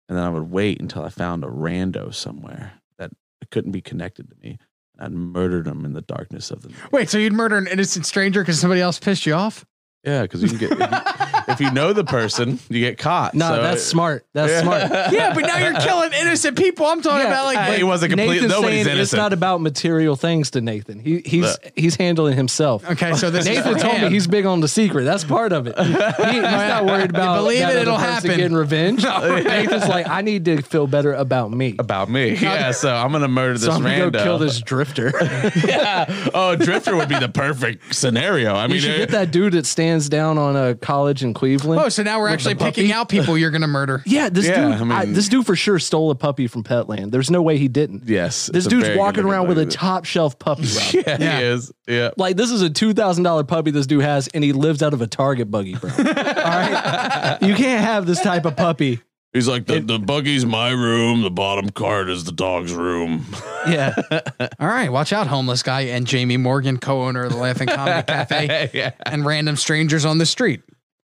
and 0.08 0.16
then 0.16 0.24
I 0.24 0.30
would 0.30 0.50
wait 0.50 0.80
until 0.80 1.04
I 1.04 1.10
found 1.10 1.44
a 1.44 1.48
rando 1.48 2.14
somewhere 2.14 2.72
that 2.98 3.10
couldn't 3.50 3.72
be 3.72 3.82
connected 3.82 4.30
to 4.30 4.36
me. 4.40 4.58
And 5.00 5.06
I'd 5.06 5.12
murder 5.12 5.62
them 5.62 5.84
in 5.84 5.92
the 5.92 6.02
darkness 6.02 6.50
of 6.50 6.62
the 6.62 6.68
night. 6.68 6.92
Wait, 6.92 7.10
so 7.10 7.18
you'd 7.18 7.32
murder 7.32 7.56
an 7.56 7.66
innocent 7.66 8.06
stranger 8.06 8.42
because 8.42 8.60
somebody 8.60 8.80
else 8.80 8.98
pissed 8.98 9.26
you 9.26 9.34
off? 9.34 9.64
Yeah, 10.04 10.22
because 10.22 10.42
you 10.42 10.48
can 10.48 10.58
get 10.58 10.70
if 10.72 10.78
you, 10.78 11.52
if 11.54 11.60
you 11.60 11.70
know 11.72 11.92
the 11.92 12.04
person, 12.04 12.58
you 12.70 12.80
get 12.80 12.96
caught. 12.96 13.34
No, 13.34 13.48
So 13.48 13.62
that's 13.62 13.82
it- 13.82 13.84
smart. 13.84 14.24
That's 14.32 14.62
smart. 14.62 14.82
yeah, 15.12 15.34
but 15.34 15.42
now 15.42 15.58
you're 15.58 15.74
killing 15.80 16.12
innocent 16.14 16.56
people. 16.56 16.86
I'm 16.86 17.02
talking 17.02 17.26
about 17.26 17.44
like 17.44 17.58
Hey, 17.58 17.76
he 17.78 17.82
wasn't 17.84 18.12
complete. 18.12 18.36
Nathan's 18.36 18.50
Nobody's 18.52 18.84
saying 18.86 18.98
it's 18.98 19.12
not 19.12 19.34
about 19.34 19.60
material 19.60 20.16
things 20.16 20.52
to 20.52 20.62
Nathan. 20.62 21.00
He 21.00 21.20
he's 21.26 21.58
he's 21.76 21.96
handling 21.96 22.34
himself. 22.36 22.88
Okay, 22.90 23.12
so 23.14 23.30
this 23.30 23.44
Nathan 23.44 23.74
for 23.74 23.78
told 23.78 24.00
me 24.00 24.08
he's 24.08 24.26
big 24.26 24.46
on 24.46 24.60
the 24.60 24.68
secret. 24.68 25.04
That's 25.04 25.24
part 25.24 25.52
of 25.52 25.66
it. 25.66 25.78
He- 25.78 25.84
he's 25.84 26.42
not 26.42 26.84
worried 26.86 27.10
about 27.10 27.36
believe 27.36 27.60
that 27.60 27.76
it, 27.76 27.82
it'll 27.82 27.96
person 27.98 28.10
happen. 28.12 28.36
Getting 28.38 28.56
revenge. 28.56 29.02
Nathan's 29.04 29.86
like, 29.88 30.08
I 30.08 30.22
need 30.22 30.46
to 30.46 30.62
feel 30.62 30.86
better 30.86 31.12
about 31.12 31.50
me. 31.50 31.76
about 31.78 32.08
me. 32.08 32.36
Yeah, 32.36 32.70
so 32.70 32.90
I'm 32.94 33.12
gonna 33.12 33.28
murder 33.28 33.54
this 33.54 33.64
So 33.64 33.72
I'm 33.72 33.82
gonna 33.82 34.10
go 34.10 34.22
kill 34.24 34.38
this 34.38 34.60
drifter. 34.62 35.12
yeah. 35.66 36.06
Oh, 36.32 36.56
Drifter 36.56 36.96
would 36.96 37.08
be 37.10 37.18
the 37.18 37.28
perfect 37.28 37.94
scenario. 37.94 38.54
I 38.54 38.62
you 38.64 38.68
mean, 38.72 38.80
should 38.80 38.94
uh, 38.94 38.98
get 38.98 39.10
that 39.10 39.30
dude 39.30 39.52
that 39.52 39.66
stands 39.66 39.89
down 40.08 40.38
on 40.38 40.56
a 40.56 40.74
college 40.74 41.22
in 41.24 41.34
Cleveland. 41.34 41.80
Oh, 41.84 41.88
so 41.88 42.02
now 42.02 42.20
we're 42.20 42.28
actually 42.28 42.54
picking 42.54 42.92
out 42.92 43.08
people 43.08 43.36
you're 43.36 43.50
gonna 43.50 43.66
murder. 43.66 44.02
Yeah, 44.06 44.28
this 44.28 44.46
Yeah, 44.46 44.62
dude. 44.70 44.74
I 44.74 44.78
mean- 44.80 44.92
I- 44.92 45.04
this 45.06 45.28
dude 45.28 45.46
for 45.46 45.56
sure 45.56 45.78
stole 45.78 46.10
a 46.10 46.14
puppy 46.14 46.46
from 46.46 46.62
Petland. 46.64 47.10
There's 47.10 47.30
no 47.30 47.42
way 47.42 47.58
he 47.58 47.68
didn't. 47.68 48.08
yes. 48.08 48.46
This 48.46 48.64
it's 48.64 48.66
a 48.66 48.70
dude's 48.70 48.86
very 48.86 48.98
walking 48.98 49.22
good 49.22 49.30
around 49.30 49.48
with 49.48 49.58
a 49.58 49.62
movie. 49.64 49.76
top 49.76 50.04
shelf 50.04 50.38
puppy. 50.38 50.62
Rob. 50.74 50.94
Yeah, 50.94 51.16
Yeah. 51.20 51.38
he 51.38 51.44
is. 51.44 51.72
Yeah. 51.88 52.10
Like 52.16 52.36
this 52.36 52.50
is 52.50 52.62
a 52.62 52.70
two 52.70 52.92
thousand 52.94 53.24
dollar 53.24 53.44
puppy 53.44 53.70
this 53.70 53.86
dude 53.86 54.02
has, 54.02 54.28
and 54.28 54.42
he 54.44 54.52
lives 54.52 54.82
out 54.82 54.92
of 54.94 55.00
a 55.02 55.06
Target 55.06 55.50
buggy, 55.50 55.74
bro. 55.74 55.90
All 55.98 56.04
right, 56.04 57.38
you 57.42 57.54
can't 57.54 57.84
have 57.84 58.06
this 58.06 58.20
type 58.20 58.44
of 58.44 58.56
puppy. 58.56 59.00
He's 59.32 59.46
like 59.46 59.66
the, 59.66 59.78
the 59.80 59.98
buggy's 60.00 60.44
my 60.44 60.70
room. 60.70 61.22
The 61.22 61.30
bottom 61.30 61.70
card 61.70 62.08
is 62.10 62.24
the 62.24 62.32
dog's 62.32 62.72
room. 62.72 63.24
Yeah, 63.68 63.94
All 64.58 64.68
right, 64.68 64.90
watch 64.90 65.12
out, 65.12 65.26
homeless 65.26 65.62
guy 65.62 65.82
and 65.82 66.06
Jamie 66.06 66.38
Morgan, 66.38 66.78
co-owner 66.78 67.24
of 67.24 67.32
the 67.32 67.36
Laugh-In 67.36 67.68
Comedy 67.68 68.02
Cafe, 68.08 68.70
yeah. 68.72 68.92
and 69.04 69.26
random 69.26 69.56
strangers 69.56 70.06
on 70.06 70.16
the 70.16 70.24
street. 70.24 70.62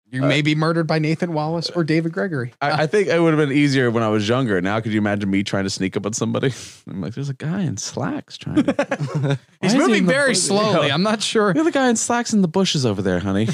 You 0.09 0.23
uh, 0.23 0.27
may 0.27 0.41
be 0.41 0.55
murdered 0.55 0.87
by 0.87 0.97
Nathan 0.99 1.33
Wallace 1.33 1.69
or 1.71 1.83
David 1.83 2.13
Gregory. 2.13 2.53
I, 2.61 2.83
I 2.83 2.87
think 2.87 3.09
it 3.09 3.19
would 3.19 3.37
have 3.37 3.49
been 3.49 3.55
easier 3.55 3.91
when 3.91 4.03
I 4.03 4.07
was 4.07 4.29
younger. 4.29 4.61
Now, 4.61 4.79
could 4.79 4.93
you 4.93 4.99
imagine 4.99 5.29
me 5.29 5.43
trying 5.43 5.65
to 5.65 5.69
sneak 5.69 5.97
up 5.97 6.05
on 6.05 6.13
somebody? 6.13 6.53
I'm 6.89 7.01
like, 7.01 7.13
there's 7.13 7.27
a 7.27 7.33
guy 7.33 7.63
in 7.63 7.75
slacks 7.75 8.37
trying 8.37 8.63
to. 8.63 9.37
He's 9.61 9.73
is 9.73 9.73
he 9.73 9.79
moving 9.79 10.05
very 10.05 10.31
bush? 10.31 10.39
slowly. 10.39 10.89
I'm 10.89 11.03
not 11.03 11.21
sure. 11.21 11.47
Look 11.47 11.57
at 11.57 11.65
the 11.65 11.71
guy 11.71 11.89
in 11.89 11.97
slacks 11.97 12.31
in 12.31 12.41
the 12.41 12.47
bushes 12.47 12.85
over 12.85 13.01
there, 13.01 13.19
honey. 13.19 13.49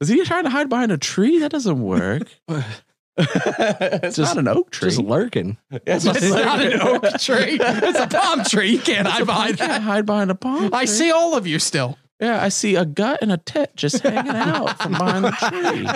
is 0.00 0.08
he 0.08 0.24
trying 0.24 0.44
to 0.44 0.50
hide 0.50 0.70
behind 0.70 0.90
a 0.90 0.96
tree? 0.96 1.38
That 1.40 1.52
doesn't 1.52 1.82
work. 1.82 2.22
It's 3.18 4.16
Just- 4.16 4.34
not 4.34 4.38
an 4.38 4.48
oak 4.48 4.70
tree. 4.70 4.88
just 4.88 5.00
lurking. 5.00 5.58
it's 5.70 6.04
It's 6.06 6.30
not 6.30 6.60
an 6.62 6.80
oak 6.80 7.02
tree. 7.18 7.58
It's 7.60 7.98
a 7.98 8.06
palm 8.06 8.44
tree. 8.44 8.70
You 8.72 8.78
can't 8.80 9.06
hide 9.06 9.22
I 9.22 9.24
behind 9.24 9.58
can't 9.58 9.82
hide 9.82 10.06
behind 10.06 10.30
a 10.30 10.34
palm. 10.34 10.72
I 10.72 10.84
tree. 10.84 10.94
see 10.94 11.10
all 11.10 11.36
of 11.36 11.46
you 11.46 11.58
still. 11.58 11.98
Yeah, 12.20 12.40
I 12.42 12.50
see 12.50 12.76
a 12.76 12.84
gut 12.84 13.18
and 13.20 13.32
a 13.32 13.36
tit 13.36 13.74
just 13.74 14.00
hanging 14.00 14.30
out 14.36 14.80
from 14.80 14.92
behind 14.92 15.24
the 15.24 15.32
tree. 15.50 15.86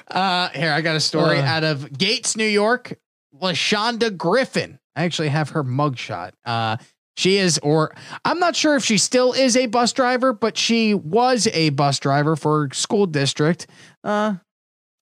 Uh, 0.10 0.48
here, 0.50 0.72
I 0.72 0.80
got 0.80 0.96
a 0.96 1.00
story 1.00 1.38
Uh. 1.38 1.44
out 1.44 1.64
of 1.64 1.96
Gates, 1.96 2.36
New 2.36 2.44
York. 2.46 2.98
Lashonda 3.40 4.16
Griffin. 4.16 4.78
I 4.96 5.04
actually 5.04 5.28
have 5.28 5.50
her 5.50 5.62
mugshot. 5.64 6.32
Uh, 6.44 6.76
she 7.16 7.36
is, 7.38 7.58
or 7.62 7.94
I'm 8.24 8.38
not 8.38 8.56
sure 8.56 8.76
if 8.76 8.84
she 8.84 8.98
still 8.98 9.32
is 9.32 9.56
a 9.56 9.66
bus 9.66 9.92
driver, 9.92 10.32
but 10.32 10.58
she 10.58 10.94
was 10.94 11.46
a 11.52 11.70
bus 11.70 11.98
driver 12.00 12.34
for 12.36 12.66
a 12.66 12.74
school 12.74 13.06
district. 13.06 13.66
Uh, 14.04 14.34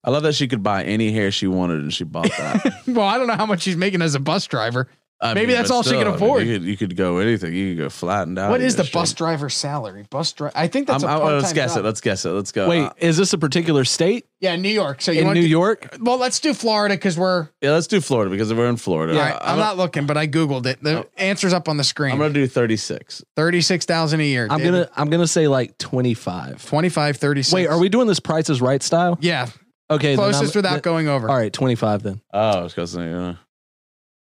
I 0.05 0.11
love 0.11 0.23
that 0.23 0.35
she 0.35 0.49
could 0.49 0.63
buy 0.63 0.85
any 0.85 1.13
hair 1.13 1.31
she 1.31 1.47
wanted 1.47 1.81
and 1.81 1.93
she 1.93 2.05
bought 2.05 2.29
that. 2.39 2.83
well, 2.87 3.07
I 3.07 3.19
don't 3.19 3.27
know 3.27 3.35
how 3.37 3.47
much 3.47 3.63
she's 3.63 3.77
making 3.77 4.01
as 4.03 4.15
a 4.15 4.21
bus 4.21 4.47
driver. 4.47 4.89
I 5.21 5.35
Maybe 5.35 5.53
that's 5.53 5.69
but 5.71 5.75
all 5.75 5.83
she 5.83 5.91
can 5.91 6.03
I 6.03 6.05
mean, 6.05 6.15
afford. 6.15 6.47
you, 6.47 6.53
could, 6.59 6.63
you 6.69 6.77
could 6.77 6.97
go 6.97 7.19
anything. 7.19 7.53
You 7.53 7.75
could 7.75 7.83
go 7.83 7.89
flattened 7.91 8.39
out. 8.39 8.51
What 8.53 8.61
is 8.61 8.77
you 8.77 8.81
is 8.83 8.87
the 8.89 8.97
bus 8.97 9.11
straight- 9.11 9.19
driver 9.27 9.49
salary? 9.51 10.05
Bus 10.09 10.33
driver. 10.33 10.53
I 10.57 10.69
think 10.69 10.87
that's 10.87 11.03
I'm, 11.03 11.11
a 11.11 11.13
I'm- 11.15 11.21
part-time 11.23 11.41
let's 11.41 11.53
guess 11.53 11.75
job. 11.75 11.81
it. 11.83 11.87
Let's 11.87 12.01
guess 12.01 12.25
it. 12.25 12.29
Let's 12.31 12.53
go. 12.53 12.69
Wait, 12.69 12.85
Uh, 12.85 12.91
is 12.99 13.17
this 13.17 13.33
a 13.33 13.39
particular 13.39 13.85
state 13.85 14.27
Yeah, 14.39 14.55
New 14.55 14.69
York. 14.69 15.03
So 15.03 15.11
you 15.11 15.23
in 15.23 15.27
want 15.27 15.35
New 15.35 15.43
to, 15.43 15.49
York? 15.49 15.97
Well, 16.01 16.19
let's 16.19 16.39
do 16.39 16.55
Florida 16.55 16.95
because 16.95 17.19
we're. 17.19 17.49
yeah, 17.61 17.73
let's 17.73 17.89
do 17.89 18.01
Florida 18.01 18.31
because 18.31 18.55
we're 18.55 18.69
in 18.69 18.77
Florida. 18.77 19.15
All 19.15 19.19
right, 19.19 19.35
I- 19.35 19.51
I'm 19.55 19.59
not 19.59 19.77
looking, 19.77 20.07
but 20.07 20.17
I 20.17 20.29
googled 20.29 20.67
it. 20.67 20.81
The 20.85 21.05
answer's 21.17 21.53
up 21.53 21.69
on 21.69 21.79
the 21.79 21.85
screen. 21.85 22.13
I'm 22.13 22.19
gonna 22.19 22.33
do 22.33 22.47
36. 22.47 23.25
Thirty-six 23.35 23.87
thousand 23.87 24.21
a 24.21 24.25
year. 24.25 24.47
I'm 24.49 24.59
David. 24.59 24.71
gonna 24.73 24.91
I'm 24.97 25.11
gonna 25.11 25.27
say 25.27 25.49
like 25.49 25.77
25. 25.79 26.65
25, 26.65 27.17
36. 27.17 27.53
Wait, 27.53 27.67
are 27.67 27.81
we 27.81 27.89
doing 27.89 28.07
this 28.07 28.21
Prices 28.21 28.61
Right 28.61 28.81
style? 28.85 29.19
Yeah, 29.21 29.49
Okay, 29.91 30.09
then 30.09 30.19
closest 30.19 30.55
I'm- 30.55 30.59
without 30.59 30.73
th- 30.75 30.83
going 30.83 31.09
over. 31.09 31.29
All 31.31 31.37
right, 31.37 31.53
25 31.53 32.03
then. 32.03 32.21
Oh, 32.33 32.39
I 32.41 32.63
was 32.63 32.75
gonna 32.75 32.87
say. 32.87 33.13
Uh, 33.13 33.35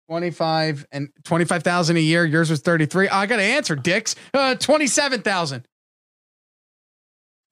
25 0.10 0.86
and 0.92 1.10
25,000 1.24 1.98
a 1.98 2.00
year. 2.00 2.26
Yours 2.26 2.50
was 2.52 2.62
33. 2.62 3.08
Oh, 3.10 3.16
I 3.16 3.26
got 3.26 3.38
to 3.38 3.42
answer, 3.42 3.76
dicks. 3.76 4.16
Uh, 4.36 4.54
27,000. 4.56 5.66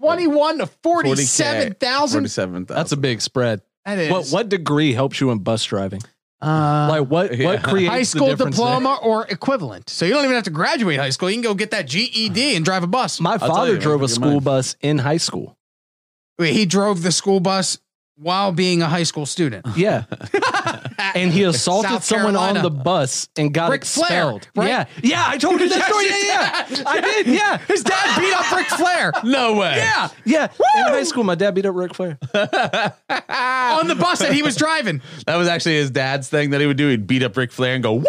21 0.01 0.57
to 0.59 0.67
47,000. 0.67 2.23
47,000. 2.27 2.67
That's 2.67 2.91
a 2.91 2.97
big 2.97 3.21
spread. 3.21 3.61
That 3.85 3.97
is. 3.99 4.11
What 4.11 4.27
what 4.29 4.49
degree 4.49 4.93
helps 4.93 5.19
you 5.19 5.31
in 5.31 5.39
bus 5.39 5.63
driving? 5.63 6.01
Uh, 6.41 6.87
Like 6.89 7.07
what 7.09 7.37
yeah. 7.37 7.45
what 7.45 7.63
creates 7.63 7.89
high 7.89 7.99
the 7.99 8.05
school 8.05 8.27
difference 8.27 8.57
there? 8.57 8.65
diploma 8.65 8.99
or 9.01 9.25
equivalent. 9.27 9.89
So 9.89 10.05
you 10.05 10.13
don't 10.13 10.23
even 10.25 10.35
have 10.35 10.43
to 10.43 10.49
graduate 10.51 10.99
high 10.99 11.09
school. 11.09 11.29
You 11.29 11.35
can 11.37 11.43
go 11.43 11.53
get 11.53 11.71
that 11.71 11.87
GED 11.87 12.55
and 12.55 12.63
drive 12.65 12.83
a 12.83 12.87
bus. 12.87 13.19
My 13.19 13.37
tell 13.37 13.47
father 13.47 13.73
you, 13.73 13.79
drove 13.79 14.01
a 14.01 14.03
make 14.03 14.09
your 14.09 14.15
school 14.15 14.27
money. 14.27 14.39
bus 14.41 14.75
in 14.81 14.97
high 14.99 15.17
school. 15.17 15.57
Wait, 16.37 16.53
he 16.53 16.65
drove 16.65 17.01
the 17.03 17.11
school 17.11 17.39
bus 17.39 17.77
while 18.15 18.51
being 18.51 18.81
a 18.81 18.87
high 18.87 19.03
school 19.03 19.25
student. 19.25 19.65
Yeah. 19.75 20.03
and 21.15 21.31
he 21.31 21.43
assaulted 21.51 21.89
South 21.91 22.03
someone 22.03 22.33
Carolina. 22.35 22.59
on 22.59 22.63
the 22.63 22.69
bus 22.69 23.27
and 23.37 23.53
got 23.53 23.71
Ric 23.71 23.83
Flair, 23.85 24.05
expelled. 24.35 24.47
right? 24.55 24.67
Yeah. 24.67 24.85
Yeah, 25.01 25.23
I 25.25 25.37
told 25.37 25.59
you 25.59 25.67
that 25.69 25.87
story. 25.87 26.05
Yeah, 26.13 26.67
yeah. 26.77 26.83
I 26.85 27.01
did. 27.01 27.27
Yeah. 27.27 27.57
His 27.67 27.83
dad 27.83 28.19
beat 28.19 28.33
up 28.33 28.51
Ric 28.51 28.67
Flair. 28.67 29.11
no 29.23 29.55
way. 29.55 29.75
Yeah, 29.77 30.09
Yeah. 30.25 30.43
In 30.77 30.83
high 30.93 31.03
school, 31.03 31.23
my 31.23 31.35
dad 31.35 31.55
beat 31.55 31.65
up 31.65 31.75
Ric 31.75 31.93
Flair. 31.95 32.17
on 32.33 33.87
the 33.87 33.95
bus 33.99 34.19
that 34.19 34.31
he 34.33 34.43
was 34.43 34.55
driving. 34.55 35.01
That 35.25 35.35
was 35.37 35.47
actually 35.47 35.75
his 35.75 35.89
dad's 35.91 36.29
thing 36.29 36.51
that 36.51 36.61
he 36.61 36.67
would 36.67 36.77
do. 36.77 36.89
He'd 36.89 37.07
beat 37.07 37.23
up 37.23 37.35
Ric 37.35 37.51
Flair 37.51 37.73
and 37.73 37.83
go, 37.83 37.93
"Woo!" 37.95 38.03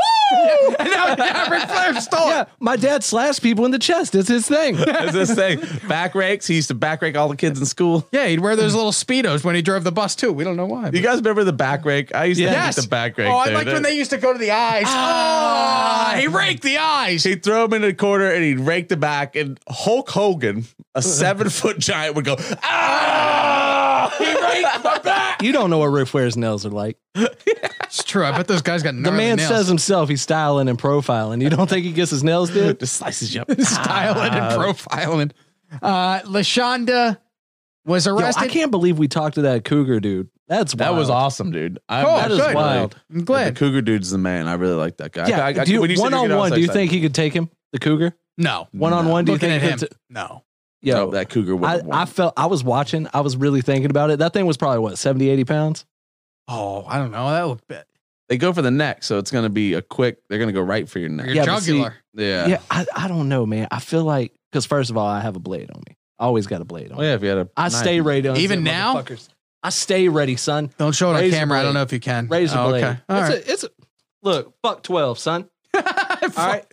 And 0.79 0.90
now 0.90 1.14
yeah, 1.17 1.51
Ric 1.51 1.62
Flair 1.69 2.01
stole 2.01 2.29
Yeah. 2.29 2.43
it. 2.43 2.49
My 2.61 2.77
dad 2.77 3.03
slashed 3.05 3.43
people 3.43 3.64
in 3.64 3.71
the 3.71 3.79
chest. 3.79 4.14
It's 4.14 4.29
his 4.29 4.47
thing. 4.47 4.77
That's 4.77 5.14
his 5.14 5.35
thing. 5.35 5.61
Back 5.88 6.14
rakes. 6.14 6.47
He 6.47 6.55
used 6.57 6.69
to 6.69 6.75
back 6.75 7.01
rake 7.03 7.17
all 7.17 7.29
the 7.29 7.37
kids 7.37 7.59
in 7.59 7.67
school. 7.67 8.07
Yeah, 8.12 8.27
he'd 8.27 8.40
wear 8.40 8.55
those 8.57 8.75
little 8.75 8.93
speedos 8.93 9.45
when 9.45 9.55
he 9.55 9.62
drove 9.62 9.85
the 9.85 9.93
bus 9.93 10.04
too. 10.14 10.33
We 10.33 10.45
don't 10.45 10.57
know 10.57 10.67
why. 10.67 10.90
You 10.93 11.01
guys 11.01 11.17
remember 11.19 11.45
the 11.45 11.53
back 11.53 11.85
rake? 11.85 12.14
I 12.14 12.25
used 12.25 12.38
to 12.38 12.45
Yes. 12.45 12.77
hate 12.77 12.83
the 12.83 12.88
back 12.88 13.17
rake. 13.17 13.29
Oh, 13.31 13.37
I 13.38 13.45
dude. 13.47 13.55
liked 13.55 13.73
when 13.73 13.83
they 13.83 13.97
used 13.97 14.11
to 14.11 14.19
go 14.19 14.33
to 14.33 14.38
the 14.38 14.51
eyes. 14.51 14.85
Ah, 14.87 16.17
he 16.19 16.27
raked 16.27 16.62
the 16.62 16.79
eyes. 16.79 17.23
He'd 17.25 17.43
throw 17.43 17.64
him 17.64 17.73
in 17.75 17.85
a 17.85 17.95
corner 17.95 18.29
and 18.31 18.43
he'd 18.43 18.59
rake 18.61 18.88
the 18.88 18.97
back, 18.97 19.37
and 19.37 19.59
Hulk 19.69 20.11
Hogan, 20.11 20.64
a 20.95 21.01
seven 21.21 21.49
foot 21.49 21.79
giant, 21.79 22.17
would 22.17 22.25
go, 22.25 22.37
"Ah!" 22.62 24.14
He 24.19 24.25
raked 24.27 24.85
my 24.85 24.99
back. 24.99 25.43
You 25.43 25.53
don't 25.53 25.71
know 25.71 25.79
what 25.79 25.87
Ric 25.87 26.09
Flair's 26.09 26.37
nails 26.37 26.67
are 26.67 26.71
like. 26.71 26.99
It's 27.14 28.03
true. 28.05 28.25
I 28.25 28.33
bet 28.33 28.47
those 28.49 28.62
guys 28.62 28.83
got 28.83 28.95
The 28.95 29.11
man 29.12 29.37
nails. 29.37 29.49
says 29.49 29.69
himself 29.69 30.09
he's 30.09 30.21
styling 30.23 30.69
and 30.69 30.79
profiling. 30.79 31.40
You 31.43 31.49
don't 31.51 31.69
think 31.71 31.85
he 31.87 31.93
gets 31.93 32.11
his 32.11 32.23
nails 32.25 32.51
did? 32.51 32.81
Just 32.81 32.95
slices 32.97 33.35
you 33.35 33.43
up. 33.43 33.51
styling 33.61 34.33
and 34.33 34.45
Ah. 34.45 34.57
profiling. 34.59 35.31
Uh, 35.83 36.21
Lashonda 36.21 37.19
was 37.85 38.07
Yo, 38.07 38.16
arrested. 38.16 38.42
I 38.42 38.49
can't 38.49 38.70
believe 38.70 38.99
we 38.99 39.09
talked 39.09 39.35
to 39.37 39.42
that 39.42 39.64
cougar 39.64 40.01
dude. 40.01 40.29
That's 40.49 40.75
That 40.75 40.94
was 40.94 41.09
awesome, 41.11 41.53
dude. 41.53 41.79
I, 41.88 42.03
Cool, 42.05 42.16
That 42.16 42.31
is 42.31 42.38
good. 42.38 42.55
wild. 42.55 42.97
I'm 43.11 43.18
The 43.20 43.25
glad. 43.25 43.57
Cougar 43.57 43.81
dude's 43.83 44.11
the 44.11 44.18
man. 44.18 44.47
I 44.47 44.55
really 44.55 44.75
like 44.75 44.99
that 44.99 45.12
guy. 45.12 45.29
Yeah. 45.29 45.44
I, 45.44 45.49
I, 45.49 45.53
do 45.64 45.73
you, 45.73 45.81
when 45.81 45.90
you 45.90 45.99
one 46.01 46.12
you're 46.12 46.20
on 46.20 46.29
gonna- 46.29 46.35
I 46.35 46.37
was 46.37 46.40
one, 46.42 46.51
so 46.51 46.55
do 46.57 46.61
you 46.62 46.68
think 46.68 46.90
he 46.90 47.01
could 47.01 47.14
take 47.14 47.33
him? 47.33 47.49
The 47.73 47.79
cougar? 47.79 48.14
No, 48.37 48.68
One 48.73 48.92
on 48.92 49.09
one, 49.09 49.25
do 49.25 49.33
you 49.33 49.38
think 49.38 49.53
at 49.55 49.62
he 49.62 49.68
him. 49.68 49.79
could? 49.79 49.90
T- 49.90 49.97
no. 50.11 50.42
Yo, 50.83 50.94
No, 51.07 51.11
that 51.12 51.31
Cougar 51.31 51.64
I. 51.64 51.81
I 51.90 52.05
felt 52.05 52.35
I 52.37 52.44
was 52.47 52.62
watching. 52.62 53.09
I 53.14 53.20
was 53.20 53.37
really 53.38 53.62
thinking 53.62 53.88
about 53.90 54.11
it. 54.11 54.18
That 54.18 54.35
thing 54.35 54.44
was 54.44 54.59
probably 54.59 54.81
what 54.81 54.99
70, 54.99 55.31
80 55.31 55.44
pounds. 55.44 55.87
Oh, 56.47 56.85
I 56.87 56.99
don't 56.99 57.11
know. 57.11 57.31
That 57.31 57.47
looked 57.47 57.66
bad. 57.68 57.87
they 58.29 58.37
go 58.37 58.53
for 58.53 58.61
the 58.61 58.70
neck, 58.70 59.03
so 59.03 59.16
it's 59.18 59.31
going 59.31 59.44
to 59.44 59.49
be 59.51 59.73
a 59.75 59.81
quick. 59.83 60.18
They're 60.29 60.38
going 60.38 60.49
to 60.49 60.53
go 60.53 60.61
right 60.61 60.87
for 60.87 60.99
your 60.99 61.09
neck. 61.09 61.27
Your 61.27 61.37
Yeah, 61.37 61.44
but 61.47 61.61
see- 61.62 61.79
Yeah. 62.14 62.47
Yeah, 62.49 62.61
I, 62.70 62.85
I 62.94 63.09
don't 63.09 63.31
know, 63.31 63.47
man. 63.47 63.68
I 63.70 63.79
feel 63.81 64.05
like 64.05 64.33
because 64.53 64.66
first 64.66 64.90
of 64.90 64.99
all, 64.99 65.07
I 65.07 65.20
have 65.20 65.37
a 65.37 65.40
blade 65.40 65.70
on 65.75 65.83
me. 65.88 65.97
I 66.18 66.24
always 66.27 66.46
got 66.46 66.61
a 66.61 66.64
blade 66.64 66.92
on. 66.92 66.98
Oh 66.98 67.03
yeah. 67.03 67.14
If 67.14 67.22
you 67.22 67.29
had 67.29 67.38
a, 67.38 67.48
I 67.57 67.64
knife. 67.64 67.72
stay 67.72 68.00
ready. 68.00 68.29
on 68.29 68.37
Even 68.37 68.59
some 68.59 68.64
now? 68.64 68.94
motherfuckers. 68.96 69.29
I 69.62 69.70
stay 69.70 70.09
ready, 70.09 70.37
son. 70.37 70.70
Don't 70.79 70.94
show 70.94 71.11
it 71.11 71.14
on 71.14 71.20
Razor 71.22 71.37
camera. 71.37 71.59
I 71.59 71.62
don't 71.62 71.72
blade. 71.72 71.79
know 71.81 71.83
if 71.85 71.92
you 71.92 72.00
can. 72.00 72.29
Razor 72.29 72.59
Oh, 72.59 72.68
blade. 72.68 72.85
Okay. 72.85 72.98
All 73.09 73.18
it's, 73.22 73.29
right. 73.31 73.46
a, 73.48 73.53
it's 73.53 73.64
a 73.64 73.68
look. 74.22 74.55
Fuck 74.62 74.83
twelve, 74.83 75.18
son. 75.18 75.48
All 75.74 75.83
right. 76.37 76.66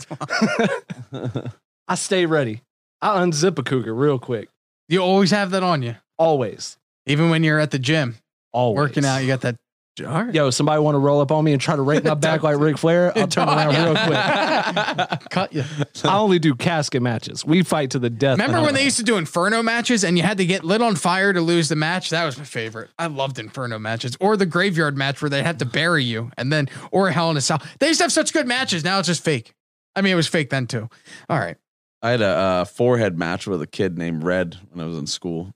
I 1.88 1.96
stay 1.96 2.26
ready. 2.26 2.62
I 3.02 3.20
unzip 3.24 3.58
a 3.58 3.64
cougar 3.64 3.94
real 3.96 4.20
quick. 4.20 4.50
You 4.88 5.00
always 5.02 5.32
have 5.32 5.52
that 5.52 5.64
on 5.64 5.82
you, 5.82 5.96
Always. 6.18 6.78
even 7.06 7.30
when 7.30 7.44
you're 7.44 7.60
at 7.60 7.72
the 7.72 7.80
gym 7.80 8.16
Always. 8.52 8.78
working 8.78 9.06
out. 9.06 9.18
You 9.20 9.28
got 9.28 9.42
that. 9.42 9.56
All 10.00 10.06
right. 10.06 10.34
Yo, 10.34 10.50
somebody 10.52 10.82
want 10.82 10.96
to 10.96 11.00
roll 11.00 11.20
up 11.20 11.32
on 11.32 11.44
me 11.44 11.52
and 11.52 11.62
try 11.62 11.76
to 11.76 11.82
rake 11.82 12.06
my 12.06 12.14
back 12.16 12.44
like 12.44 12.58
Ric 12.58 12.78
Flair? 12.78 13.12
I'll 13.18 13.28
turn 13.28 13.50
around 13.50 13.76
real 13.76 13.96
quick. 13.96 15.20
Cut 15.30 15.54
you. 15.54 15.66
I 16.06 16.18
only 16.18 16.40
do 16.40 16.56
casket 16.56 17.02
matches. 17.02 17.44
We 17.44 17.64
fight 17.64 17.92
to 17.92 18.00
the 18.00 18.10
death. 18.10 18.40
Remember 18.40 18.62
when 18.62 18.74
they 18.74 18.86
used 18.86 18.98
to 18.98 19.04
do 19.04 19.18
Inferno 19.18 19.62
matches 19.62 20.06
and 20.06 20.18
you 20.18 20.24
had 20.24 20.38
to 20.38 20.46
get 20.46 20.64
lit 20.64 20.82
on 20.82 20.96
fire 20.96 21.34
to 21.34 21.42
lose 21.42 21.68
the 21.68 21.76
match? 21.76 22.10
That 22.10 22.24
was 22.24 22.38
my 22.38 22.46
favorite. 22.46 22.90
I 22.98 23.08
loved 23.08 23.38
Inferno 23.38 23.80
matches 23.80 24.16
or 24.22 24.38
the 24.38 24.46
graveyard 24.46 24.98
match 24.98 25.22
where 25.22 25.30
they 25.30 25.44
had 25.44 25.60
to 25.60 25.66
bury 25.66 26.06
you 26.06 26.32
and 26.38 26.54
then, 26.54 26.70
or 26.92 27.12
Hell 27.12 27.30
in 27.30 27.36
a 27.38 27.42
Cell. 27.42 27.62
They 27.80 27.88
used 27.88 28.00
to 28.00 28.06
have 28.06 28.14
such 28.14 28.32
good 28.32 28.48
matches. 28.48 28.86
Now 28.86 29.00
it's 29.00 29.08
just 29.08 29.24
fake. 29.24 29.54
I 29.96 30.02
mean, 30.02 30.14
it 30.14 30.16
was 30.16 30.28
fake 30.28 30.50
then 30.52 30.68
too. 30.68 30.88
All 31.30 31.38
right. 31.38 31.58
I 32.02 32.12
had 32.12 32.22
a 32.22 32.26
uh, 32.28 32.66
forehead 32.66 33.18
match 33.20 33.46
with 33.46 33.62
a 33.62 33.68
kid 33.68 33.98
named 33.98 34.24
Red 34.24 34.58
when 34.72 34.84
I 34.84 34.88
was 34.88 34.98
in 34.98 35.06
school. 35.06 35.54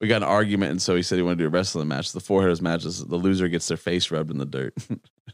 We 0.00 0.08
got 0.08 0.22
an 0.22 0.28
argument, 0.28 0.70
and 0.72 0.80
so 0.82 0.96
he 0.96 1.02
said 1.02 1.16
he 1.16 1.22
wanted 1.22 1.38
to 1.38 1.44
do 1.44 1.48
a 1.48 1.50
wrestling 1.50 1.88
match. 1.88 2.12
The 2.12 2.20
forehead 2.20 2.60
match 2.62 2.84
is 2.84 3.04
the 3.04 3.16
loser 3.16 3.48
gets 3.48 3.68
their 3.68 3.76
face 3.76 4.10
rubbed 4.10 4.30
in 4.30 4.38
the 4.38 4.46
dirt. 4.46 4.74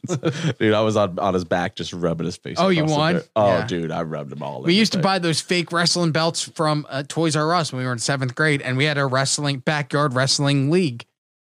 dude, 0.59 0.75
I 0.75 0.81
was 0.81 0.97
on, 0.97 1.19
on 1.19 1.35
his 1.35 1.45
back 1.45 1.77
just 1.77 1.93
rubbing 1.93 2.25
his 2.27 2.37
face. 2.37 2.57
Oh, 2.59 2.69
you 2.69 2.85
won? 2.85 3.21
Oh, 3.37 3.47
Yeah. 3.59 3.67
dude, 3.67 3.91
I 3.91 4.03
rubbed 4.03 4.33
him 4.33 4.43
all. 4.43 4.63
We 4.63 4.75
used 4.75 4.93
to 4.93 4.99
buy 4.99 5.19
those 5.19 5.41
fake 5.41 5.73
wrestling 5.73 6.13
belts 6.13 6.43
from 6.43 6.87
uh, 6.89 7.05
Toys 7.07 7.37
R 7.37 7.55
Us 7.55 7.73
when 7.73 7.81
we 7.81 7.87
were 7.87 7.93
in 7.93 7.99
seventh 7.99 8.35
grade, 8.35 8.61
and 8.63 8.77
we 8.77 8.85
had 8.85 8.99
a 8.99 9.07
wrestling 9.07 9.59
backyard 9.61 10.15
wrestling 10.15 10.71
league, 10.71 11.05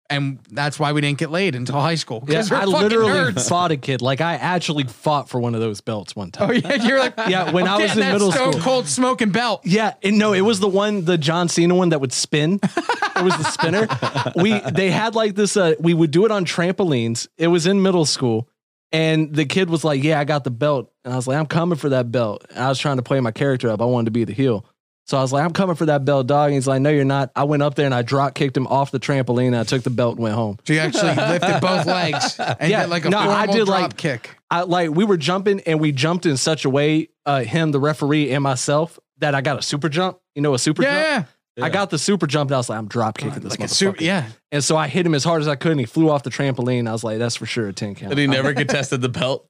and 0.09 0.39
that's 0.51 0.79
why 0.79 0.91
we 0.91 1.01
didn't 1.01 1.17
get 1.17 1.31
laid 1.31 1.55
until 1.55 1.79
high 1.79 1.95
school. 1.95 2.23
Yeah, 2.27 2.43
I 2.51 2.65
literally 2.65 3.11
nerds. 3.11 3.47
fought 3.49 3.71
a 3.71 3.77
kid. 3.77 4.01
Like 4.01 4.21
I 4.21 4.35
actually 4.35 4.83
fought 4.83 5.29
for 5.29 5.39
one 5.39 5.55
of 5.55 5.61
those 5.61 5.81
belts 5.81 6.15
one 6.15 6.31
time. 6.31 6.49
Oh 6.49 6.53
yeah, 6.53 6.83
you're 6.85 6.99
like 6.99 7.13
Yeah, 7.27 7.51
when 7.51 7.67
I'm 7.67 7.81
was 7.81 7.93
in 7.93 7.99
middle 7.99 8.31
stone 8.31 8.51
school. 8.53 8.61
cold 8.63 8.87
smoking 8.87 9.31
belt. 9.31 9.61
Yeah, 9.65 9.93
and 10.03 10.17
no, 10.19 10.33
it 10.33 10.41
was 10.41 10.59
the 10.59 10.67
one, 10.67 11.05
the 11.05 11.17
John 11.17 11.47
Cena 11.49 11.73
one 11.73 11.89
that 11.89 12.01
would 12.01 12.13
spin. 12.13 12.59
it 12.63 13.23
was 13.23 13.35
the 13.37 13.43
spinner. 13.43 13.87
We 14.35 14.59
they 14.71 14.91
had 14.91 15.15
like 15.15 15.35
this. 15.35 15.55
Uh, 15.57 15.75
we 15.79 15.93
would 15.93 16.11
do 16.11 16.25
it 16.25 16.31
on 16.31 16.45
trampolines. 16.45 17.27
It 17.37 17.47
was 17.47 17.65
in 17.67 17.81
middle 17.81 18.05
school, 18.05 18.49
and 18.91 19.33
the 19.33 19.45
kid 19.45 19.69
was 19.69 19.83
like, 19.83 20.03
"Yeah, 20.03 20.19
I 20.19 20.23
got 20.25 20.43
the 20.43 20.51
belt," 20.51 20.91
and 21.05 21.13
I 21.13 21.15
was 21.15 21.27
like, 21.27 21.37
"I'm 21.37 21.45
coming 21.47 21.77
for 21.77 21.89
that 21.89 22.11
belt." 22.11 22.45
And 22.49 22.59
I 22.59 22.69
was 22.69 22.79
trying 22.79 22.97
to 22.97 23.03
play 23.03 23.19
my 23.19 23.31
character 23.31 23.69
up. 23.69 23.81
I 23.81 23.85
wanted 23.85 24.05
to 24.05 24.11
be 24.11 24.23
the 24.25 24.33
heel. 24.33 24.65
So 25.05 25.17
I 25.17 25.21
was 25.21 25.33
like, 25.33 25.43
I'm 25.43 25.51
coming 25.51 25.75
for 25.75 25.85
that 25.87 26.05
belt, 26.05 26.27
dog. 26.27 26.47
And 26.47 26.53
he's 26.55 26.67
like, 26.67 26.81
No, 26.81 26.89
you're 26.89 27.03
not. 27.03 27.31
I 27.35 27.43
went 27.43 27.61
up 27.61 27.75
there 27.75 27.85
and 27.85 27.93
I 27.93 28.03
drop 28.03 28.35
kicked 28.35 28.55
him 28.55 28.67
off 28.67 28.91
the 28.91 28.99
trampoline. 28.99 29.47
And 29.47 29.55
I 29.57 29.63
took 29.63 29.83
the 29.83 29.89
belt 29.89 30.15
and 30.15 30.23
went 30.23 30.35
home. 30.35 30.57
So 30.65 30.73
you 30.73 30.79
actually 30.79 31.13
lifted 31.15 31.59
both 31.59 31.85
legs 31.85 32.39
and 32.39 32.69
Yeah, 32.71 32.83
did 32.83 32.89
like 32.89 33.05
a 33.05 33.09
no, 33.09 33.17
I 33.19 33.45
did, 33.47 33.65
drop 33.65 33.81
like- 33.81 33.97
kick. 33.97 34.29
I 34.49 34.61
like 34.61 34.91
we 34.91 35.03
were 35.03 35.17
jumping 35.17 35.61
and 35.61 35.79
we 35.81 35.91
jumped 35.91 36.25
in 36.25 36.37
such 36.37 36.63
a 36.63 36.69
way, 36.69 37.09
uh, 37.25 37.41
him, 37.43 37.71
the 37.71 37.79
referee, 37.79 38.31
and 38.31 38.43
myself, 38.43 38.99
that 39.17 39.33
I 39.35 39.41
got 39.41 39.57
a 39.57 39.61
super 39.61 39.89
jump. 39.89 40.19
You 40.35 40.41
know, 40.41 40.53
a 40.53 40.59
super 40.59 40.83
jump. 40.83 40.95
Yeah, 40.95 41.23
I 41.63 41.69
got 41.69 41.89
the 41.89 41.97
super 41.99 42.25
jump 42.27 42.49
and 42.49 42.55
I 42.55 42.57
was 42.59 42.69
like, 42.69 42.77
I'm 42.79 42.87
drop 42.87 43.17
kicking 43.17 43.39
this 43.41 43.51
like 43.51 43.59
motherfucker. 43.59 43.73
super. 43.73 44.03
Yeah, 44.03 44.25
And 44.51 44.63
so 44.63 44.75
I 44.77 44.87
hit 44.87 45.05
him 45.05 45.13
as 45.15 45.23
hard 45.23 45.41
as 45.41 45.47
I 45.47 45.55
could 45.55 45.71
and 45.71 45.79
he 45.79 45.85
flew 45.85 46.09
off 46.09 46.23
the 46.23 46.29
trampoline. 46.31 46.87
I 46.87 46.91
was 46.93 47.03
like, 47.03 47.19
that's 47.19 47.35
for 47.35 47.45
sure 47.45 47.67
a 47.67 47.73
10 47.73 47.95
count. 47.95 48.11
And 48.11 48.19
he 48.19 48.25
never 48.27 48.53
contested 48.53 49.01
the 49.01 49.09
belt. 49.09 49.47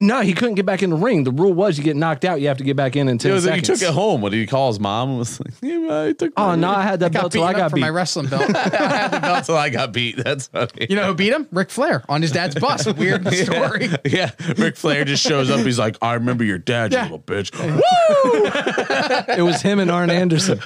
No, 0.00 0.20
he 0.20 0.34
couldn't 0.34 0.56
get 0.56 0.66
back 0.66 0.82
in 0.82 0.90
the 0.90 0.96
ring. 0.96 1.24
The 1.24 1.30
rule 1.30 1.54
was 1.54 1.78
you 1.78 1.84
get 1.84 1.96
knocked 1.96 2.24
out, 2.24 2.40
you 2.40 2.48
have 2.48 2.58
to 2.58 2.64
get 2.64 2.76
back 2.76 2.94
in 2.96 3.08
in 3.08 3.16
10 3.16 3.30
It 3.30 3.34
was, 3.34 3.44
he 3.44 3.60
took 3.62 3.80
it 3.80 3.90
home. 3.94 4.20
What 4.20 4.32
did 4.32 4.38
he 4.38 4.46
call 4.46 4.68
his 4.68 4.78
mom? 4.80 5.08
And 5.14 5.18
was 5.18 5.40
like, 5.40 5.52
yeah, 5.62 5.78
well, 5.78 6.06
he 6.08 6.14
took. 6.14 6.32
Oh, 6.36 6.54
no, 6.56 6.68
I 6.70 6.82
had 6.82 7.00
that 7.00 7.12
got 7.12 7.20
belt 7.22 7.32
till 7.32 7.44
I 7.44 7.52
up 7.52 7.56
got 7.56 7.70
for 7.70 7.76
beat. 7.76 7.80
my 7.82 7.90
wrestling 7.90 8.26
belt. 8.26 8.42
I 8.56 8.96
had 8.96 9.08
the 9.12 9.20
belt 9.20 9.44
till 9.46 9.56
I 9.56 9.70
got 9.70 9.92
beat. 9.92 10.16
That's 10.22 10.48
funny. 10.48 10.88
you 10.90 10.96
know 10.96 11.06
who 11.06 11.14
beat 11.14 11.32
him? 11.32 11.46
Ric 11.52 11.70
Flair 11.70 12.04
on 12.08 12.20
his 12.22 12.32
dad's 12.32 12.54
bus. 12.56 12.86
Weird 12.92 13.26
story. 13.32 13.88
Yeah, 14.04 14.32
Ric 14.58 14.76
Flair 14.76 15.04
just 15.04 15.22
shows 15.22 15.50
up. 15.50 15.60
He's 15.60 15.78
like, 15.78 15.96
"I 16.02 16.14
remember 16.14 16.44
your 16.44 16.58
dad, 16.58 16.92
you 16.92 16.98
Yeah. 16.98 17.02
little 17.04 17.18
bitch." 17.20 17.52
Woo! 17.58 19.34
it 19.38 19.42
was 19.42 19.62
him 19.62 19.78
and 19.78 19.90
Arn 19.90 20.10
Anderson. 20.10 20.58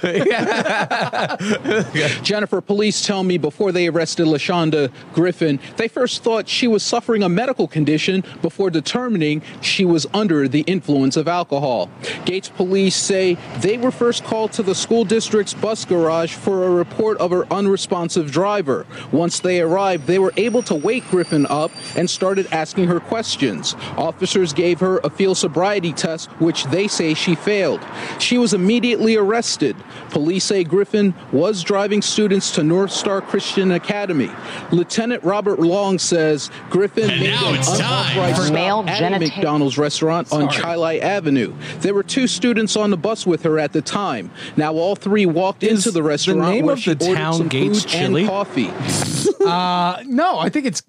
Jennifer, 2.22 2.60
police 2.60 3.04
tell 3.06 3.22
me 3.22 3.38
before 3.38 3.72
they 3.72 3.88
arrested 3.88 4.26
LaShonda 4.26 4.90
Griffin, 5.12 5.60
they 5.76 5.88
first 5.88 6.22
thought 6.22 6.48
she 6.48 6.66
was 6.66 6.82
suffering 6.82 7.22
a 7.22 7.28
medical 7.28 7.68
condition 7.68 8.24
before 8.42 8.70
determining 8.70 9.17
she 9.60 9.84
was 9.84 10.06
under 10.14 10.48
the 10.48 10.60
influence 10.60 11.16
of 11.16 11.28
alcohol. 11.28 11.90
Gates 12.24 12.48
police 12.48 12.96
say 12.96 13.36
they 13.58 13.78
were 13.78 13.90
first 13.90 14.24
called 14.24 14.52
to 14.52 14.62
the 14.62 14.74
school 14.74 15.04
district's 15.04 15.54
bus 15.54 15.84
garage 15.84 16.34
for 16.34 16.64
a 16.64 16.70
report 16.70 17.18
of 17.18 17.30
her 17.30 17.46
unresponsive 17.52 18.30
driver. 18.30 18.86
Once 19.12 19.40
they 19.40 19.60
arrived, 19.60 20.06
they 20.06 20.18
were 20.18 20.32
able 20.36 20.62
to 20.62 20.74
wake 20.74 21.08
Griffin 21.10 21.46
up 21.46 21.70
and 21.96 22.08
started 22.08 22.46
asking 22.52 22.86
her 22.86 23.00
questions. 23.00 23.74
Officers 23.96 24.52
gave 24.52 24.80
her 24.80 24.98
a 25.04 25.10
field 25.10 25.36
sobriety 25.36 25.92
test, 25.92 26.30
which 26.40 26.64
they 26.66 26.88
say 26.88 27.14
she 27.14 27.34
failed. 27.34 27.84
She 28.18 28.38
was 28.38 28.54
immediately 28.54 29.16
arrested. 29.16 29.76
Police 30.10 30.44
say 30.44 30.64
Griffin 30.64 31.14
was 31.32 31.62
driving 31.62 32.02
students 32.02 32.50
to 32.52 32.62
North 32.62 32.90
Star 32.90 33.20
Christian 33.20 33.72
Academy. 33.72 34.30
Lieutenant 34.70 35.22
Robert 35.24 35.58
Long 35.58 35.98
says 35.98 36.50
Griffin 36.70 37.10
And 37.10 37.20
made 37.20 37.30
now 37.30 37.48
an 37.50 37.56
it's 37.56 37.78
time 37.78 38.34
for 38.34 38.42
stop 38.42 38.52
male 38.52 38.82
at 39.14 39.22
a 39.22 39.24
genita- 39.24 39.36
McDonald's 39.36 39.78
restaurant 39.78 40.32
on 40.32 40.48
Chili 40.50 41.00
Avenue. 41.02 41.54
There 41.80 41.94
were 41.94 42.02
two 42.02 42.26
students 42.26 42.76
on 42.76 42.90
the 42.90 42.96
bus 42.96 43.26
with 43.26 43.42
her 43.44 43.58
at 43.58 43.72
the 43.72 43.82
time. 43.82 44.30
Now 44.56 44.74
all 44.74 44.96
three 44.96 45.26
walked 45.26 45.62
Is 45.62 45.86
into 45.86 45.90
the 45.92 46.02
restaurant 46.02 46.38
the 46.38 46.42
restaurant 46.42 46.54
name 46.56 46.64
where 46.66 46.72
of 46.74 46.80
she 46.80 46.94
the 46.94 47.04
ordered 47.06 47.16
town 47.18 47.34
some 47.34 47.48
Gates 47.48 47.82
food 47.82 47.90
Chili? 47.90 48.20
and 48.22 48.30
coffee. 48.30 48.70
Uh, 49.48 50.02
no, 50.04 50.38
I 50.38 50.50
think 50.50 50.66
it's 50.66 50.82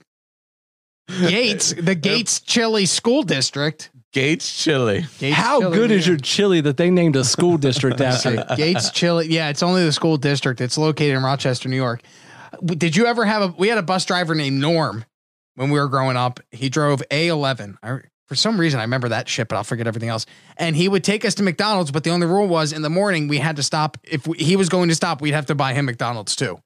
Gates, 1.07 1.73
the 1.73 1.95
Gates 2.09 2.41
Chili 2.41 2.85
School 2.85 3.23
District. 3.23 3.89
Gates 4.11 4.61
Chili. 4.63 5.05
Gates 5.19 5.35
How 5.37 5.59
Chili, 5.61 5.77
good 5.77 5.91
is 5.91 6.07
your 6.07 6.17
chili 6.17 6.61
that 6.61 6.77
they 6.77 6.89
named 6.89 7.15
a 7.15 7.23
school 7.23 7.57
district 7.57 8.01
after? 8.01 8.43
Gates 8.55 8.89
Chili? 8.91 9.27
Yeah, 9.27 9.49
it's 9.49 9.61
only 9.63 9.83
the 9.85 9.91
school 9.93 10.17
district. 10.17 10.61
It's 10.61 10.77
located 10.77 11.15
in 11.15 11.23
Rochester, 11.23 11.69
New 11.69 11.75
York. 11.75 12.01
Did 12.65 12.95
you 12.95 13.05
ever 13.05 13.23
have 13.23 13.41
a? 13.43 13.47
We 13.57 13.67
had 13.69 13.77
a 13.77 13.83
bus 13.83 14.05
driver 14.05 14.33
named 14.35 14.59
Norm 14.59 15.05
when 15.59 15.71
we 15.71 15.77
were 15.77 15.89
growing 15.89 16.15
up. 16.15 16.39
He 16.51 16.69
drove 16.69 17.03
A11. 17.11 17.75
I, 17.83 17.99
for 18.29 18.35
some 18.35 18.57
reason, 18.57 18.79
I 18.79 18.83
remember 18.83 19.09
that 19.09 19.27
shit, 19.27 19.49
but 19.49 19.57
I'll 19.57 19.65
forget 19.65 19.87
everything 19.87 20.07
else. 20.07 20.25
And 20.55 20.73
he 20.73 20.87
would 20.87 21.03
take 21.03 21.25
us 21.25 21.35
to 21.35 21.43
McDonald's, 21.43 21.91
but 21.91 22.05
the 22.05 22.11
only 22.11 22.27
rule 22.27 22.47
was 22.47 22.71
in 22.71 22.81
the 22.81 22.89
morning 22.89 23.27
we 23.27 23.39
had 23.39 23.57
to 23.57 23.63
stop. 23.63 23.97
If 24.05 24.25
we, 24.25 24.37
he 24.37 24.55
was 24.55 24.69
going 24.69 24.87
to 24.87 24.95
stop, 24.95 25.19
we'd 25.21 25.33
have 25.33 25.47
to 25.47 25.55
buy 25.55 25.73
him 25.73 25.85
McDonald's 25.85 26.33
too. 26.37 26.59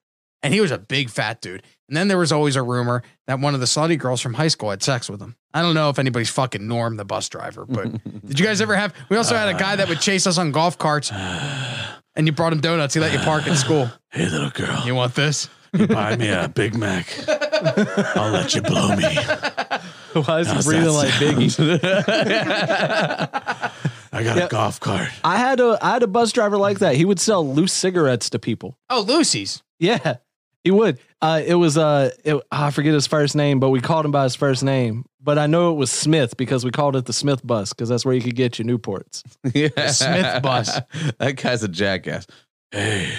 And 0.43 0.53
he 0.53 0.61
was 0.61 0.69
a 0.69 0.77
big 0.77 1.09
fat 1.09 1.41
dude. 1.41 1.63
And 1.87 1.97
then 1.97 2.07
there 2.07 2.19
was 2.19 2.31
always 2.31 2.55
a 2.55 2.61
rumor 2.61 3.01
that 3.25 3.39
one 3.39 3.55
of 3.55 3.61
the 3.61 3.65
slutty 3.65 3.97
girls 3.97 4.21
from 4.21 4.35
high 4.35 4.49
school 4.49 4.69
had 4.69 4.83
sex 4.83 5.09
with 5.09 5.21
him. 5.21 5.35
I 5.55 5.63
don't 5.63 5.73
know 5.73 5.89
if 5.89 5.97
anybody's 5.97 6.29
fucking 6.29 6.67
Norm, 6.67 6.95
the 6.97 7.05
bus 7.05 7.29
driver, 7.29 7.65
but 7.65 7.91
did 8.27 8.39
you 8.39 8.45
guys 8.45 8.61
ever 8.61 8.75
have? 8.75 8.93
We 9.09 9.17
also 9.17 9.35
had 9.35 9.49
a 9.49 9.57
guy 9.57 9.75
that 9.77 9.89
would 9.89 10.01
chase 10.01 10.27
us 10.27 10.37
on 10.37 10.51
golf 10.51 10.77
carts, 10.77 11.11
and 12.15 12.27
you 12.27 12.31
brought 12.31 12.53
him 12.53 12.59
donuts. 12.59 12.93
He 12.93 12.99
let 12.99 13.11
you 13.13 13.19
park 13.19 13.47
at 13.47 13.57
school. 13.57 13.89
Hey, 14.11 14.29
little 14.29 14.51
girl, 14.51 14.83
You 14.85 14.93
want 14.93 15.15
this? 15.15 15.49
you 15.73 15.87
buy 15.87 16.15
me 16.15 16.29
a 16.29 16.47
Big 16.47 16.75
Mac. 16.75 17.07
I'll 18.15 18.31
let 18.31 18.53
you 18.55 18.61
blow 18.61 18.95
me. 18.95 19.03
Why 20.25 20.39
is 20.41 20.51
he 20.51 20.61
breathing 20.69 20.93
like 20.93 21.09
Biggie? 21.13 21.79
I 24.13 24.23
got 24.23 24.37
Yeah. 24.37 24.45
a 24.45 24.49
golf 24.49 24.79
cart. 24.79 25.09
I 25.23 25.37
had 25.37 25.59
a 25.59 25.77
I 25.81 25.91
had 25.93 26.03
a 26.03 26.07
bus 26.07 26.31
driver 26.31 26.57
like 26.57 26.79
that. 26.79 26.95
He 26.95 27.05
would 27.05 27.19
sell 27.19 27.47
loose 27.51 27.73
cigarettes 27.73 28.29
to 28.31 28.39
people. 28.39 28.77
Oh, 28.89 29.01
Lucy's. 29.01 29.63
Yeah, 29.79 30.17
he 30.63 30.71
would. 30.71 30.99
Uh, 31.21 31.41
it 31.45 31.55
was 31.55 31.77
uh, 31.77 32.11
it, 32.23 32.39
I 32.51 32.69
forget 32.71 32.93
his 32.93 33.07
first 33.07 33.35
name, 33.35 33.59
but 33.59 33.69
we 33.69 33.81
called 33.81 34.05
him 34.05 34.11
by 34.11 34.23
his 34.23 34.35
first 34.35 34.63
name. 34.63 35.05
But 35.19 35.39
I 35.39 35.47
know 35.47 35.71
it 35.71 35.75
was 35.77 35.89
Smith 35.89 36.37
because 36.37 36.63
we 36.65 36.69
called 36.71 36.95
it 36.95 37.05
the 37.05 37.13
Smith 37.13 37.45
bus 37.45 37.73
because 37.73 37.89
that's 37.89 38.05
where 38.05 38.13
you 38.13 38.21
could 38.21 38.35
get 38.35 38.59
your 38.59 38.67
Newports. 38.67 39.23
Yeah. 39.53 39.87
Smith 39.87 40.43
bus. 40.43 40.79
that 41.17 41.37
guy's 41.37 41.63
a 41.63 41.67
jackass. 41.67 42.27
Hey, 42.71 43.13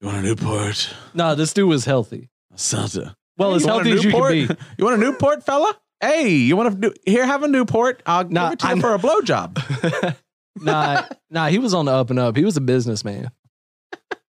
you 0.00 0.06
want 0.06 0.18
a 0.18 0.22
Newport? 0.22 0.94
No, 1.12 1.34
this 1.34 1.52
dude 1.52 1.68
was 1.68 1.84
healthy. 1.84 2.28
Santa. 2.56 3.16
Well, 3.38 3.54
as 3.54 3.62
You 3.62 3.68
want 3.68 3.86
a 3.86 3.90
healthy 3.90 3.98
as 3.98 4.04
you 4.04 4.10
Newport? 4.12 4.32
can 4.32 4.46
be. 4.48 4.54
You 4.78 4.84
want 4.84 4.96
a 4.96 5.04
Newport, 5.04 5.44
fella? 5.44 5.74
Hey, 6.00 6.30
you 6.30 6.56
want 6.56 6.72
to 6.74 6.88
do, 6.88 6.94
here? 7.06 7.24
Have 7.26 7.42
a 7.42 7.48
Newport. 7.48 8.02
I'll 8.06 8.28
Nah, 8.28 8.46
give 8.50 8.52
it 8.54 8.58
to 8.60 8.66
I 8.66 8.74
you 8.74 8.80
for 8.80 8.94
a 8.94 8.98
blowjob. 8.98 10.16
Nah, 10.58 11.02
nah, 11.30 11.48
he 11.48 11.58
was 11.58 11.74
on 11.74 11.84
the 11.84 11.92
up 11.92 12.08
and 12.08 12.18
up. 12.18 12.34
He 12.34 12.42
was 12.42 12.56
a 12.56 12.62
businessman. 12.62 13.30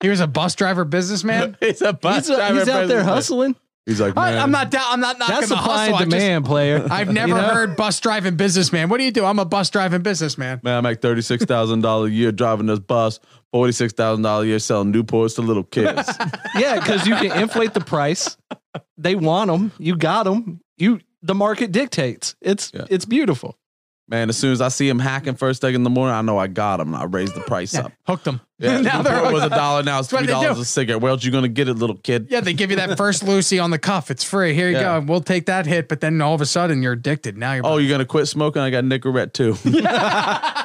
He 0.01 0.09
was 0.09 0.21
a 0.21 0.27
bus 0.27 0.55
driver 0.55 0.87
businessman. 0.87 1.57
He's 1.61 1.83
a 1.83 1.93
bus 1.93 2.27
He's, 2.27 2.31
a- 2.31 2.37
driver. 2.37 2.59
he's 2.61 2.69
out 2.71 2.89
there 2.89 3.05
businessman. 3.05 3.57
Husling. 3.87 3.93
He's 3.95 4.01
like, 4.01 4.17
I, 4.17 4.31
man, 4.33 4.43
I'm 4.43 4.51
not 4.51 4.71
down. 4.71 4.85
I'm 4.89 5.01
not 5.01 5.19
knocking 5.19 5.35
That's 5.35 5.49
the 5.49 5.57
supply 5.57 5.79
hustle. 5.87 5.95
I 5.97 6.03
and 6.03 6.11
just- 6.11 6.21
demand, 6.21 6.45
player. 6.45 6.87
I've 6.91 7.13
never 7.13 7.29
You 7.29 7.35
know? 7.35 7.43
heard 7.49 7.77
bus 7.77 8.01
driving 8.01 8.37
businessman. 8.37 8.89
What 8.89 8.99
do 8.99 9.05
you 9.05 9.11
do? 9.11 9.25
I'm 9.25 9.39
a 9.39 9.45
bus 9.45 9.71
driving 9.71 10.03
businessman. 10.03 10.61
Man, 10.63 10.77
I 10.77 10.81
make 10.81 11.01
thirty 11.01 11.23
six 11.23 11.45
thousand 11.45 11.83
dollars 11.83 12.11
a 12.11 12.15
year 12.15 12.33
driving 12.33 12.67
this 12.67 12.79
bus. 12.81 13.21
Forty 13.53 13.73
six 13.73 13.93
thousand 13.93 14.23
dollars 14.23 14.45
a 14.45 14.49
year 14.49 14.59
selling 14.59 14.93
Newports 14.93 15.37
to 15.37 15.43
little 15.43 15.65
kids. 15.65 16.11
Yeah, 16.57 16.79
because 16.79 17.07
you 17.07 17.15
can 17.17 17.41
inflate 17.41 17.75
the 17.75 17.81
price. 17.81 18.37
They 18.97 19.15
want 19.17 19.49
them. 19.51 19.73
You 19.79 19.97
got 19.97 20.23
them. 20.25 20.61
You 20.77 21.01
the 21.23 21.35
market 21.35 21.73
dictates. 21.73 22.37
It's 22.41 22.71
Yeah. 22.75 22.85
it's 22.91 23.05
beautiful. 23.05 23.57
Man, 24.07 24.29
as 24.29 24.37
soon 24.37 24.53
as 24.53 24.61
I 24.61 24.69
see 24.69 24.87
him 24.87 24.99
hacking 24.99 25.35
first 25.35 25.63
thing 25.63 25.75
in 25.75 25.83
the 25.83 25.89
morning, 25.89 26.15
I 26.15 26.21
know 26.21 26.37
I 26.37 26.47
got 26.47 26.79
him. 26.79 26.95
I 26.95 27.05
raise 27.05 27.33
the 27.33 27.41
price 27.41 27.75
up. 27.75 27.91
Hooked 28.07 28.27
him. 28.27 28.39
Yeah, 28.59 28.81
now 28.83 29.03
before 29.03 29.31
it 29.31 29.33
was 29.33 29.45
a 29.45 29.49
dollar. 29.49 29.83
Now 29.83 30.01
it's 30.01 30.11
three 30.11 30.27
dollars 30.27 30.59
a 30.59 30.65
cigarette. 30.67 31.01
Where 31.01 31.11
else 31.11 31.25
you 31.25 31.33
gonna 31.33 31.49
get 31.49 31.69
it, 31.69 31.75
little 31.75 31.97
kid? 31.97 32.27
Yeah, 32.29 32.41
they 32.41 32.53
give 32.53 32.69
you 32.71 32.77
that 32.77 32.99
first 32.99 33.23
Lucy 33.23 33.59
on 33.59 33.71
the 33.71 33.79
cuff. 33.79 34.11
It's 34.11 34.23
free. 34.23 34.53
Here 34.55 34.69
you 34.69 34.77
Yeah. 34.77 35.01
go. 35.01 35.07
We'll 35.07 35.23
take 35.23 35.47
that 35.47 35.65
hit, 35.65 35.89
but 35.89 36.03
then 36.03 36.21
all 36.21 36.35
of 36.35 36.43
a 36.43 36.47
sudden 36.47 36.83
you're 36.83 36.93
addicted. 36.93 37.39
Now 37.39 37.55
you're. 37.55 37.67
Oh, 37.67 37.79
you're 37.79 37.91
gonna 37.91 38.05
quit 38.05 38.29
smoking? 38.29 38.61
I 38.61 38.69
got 38.69 38.85
Nicorette 38.85 39.33
too. 39.33 39.55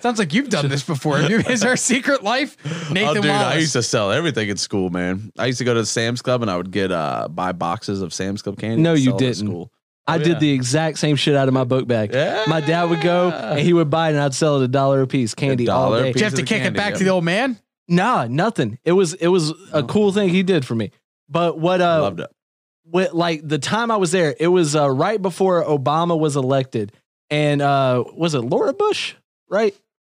Sounds 0.00 0.18
like 0.18 0.32
you've 0.34 0.50
done 0.50 0.68
this 0.68 0.82
before. 0.82 1.18
Have 1.18 1.30
you- 1.30 1.38
Is 1.40 1.64
our 1.64 1.76
secret 1.76 2.22
life? 2.22 2.56
Nathan 2.90 3.18
oh, 3.18 3.22
dude, 3.22 3.30
I 3.30 3.56
used 3.56 3.72
to 3.74 3.82
sell 3.82 4.10
everything 4.12 4.48
in 4.48 4.56
school, 4.56 4.90
man. 4.90 5.32
I 5.38 5.46
used 5.46 5.58
to 5.58 5.64
go 5.64 5.74
to 5.74 5.80
the 5.80 5.86
Sam's 5.86 6.22
Club 6.22 6.42
and 6.42 6.50
I 6.50 6.56
would 6.56 6.70
get 6.70 6.92
uh 6.92 7.28
buy 7.28 7.52
boxes 7.52 8.02
of 8.02 8.12
Sam's 8.12 8.42
Club 8.42 8.58
candy. 8.58 8.82
No, 8.82 8.94
you 8.94 9.10
sell 9.10 9.18
it 9.18 9.22
at 9.22 9.34
didn't. 9.36 9.70
School. 10.14 10.22
I 10.22 10.24
Oh, 10.24 10.24
did 10.32 10.40
the 10.40 10.50
exact 10.50 10.98
same 10.98 11.16
shit 11.16 11.34
out 11.36 11.48
of 11.48 11.54
my 11.54 11.64
book 11.64 11.86
bag. 11.86 12.12
Yeah. 12.12 12.44
My 12.46 12.60
dad 12.60 12.84
would 12.90 13.00
go 13.00 13.30
and 13.30 13.60
he 13.60 13.72
would 13.72 13.90
buy 13.90 14.08
it 14.08 14.12
and 14.12 14.20
I'd 14.20 14.34
sell 14.34 14.60
it 14.60 14.64
a 14.64 14.68
dollar 14.68 15.02
a 15.02 15.06
piece, 15.06 15.34
candy 15.34 15.68
all 15.68 15.90
dollar 15.90 15.98
a 15.98 16.02
day. 16.02 16.12
piece 16.12 16.14
Did 16.14 16.20
you 16.20 16.24
have 16.26 16.34
to 16.34 16.44
kick 16.44 16.62
it 16.64 16.74
back 16.74 16.94
to 16.94 17.04
the 17.04 17.10
old 17.10 17.24
man? 17.24 17.58
Nah, 17.88 18.26
nothing. 18.28 18.78
It 18.84 18.92
was 18.92 19.14
it 19.14 19.28
was 19.28 19.52
a 19.72 19.82
cool 19.82 20.12
thing 20.12 20.28
he 20.28 20.42
did 20.42 20.64
for 20.64 20.74
me. 20.74 20.90
But 21.28 21.58
what 21.58 21.80
uh 21.80 22.00
Loved 22.02 22.20
it. 22.20 22.30
what 22.84 23.14
like 23.16 23.46
the 23.46 23.58
time 23.58 23.90
I 23.90 23.96
was 23.96 24.12
there, 24.12 24.34
it 24.38 24.48
was 24.48 24.76
uh, 24.76 24.88
right 24.90 25.20
before 25.20 25.64
Obama 25.64 26.18
was 26.18 26.36
elected, 26.36 26.92
and 27.30 27.60
uh 27.62 28.04
was 28.14 28.34
it 28.34 28.40
Laura 28.40 28.72
Bush? 28.72 29.14
Right, 29.48 29.74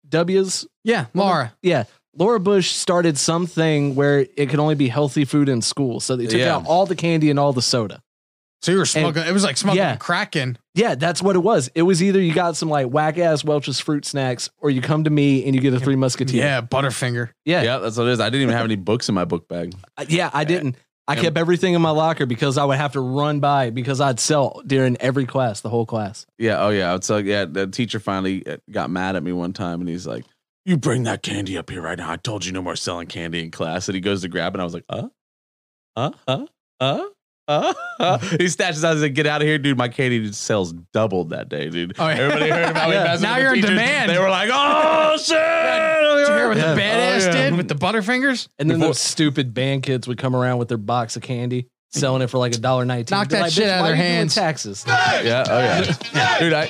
W's 0.09 0.67
Yeah, 0.83 1.05
Laura. 1.13 1.53
yeah. 1.61 1.85
Laura 2.15 2.39
Bush 2.39 2.69
started 2.71 3.17
something 3.17 3.95
where 3.95 4.27
it 4.37 4.49
could 4.49 4.59
only 4.59 4.75
be 4.75 4.87
healthy 4.87 5.25
food 5.25 5.49
in 5.49 5.61
school, 5.63 5.99
so 5.99 6.15
they 6.15 6.27
took 6.27 6.39
Yeah. 6.39 6.55
out 6.57 6.67
all 6.67 6.85
the 6.85 6.95
candy 6.95 7.31
and 7.31 7.39
all 7.39 7.53
the 7.53 7.61
soda. 7.63 8.03
So 8.63 8.71
you 8.71 8.77
were 8.77 8.85
smoking. 8.85 9.23
it 9.23 9.33
was 9.33 9.43
like 9.43 9.57
smoking 9.57 9.79
yeah. 9.79 9.97
crack 9.97 10.37
in. 10.37 10.57
Yeah, 10.73 10.95
that's 10.95 11.21
what 11.21 11.35
it 11.35 11.39
was. 11.39 11.69
It 11.75 11.81
was 11.81 12.01
either 12.01 12.21
you 12.21 12.33
got 12.33 12.55
some 12.55 12.69
like 12.69 12.87
whack 12.87 13.17
ass 13.17 13.43
Welch's 13.43 13.81
fruit 13.81 14.05
snacks, 14.05 14.49
or 14.57 14.69
you 14.69 14.79
come 14.79 15.03
to 15.03 15.09
me 15.09 15.45
and 15.45 15.53
you 15.53 15.59
get 15.59 15.73
a 15.73 15.81
Three 15.81 15.97
Musketeer. 15.97 16.41
Yeah, 16.41 16.61
Butterfinger. 16.61 17.31
yeah, 17.43 17.61
Yeah, 17.61 17.77
that's 17.79 17.97
what 17.97 18.07
it 18.07 18.11
is. 18.11 18.21
I 18.21 18.29
didn't 18.29 18.43
even 18.43 18.55
have 18.55 18.63
any 18.63 18.77
books 18.77 19.09
in 19.09 19.15
my 19.15 19.25
book 19.25 19.49
bag. 19.49 19.75
Uh, 19.97 20.05
yeah. 20.07 20.29
I 20.33 20.45
didn't. 20.45 20.77
I 21.05 21.15
kept 21.17 21.37
everything 21.37 21.73
in 21.73 21.81
my 21.81 21.89
locker 21.89 22.25
because 22.25 22.57
I 22.57 22.63
would 22.63 22.77
have 22.77 22.93
to 22.93 23.01
run 23.01 23.41
by 23.41 23.69
because 23.69 23.99
I'd 23.99 24.21
sell 24.21 24.61
during 24.65 24.95
every 25.01 25.25
class, 25.25 25.59
the 25.59 25.67
whole 25.67 25.85
class. 25.85 26.25
Yeah, 26.37 26.63
oh 26.63 26.69
yeah. 26.69 26.97
So 27.01 27.17
yeah, 27.17 27.43
the 27.43 27.67
teacher 27.67 27.99
finally 27.99 28.47
uh, 28.47 28.57
got 28.71 28.89
mad 28.89 29.17
at 29.17 29.23
me 29.23 29.33
one 29.33 29.51
time, 29.51 29.81
and 29.81 29.89
he's 29.89 30.07
like, 30.07 30.23
"You 30.63 30.77
bring 30.77 31.03
that 31.03 31.21
candy 31.21 31.57
up 31.57 31.69
here 31.69 31.81
right 31.81 31.97
now. 31.97 32.09
I 32.09 32.15
told 32.15 32.45
you 32.45 32.53
no 32.53 32.61
more 32.61 32.77
selling 32.77 33.07
candy 33.07 33.43
in 33.43 33.51
class." 33.51 33.89
And 33.89 33.95
he 33.95 34.01
goes 34.01 34.21
to 34.21 34.29
grab, 34.29 34.53
it, 34.53 34.55
and 34.55 34.61
I 34.61 34.63
was 34.63 34.73
like, 34.73 34.85
"Uh, 34.87 35.09
uh, 35.97 36.11
uh, 36.25 36.45
uh." 36.79 37.03
He 38.39 38.47
snatches 38.47 38.83
out. 38.85 38.93
He's 38.93 39.01
like, 39.01 39.13
"Get 39.13 39.27
out 39.27 39.41
of 39.41 39.47
here, 39.47 39.57
dude! 39.57 39.77
My 39.77 39.87
candy 39.89 40.31
sales 40.31 40.73
doubled 40.93 41.29
that 41.31 41.49
day, 41.49 41.69
dude. 41.69 41.93
Oh, 41.99 42.07
yeah. 42.07 42.15
Everybody 42.15 42.49
heard 42.49 42.69
about 42.69 42.89
me 42.89 42.95
Yeah. 42.95 43.03
messing 43.03 43.23
Now 43.23 43.37
you're 43.37 43.53
in 43.55 43.61
demand. 43.61 44.11
They 44.11 44.19
were 44.19 44.29
like, 44.29 44.49
"Oh 44.51 45.17
shit!" 45.21 45.35
Did 45.37 46.27
you 46.29 46.33
hear 46.35 46.47
what 46.47 46.57
Yeah. 46.57 46.73
the 46.73 46.81
badass 46.81 47.21
Oh, 47.21 47.25
yeah. 47.25 47.31
did 47.49 47.55
with 47.57 47.67
the 47.67 47.75
Butterfingers? 47.75 48.47
And 48.59 48.69
then 48.69 48.79
those 48.79 48.99
stupid 48.99 49.53
band 49.53 49.83
kids 49.83 50.07
would 50.07 50.17
come 50.17 50.35
around 50.35 50.57
with 50.57 50.69
their 50.69 50.77
box 50.77 51.15
of 51.17 51.21
candy, 51.21 51.67
selling 51.91 52.21
it 52.21 52.29
for 52.29 52.37
like 52.37 52.55
a 52.55 52.57
dollar 52.59 52.85
nineteen. 52.85 53.17
Knock 53.17 53.29
Be 53.29 53.35
that 53.35 53.41
like, 53.43 53.51
shit 53.51 53.69
out 53.69 53.81
of 53.81 53.85
their 53.87 53.93
are 53.93 53.97
you 53.97 54.01
doing 54.01 54.13
hands." 54.15 54.35
Taxes. 54.35 54.83
Yeah, 54.87 55.43
oh 55.49 55.59
yeah, 55.59 56.37
dude. 56.39 56.53
I 56.53 56.65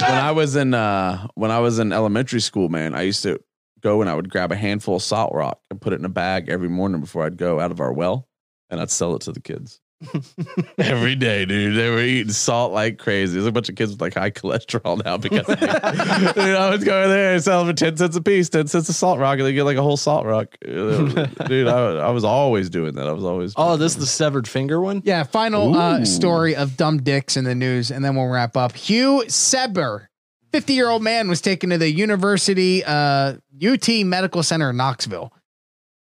when 0.00 0.10
I 0.18 0.32
was 0.32 0.56
in 0.56 0.74
uh 0.74 1.26
when 1.34 1.50
I 1.50 1.60
was 1.60 1.78
in 1.78 1.92
elementary 1.92 2.40
school, 2.40 2.68
man, 2.68 2.94
I 2.94 3.02
used 3.02 3.22
to 3.22 3.40
go 3.80 4.00
and 4.00 4.10
I 4.10 4.14
would 4.14 4.28
grab 4.30 4.52
a 4.52 4.56
handful 4.56 4.96
of 4.96 5.02
salt 5.02 5.32
rock 5.34 5.60
and 5.70 5.80
put 5.80 5.92
it 5.92 5.98
in 5.98 6.04
a 6.04 6.08
bag 6.10 6.48
every 6.48 6.68
morning 6.68 7.00
before 7.00 7.24
I'd 7.24 7.36
go 7.36 7.58
out 7.58 7.70
of 7.72 7.80
our 7.80 7.92
well, 7.92 8.28
and 8.72 8.80
I'd 8.80 8.90
sell 8.90 9.14
it 9.14 9.22
to 9.22 9.32
the 9.32 9.40
kids. 9.40 9.80
Every 10.78 11.14
day, 11.14 11.44
dude. 11.44 11.76
They 11.76 11.90
were 11.90 12.00
eating 12.00 12.32
salt 12.32 12.72
like 12.72 12.98
crazy. 12.98 13.34
There's 13.34 13.46
a 13.46 13.52
bunch 13.52 13.68
of 13.68 13.76
kids 13.76 13.92
with 13.92 14.00
like 14.00 14.14
high 14.14 14.30
cholesterol 14.32 15.04
now 15.04 15.18
because 15.18 15.48
of 15.48 15.60
me. 15.60 15.66
dude, 15.66 16.56
I 16.56 16.70
would 16.70 16.84
going 16.84 17.08
there 17.08 17.34
and 17.34 17.44
sell 17.44 17.64
them 17.64 17.76
for 17.76 17.78
10 17.78 17.98
cents 17.98 18.16
a 18.16 18.22
piece, 18.22 18.48
10 18.48 18.66
cents 18.66 18.88
a 18.88 18.92
salt 18.92 19.20
rock, 19.20 19.38
and 19.38 19.46
they 19.46 19.52
get 19.52 19.64
like 19.64 19.76
a 19.76 19.82
whole 19.82 19.98
salt 19.98 20.24
rock. 20.24 20.56
dude, 20.64 21.68
I, 21.68 21.98
I 21.98 22.10
was 22.10 22.24
always 22.24 22.70
doing 22.70 22.94
that. 22.94 23.06
I 23.06 23.12
was 23.12 23.24
always. 23.24 23.52
Oh, 23.56 23.76
this 23.76 23.92
is 23.92 23.98
the 23.98 24.06
severed 24.06 24.48
finger 24.48 24.80
one. 24.80 25.02
Yeah, 25.04 25.22
final 25.22 25.76
uh, 25.76 26.04
story 26.06 26.56
of 26.56 26.76
dumb 26.76 27.02
dicks 27.02 27.36
in 27.36 27.44
the 27.44 27.54
news, 27.54 27.90
and 27.90 28.04
then 28.04 28.16
we'll 28.16 28.28
wrap 28.28 28.56
up. 28.56 28.72
Hugh 28.72 29.24
Seber, 29.28 30.08
50 30.50 30.72
year 30.72 30.88
old 30.88 31.02
man, 31.02 31.28
was 31.28 31.42
taken 31.42 31.70
to 31.70 31.78
the 31.78 31.90
University 31.90 32.82
uh, 32.84 33.34
UT 33.64 33.88
Medical 34.04 34.42
Center 34.42 34.70
in 34.70 34.78
Knoxville. 34.78 35.32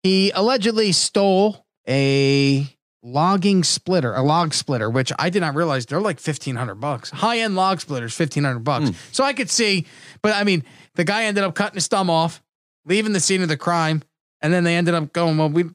He 0.03 0.31
allegedly 0.31 0.91
stole 0.91 1.65
a 1.89 2.67
logging 3.01 3.63
splitter, 3.63 4.13
a 4.13 4.21
log 4.21 4.53
splitter, 4.53 4.89
which 4.89 5.11
I 5.17 5.29
did 5.29 5.39
not 5.39 5.55
realize 5.55 5.85
they're 5.85 5.99
like 6.01 6.17
1500 6.17 6.75
bucks. 6.75 7.09
High 7.09 7.39
end 7.39 7.55
log 7.55 7.81
splitters, 7.81 8.17
1500 8.17 8.59
bucks. 8.59 8.89
Hmm. 8.89 8.95
So 9.11 9.23
I 9.23 9.33
could 9.33 9.49
see, 9.49 9.85
but 10.21 10.33
I 10.35 10.43
mean, 10.43 10.63
the 10.95 11.03
guy 11.03 11.23
ended 11.25 11.43
up 11.43 11.55
cutting 11.55 11.75
his 11.75 11.87
thumb 11.87 12.09
off, 12.09 12.43
leaving 12.85 13.13
the 13.13 13.19
scene 13.19 13.41
of 13.41 13.47
the 13.47 13.57
crime, 13.57 14.03
and 14.41 14.53
then 14.53 14.63
they 14.63 14.75
ended 14.75 14.93
up 14.93 15.13
going, 15.13 15.37
well, 15.37 15.49
we 15.49 15.65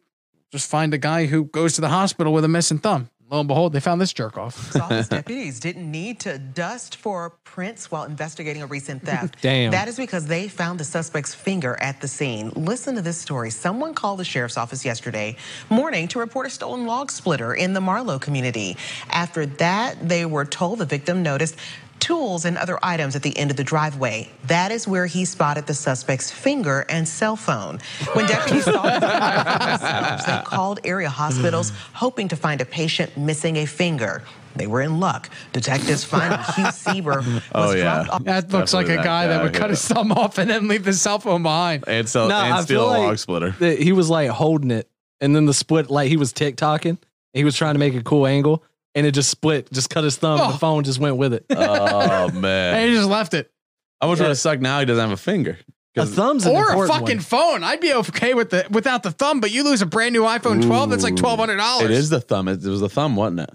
just 0.52 0.70
find 0.70 0.94
a 0.94 0.98
guy 0.98 1.26
who 1.26 1.44
goes 1.46 1.74
to 1.74 1.80
the 1.80 1.88
hospital 1.88 2.32
with 2.32 2.44
a 2.44 2.48
missing 2.48 2.78
thumb. 2.78 3.10
Lo 3.34 3.40
and 3.40 3.48
behold, 3.48 3.72
they 3.72 3.80
found 3.80 4.00
this 4.00 4.12
jerk 4.12 4.38
off. 4.38 4.76
Office 4.76 5.08
deputies 5.08 5.58
didn't 5.58 5.90
need 5.90 6.20
to 6.20 6.38
dust 6.38 6.94
for 6.94 7.30
prints 7.42 7.90
while 7.90 8.04
investigating 8.04 8.62
a 8.62 8.66
recent 8.66 9.02
theft. 9.06 9.42
Damn. 9.42 9.72
That 9.72 9.88
is 9.88 9.96
because 9.96 10.26
they 10.26 10.46
found 10.46 10.78
the 10.78 10.84
suspect's 10.84 11.34
finger 11.34 11.76
at 11.80 12.00
the 12.00 12.06
scene. 12.06 12.50
Listen 12.50 12.94
to 12.94 13.02
this 13.02 13.20
story. 13.20 13.50
Someone 13.50 13.92
called 13.92 14.20
the 14.20 14.24
sheriff's 14.24 14.56
office 14.56 14.84
yesterday 14.84 15.34
morning 15.68 16.06
to 16.08 16.20
report 16.20 16.46
a 16.46 16.50
stolen 16.50 16.86
log 16.86 17.10
splitter 17.10 17.52
in 17.54 17.72
the 17.72 17.80
Marlow 17.80 18.20
community. 18.20 18.76
After 19.10 19.46
that, 19.46 20.08
they 20.08 20.24
were 20.24 20.44
told 20.44 20.78
the 20.78 20.86
victim 20.86 21.24
noticed 21.24 21.56
tools 22.00 22.44
and 22.44 22.58
other 22.58 22.78
items 22.82 23.16
at 23.16 23.22
the 23.22 23.36
end 23.38 23.50
of 23.50 23.56
the 23.56 23.64
driveway. 23.64 24.28
That 24.46 24.70
is 24.72 24.86
where 24.86 25.06
he 25.06 25.24
spotted 25.24 25.66
the 25.66 25.74
suspect's 25.74 26.30
finger 26.30 26.84
and 26.88 27.08
cell 27.08 27.36
phone. 27.36 27.78
When 28.12 28.26
deputies 28.26 28.64
saw 28.64 28.82
the 28.82 29.00
finger, 29.80 30.22
they 30.26 30.42
called 30.44 30.80
area 30.84 31.08
hospitals 31.08 31.72
hoping 31.94 32.28
to 32.28 32.36
find 32.36 32.60
a 32.60 32.64
patient 32.64 33.16
missing 33.16 33.56
a 33.56 33.66
finger. 33.66 34.22
They 34.56 34.66
were 34.68 34.82
in 34.82 35.00
luck. 35.00 35.30
Detectives 35.52 36.04
find 36.04 36.32
Hugh 36.54 36.64
Sieber 36.66 37.16
oh, 37.54 37.60
was 37.62 37.70
Oh, 37.72 37.74
yeah. 37.76 38.04
dropped 38.04 38.10
off. 38.10 38.24
That 38.24 38.52
looks 38.52 38.72
like 38.74 38.86
a 38.86 38.96
Definitely 38.96 39.04
guy 39.04 39.26
that 39.26 39.32
that 39.32 39.38
guy, 39.38 39.42
would 39.44 39.54
cut 39.54 39.70
his 39.70 39.84
thumb 39.88 40.12
off 40.12 40.38
and 40.38 40.48
then 40.48 40.68
leave 40.68 40.84
the 40.84 40.92
cell 40.92 41.18
phone 41.18 41.42
behind. 41.42 41.84
and 41.88 42.08
sell 42.08 42.28
Nah, 42.28 42.44
and 42.44 42.54
I 42.54 42.60
steal 42.62 42.88
feel 42.92 43.04
a 43.04 43.08
like 43.08 43.18
splitter. 43.18 43.50
that 43.58 43.80
he 43.80 43.92
was 43.92 44.08
like 44.10 44.30
holding 44.30 44.70
it, 44.70 44.88
and 45.20 45.34
then 45.34 45.46
the 45.46 45.54
split, 45.54 45.90
like 45.90 46.08
he 46.08 46.16
was 46.16 46.32
TikToking. 46.32 46.98
He 47.32 47.42
was 47.42 47.56
trying 47.56 47.74
to 47.74 47.80
make 47.80 47.94
a 47.96 48.02
cool 48.04 48.28
angle, 48.28 48.62
and 48.94 49.06
it 49.06 49.12
just 49.12 49.30
split, 49.30 49.70
just 49.72 49.90
cut 49.90 50.04
his 50.04 50.16
thumb, 50.16 50.40
and 50.40 50.48
Oh. 50.48 50.52
the 50.52 50.58
phone 50.58 50.84
just 50.84 50.98
went 51.00 51.16
with 51.16 51.32
it. 51.34 51.44
Oh 51.50 52.28
man! 52.32 52.34
And 52.34 52.40
man, 52.40 52.88
he 52.88 52.94
just 52.94 53.08
left 53.08 53.34
it. 53.34 53.50
how 54.00 54.08
much 54.08 54.18
would 54.18 54.24
yeah. 54.24 54.28
to 54.30 54.36
suck 54.36 54.60
now? 54.60 54.80
He 54.80 54.86
doesn't 54.86 55.02
have 55.02 55.10
a 55.12 55.16
finger. 55.20 55.58
A 55.96 56.04
thumb's 56.06 56.44
an 56.44 56.56
Or 56.56 56.84
a 56.84 56.88
fucking 56.88 57.18
one. 57.18 57.20
phone. 57.20 57.62
I'd 57.64 57.80
be 57.80 57.92
okay 57.94 58.34
with 58.34 58.50
the 58.50 58.66
without 58.70 59.04
the 59.04 59.12
thumb, 59.12 59.40
but 59.40 59.52
you 59.52 59.62
lose 59.62 59.80
a 59.80 59.86
brand 59.86 60.12
new 60.12 60.22
iPhone 60.22 60.60
12. 60.64 60.90
That's 60.90 61.04
like 61.04 61.14
twelve 61.16 61.38
hundred 61.38 61.56
dollars. 61.58 61.84
It 61.84 61.92
is 61.92 62.10
the 62.10 62.20
thumb. 62.20 62.48
It, 62.48 62.64
it 62.64 62.68
was 62.68 62.80
the 62.80 62.88
thumb, 62.88 63.14
wasn't 63.14 63.40
it? 63.40 63.50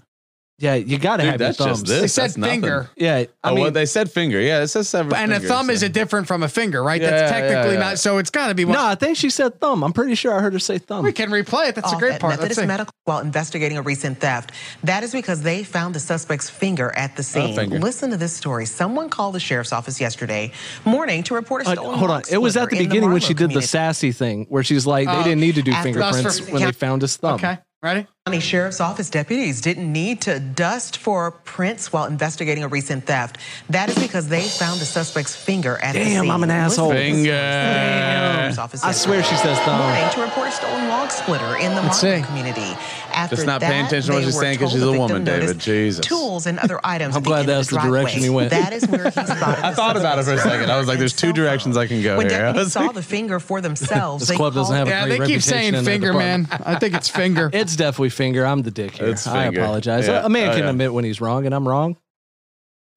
Yeah, 0.60 0.74
you 0.74 0.98
gotta 0.98 1.22
Dude, 1.22 1.32
have 1.32 1.40
your 1.40 1.48
that's 1.48 1.58
just 1.58 1.86
this. 1.86 2.00
They 2.02 2.06
said 2.06 2.22
That's 2.24 2.36
nothing. 2.36 2.60
finger, 2.60 2.90
Yeah, 2.94 3.16
I 3.16 3.28
oh, 3.44 3.54
mean, 3.54 3.62
well, 3.62 3.70
they 3.70 3.86
said 3.86 4.10
finger. 4.10 4.38
Yeah, 4.38 4.60
it 4.62 4.68
says 4.68 4.90
seven. 4.90 5.14
and 5.14 5.32
a 5.32 5.36
fingers, 5.36 5.50
thumb 5.50 5.70
is 5.70 5.82
a 5.82 5.88
different 5.88 6.26
from 6.26 6.42
a 6.42 6.48
finger, 6.48 6.82
right? 6.82 7.00
Yeah, 7.00 7.08
That's 7.10 7.32
yeah, 7.32 7.40
technically 7.40 7.74
yeah. 7.74 7.80
not. 7.80 7.98
So 7.98 8.18
it's 8.18 8.28
got 8.28 8.48
to 8.48 8.54
be. 8.54 8.66
One. 8.66 8.74
no, 8.74 8.84
I 8.84 8.94
think 8.94 9.16
she 9.16 9.30
said 9.30 9.58
thumb. 9.58 9.82
I'm 9.82 9.94
pretty 9.94 10.14
sure 10.14 10.34
I 10.34 10.40
heard 10.42 10.52
her 10.52 10.58
say 10.58 10.76
thumb. 10.76 11.02
We 11.04 11.12
can 11.14 11.30
replay 11.30 11.70
it. 11.70 11.76
That's 11.76 11.88
the 11.88 11.94
off 11.96 11.98
great 11.98 12.12
at 12.12 12.20
part. 12.20 12.32
Let's 12.32 12.40
Methodist 12.42 12.60
see. 12.60 12.66
Medical 12.66 12.92
while 13.04 13.20
investigating 13.20 13.78
a 13.78 13.82
recent 13.82 14.20
theft. 14.20 14.52
That 14.84 15.02
is 15.02 15.12
because 15.12 15.40
they 15.40 15.64
found 15.64 15.94
the 15.94 16.00
suspect's 16.00 16.50
finger 16.50 16.92
at 16.94 17.16
the 17.16 17.22
scene. 17.22 17.56
finger. 17.56 17.78
Listen 17.78 18.10
to 18.10 18.18
this 18.18 18.34
story. 18.36 18.66
Someone 18.66 19.08
called 19.08 19.34
the 19.36 19.40
sheriff's 19.40 19.72
office 19.72 19.98
yesterday 19.98 20.52
morning 20.84 21.22
to 21.22 21.34
report 21.34 21.62
a 21.66 21.70
Uh, 21.70 21.72
stolen 21.72 21.98
hold 21.98 22.10
on. 22.10 22.16
log 22.18 22.26
It 22.30 22.36
was 22.36 22.58
at 22.58 22.60
the 22.68 22.76
splitter 22.76 22.82
in 22.82 22.88
beginning 22.88 23.02
when 23.08 23.20
Marlow 23.20 23.26
she 23.26 23.32
did 23.32 23.44
the 23.44 23.46
community. 23.48 23.66
sassy 23.66 24.12
thing 24.12 24.44
where 24.50 24.62
she's 24.62 24.86
like, 24.86 25.08
they 25.08 25.14
Oh, 25.14 25.24
didn't 25.24 25.40
need 25.40 25.54
to 25.54 25.62
do 25.62 25.72
after- 25.72 25.92
That's 25.94 26.16
fingerprints 26.18 26.52
when 26.52 26.60
yeah. 26.60 26.66
they 26.66 26.72
found 26.72 27.00
his 27.00 27.16
thumb. 27.16 27.36
Okay, 27.36 27.58
ready? 27.82 28.06
County 28.26 28.40
Sheriff's 28.40 28.82
Office 28.82 29.08
deputies 29.08 29.62
didn't 29.62 29.90
need 29.90 30.20
to 30.22 30.38
dust 30.38 30.98
for 30.98 31.30
prints 31.30 31.90
while 31.90 32.04
investigating 32.04 32.62
a 32.62 32.68
recent 32.68 33.06
theft. 33.06 33.38
That 33.70 33.88
is 33.88 33.98
because 33.98 34.28
they 34.28 34.42
found 34.42 34.78
the 34.78 34.84
suspect's 34.84 35.34
finger 35.34 35.78
at 35.78 35.94
the 35.94 36.00
Damn, 36.00 36.24
scene. 36.24 36.30
I'm 36.30 36.42
an 36.42 36.50
asshole. 36.50 36.90
Finger. 36.92 37.30
Sheriff's 37.30 38.58
Office 38.58 38.84
I 38.84 38.92
swear 38.92 39.22
she 39.22 39.34
says 39.36 39.58
thumb. 39.60 39.78
Morning 39.80 40.10
to 40.12 40.20
report 40.20 40.48
a 40.48 40.52
stolen 40.52 40.88
log 40.88 41.10
splitter 41.10 41.56
in 41.56 41.74
the 41.74 41.80
Let's 41.80 42.02
Marlow 42.02 42.20
see. 42.20 42.26
community. 42.26 42.76
After 43.12 43.36
Just 43.36 43.46
not 43.46 43.60
that, 43.62 43.70
paying 43.72 43.86
attention 43.86 44.10
to 44.10 44.16
what 44.18 44.24
she's 44.24 44.34
were 44.34 44.40
saying 44.40 44.58
'cause 44.58 44.70
told 44.70 44.72
she's 44.74 44.82
a 44.82 44.92
woman, 44.92 45.24
David. 45.24 45.58
Jesus. 45.58 46.06
Tools 46.06 46.46
and 46.46 46.58
other 46.60 46.78
items. 46.84 47.16
I'm 47.16 47.22
glad 47.22 47.46
that's 47.46 47.70
the 47.70 47.76
the 47.76 47.82
direction 47.82 48.20
driveway. 48.20 48.22
he 48.22 48.30
went. 48.30 48.50
That 48.50 48.72
is 48.74 48.86
where 48.86 49.04
he 49.04 49.10
spotted. 49.10 49.64
I 49.64 49.72
thought 49.72 49.96
about 49.96 50.18
it 50.18 50.24
for 50.24 50.34
a 50.34 50.38
second. 50.38 50.70
I 50.70 50.78
was 50.78 50.86
like, 50.86 50.98
"There's 50.98 51.14
two 51.16 51.32
directions 51.40 51.76
I 51.76 51.86
can 51.88 52.02
go 52.02 52.18
When 52.18 52.28
here." 52.28 52.38
I 52.38 52.52
deputies 52.52 52.72
saw 52.72 52.92
the 52.92 53.02
finger 53.02 53.40
for 53.40 53.60
themselves, 53.62 54.20
This 54.22 54.28
they 54.28 54.36
club 54.36 54.54
doesn't 54.54 54.76
have 54.76 54.86
a 54.86 54.90
Yeah, 54.90 55.06
great 55.06 55.18
they 55.20 55.26
keep 55.26 55.42
saying 55.42 55.82
finger, 55.84 56.12
man. 56.12 56.46
I 56.64 56.74
think 56.78 56.94
it's 56.94 57.08
finger. 57.08 57.50
It's 57.52 57.74
definitely 57.74 58.09
finger. 58.10 58.44
I'm 58.46 58.62
the 58.62 58.70
dick 58.70 58.92
here. 58.92 59.08
It's 59.08 59.26
I 59.26 59.44
finger. 59.46 59.60
apologize. 59.62 60.06
Yeah. 60.08 60.24
A 60.24 60.28
man 60.28 60.48
Oh, 60.50 60.52
can 60.52 60.64
yeah. 60.64 60.70
admit 60.70 60.92
when 60.92 61.04
he's 61.04 61.20
wrong, 61.20 61.46
and 61.46 61.54
I'm 61.54 61.66
wrong. 61.66 61.96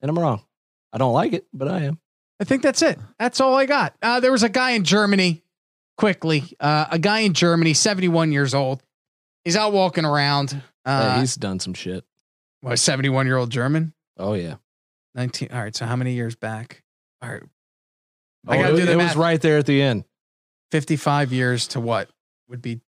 And 0.02 0.10
I'm 0.10 0.20
wrong. 0.20 0.42
I 0.92 0.98
don't 0.98 1.14
like 1.14 1.34
it, 1.34 1.46
but 1.54 1.68
I 1.68 1.84
am. 1.84 2.00
I 2.40 2.44
think 2.44 2.62
that's 2.62 2.82
it. 2.82 3.00
That's 3.20 3.40
all 3.40 3.56
I 3.56 3.66
got. 3.66 3.96
Uh, 4.02 4.20
there 4.20 4.32
was 4.32 4.44
a 4.44 4.50
guy 4.50 4.72
in 4.72 4.84
Germany, 4.84 5.44
quickly, 5.98 6.44
uh, 6.60 6.88
a 6.92 7.00
guy 7.00 7.20
in 7.20 7.34
Germany, 7.34 7.74
71 7.74 8.32
years 8.32 8.54
old. 8.54 8.84
He's 9.46 9.56
out 9.56 9.72
walking 9.72 10.04
around. 10.06 10.62
Yeah, 10.86 11.00
Uh, 11.00 11.20
he's 11.22 11.36
done 11.36 11.60
some 11.60 11.74
shit. 11.74 12.04
what, 12.62 12.78
71 12.80 13.26
year 13.28 13.38
old 13.38 13.50
German? 13.50 13.94
Oh 14.18 14.34
yeah. 14.34 14.56
19. 15.16 15.50
All 15.54 15.62
right. 15.62 15.76
So 15.76 15.86
how 15.86 15.96
many 15.96 16.14
years 16.14 16.36
back? 16.36 16.84
All 17.22 17.30
right. 17.32 17.44
Oh, 18.48 18.52
I 18.52 18.58
gotta 18.58 18.74
it, 18.74 18.78
do 18.78 18.86
the 18.86 18.92
it 18.94 18.98
math. 18.98 19.10
was 19.12 19.18
right 19.18 19.40
there 19.42 19.58
at 19.58 19.66
the 19.66 19.82
end. 19.82 20.04
55 20.72 21.32
years 21.32 21.68
to 21.70 21.80
what 21.80 22.10
would 22.50 22.62
be 22.62 22.82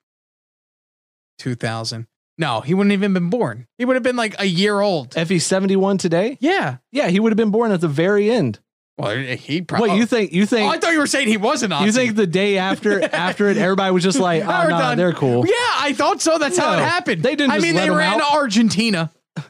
2000. 1.40 2.08
No, 2.38 2.62
he 2.62 2.74
wouldn't 2.74 2.94
even 2.94 3.14
been 3.14 3.30
born. 3.30 3.68
He 3.78 3.86
would 3.86 3.96
have 3.96 4.04
been 4.04 4.16
like 4.16 4.36
a 4.40 4.46
year 4.46 4.80
old. 4.80 5.16
If 5.16 5.30
he's 5.30 5.46
71 5.46 6.00
today, 6.00 6.38
Yeah. 6.42 6.78
yeah, 6.92 7.08
he 7.10 7.20
would 7.20 7.32
have 7.32 7.38
been 7.38 7.52
born 7.52 7.72
at 7.72 7.82
the 7.82 7.88
very 7.88 8.32
end. 8.32 8.60
Well, 8.98 9.16
he 9.18 9.62
probably. 9.62 9.90
What 9.90 9.98
you 9.98 10.06
think? 10.06 10.34
You 10.34 10.44
Oh, 10.44 10.46
think? 10.46 10.72
I 10.72 10.78
thought 10.78 10.94
you 10.94 11.00
were 11.00 11.08
saying 11.08 11.28
he 11.28 11.38
was 11.38 11.64
a 11.64 11.68
Nazi. 11.68 11.86
you 11.86 11.92
think 11.92 12.16
the 12.16 12.28
day 12.28 12.58
after 12.60 13.04
after 13.16 13.50
it, 13.50 13.58
everybody 13.58 13.92
was 13.92 14.04
just 14.04 14.20
like, 14.20 14.44
"Oh 14.48 14.64
no, 14.64 14.70
done. 14.70 14.98
they're 14.98 15.14
cool." 15.14 15.46
Yeah, 15.48 15.54
I 15.58 15.94
thought 15.96 16.22
so. 16.22 16.38
That's 16.38 16.58
how 16.58 16.74
it 16.74 16.80
happened. 16.80 17.24
they 17.24 17.36
didn't 17.36 17.54
I 17.54 17.60
mean, 17.60 17.76
they 17.76 17.90
ran 17.90 18.22
out. 18.22 18.28
to 18.30 18.34
Argentina. 18.36 19.12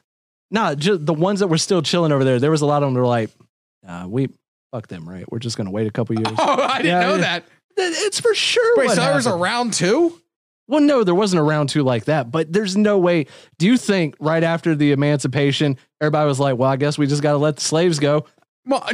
Nah, 0.51 0.75
just 0.75 1.03
the 1.05 1.15
ones 1.15 1.39
that 1.39 1.47
were 1.47 1.57
still 1.57 1.81
chilling 1.81 2.11
over 2.11 2.23
there. 2.23 2.39
There 2.39 2.51
was 2.51 2.61
a 2.61 2.67
lot 2.67 2.84
of 2.84 2.88
them 2.88 2.93
that 2.93 2.99
were 2.99 3.07
like, 3.07 3.31
nah, 3.81 4.05
"We 4.05 4.29
fuck 4.71 4.88
them, 4.88 5.09
right? 5.09 5.25
We're 5.31 5.39
just 5.39 5.57
gonna 5.57 5.71
wait 5.71 5.88
a 5.88 5.91
couple 5.91 6.15
years." 6.15 6.27
Oh, 6.38 6.61
I 6.61 6.77
didn't 6.77 6.86
Yeah, 6.91 6.99
know 7.07 7.15
yeah. 7.15 7.21
that. 7.21 7.43
It's 7.75 8.19
for 8.19 8.36
sure. 8.36 8.77
Wait, 8.77 8.91
so 8.91 8.97
there 8.97 9.15
was 9.15 9.25
a 9.25 9.34
round 9.36 9.73
two? 9.73 10.19
Well, 10.68 10.82
no, 10.82 11.03
there 11.03 11.16
wasn't 11.16 11.41
a 11.41 11.43
round 11.43 11.70
two 11.70 11.84
like 11.84 12.05
that, 12.05 12.32
but 12.32 12.51
there's 12.51 12.78
no 12.78 12.97
way. 12.97 13.28
Do 13.59 13.66
you 13.68 13.78
think 13.78 14.16
right 14.20 14.43
after 14.43 14.76
the 14.76 14.91
emancipation, 14.93 15.78
everybody 15.99 16.28
was 16.28 16.39
like, 16.39 16.57
well, 16.57 16.70
I 16.70 16.78
guess 16.78 16.97
we 16.97 17.05
just 17.05 17.22
got 17.22 17.32
to 17.34 17.38
let 17.38 17.57
the 17.57 17.61
slaves 17.61 17.99
go? 17.99 18.26
Well, 18.66 18.88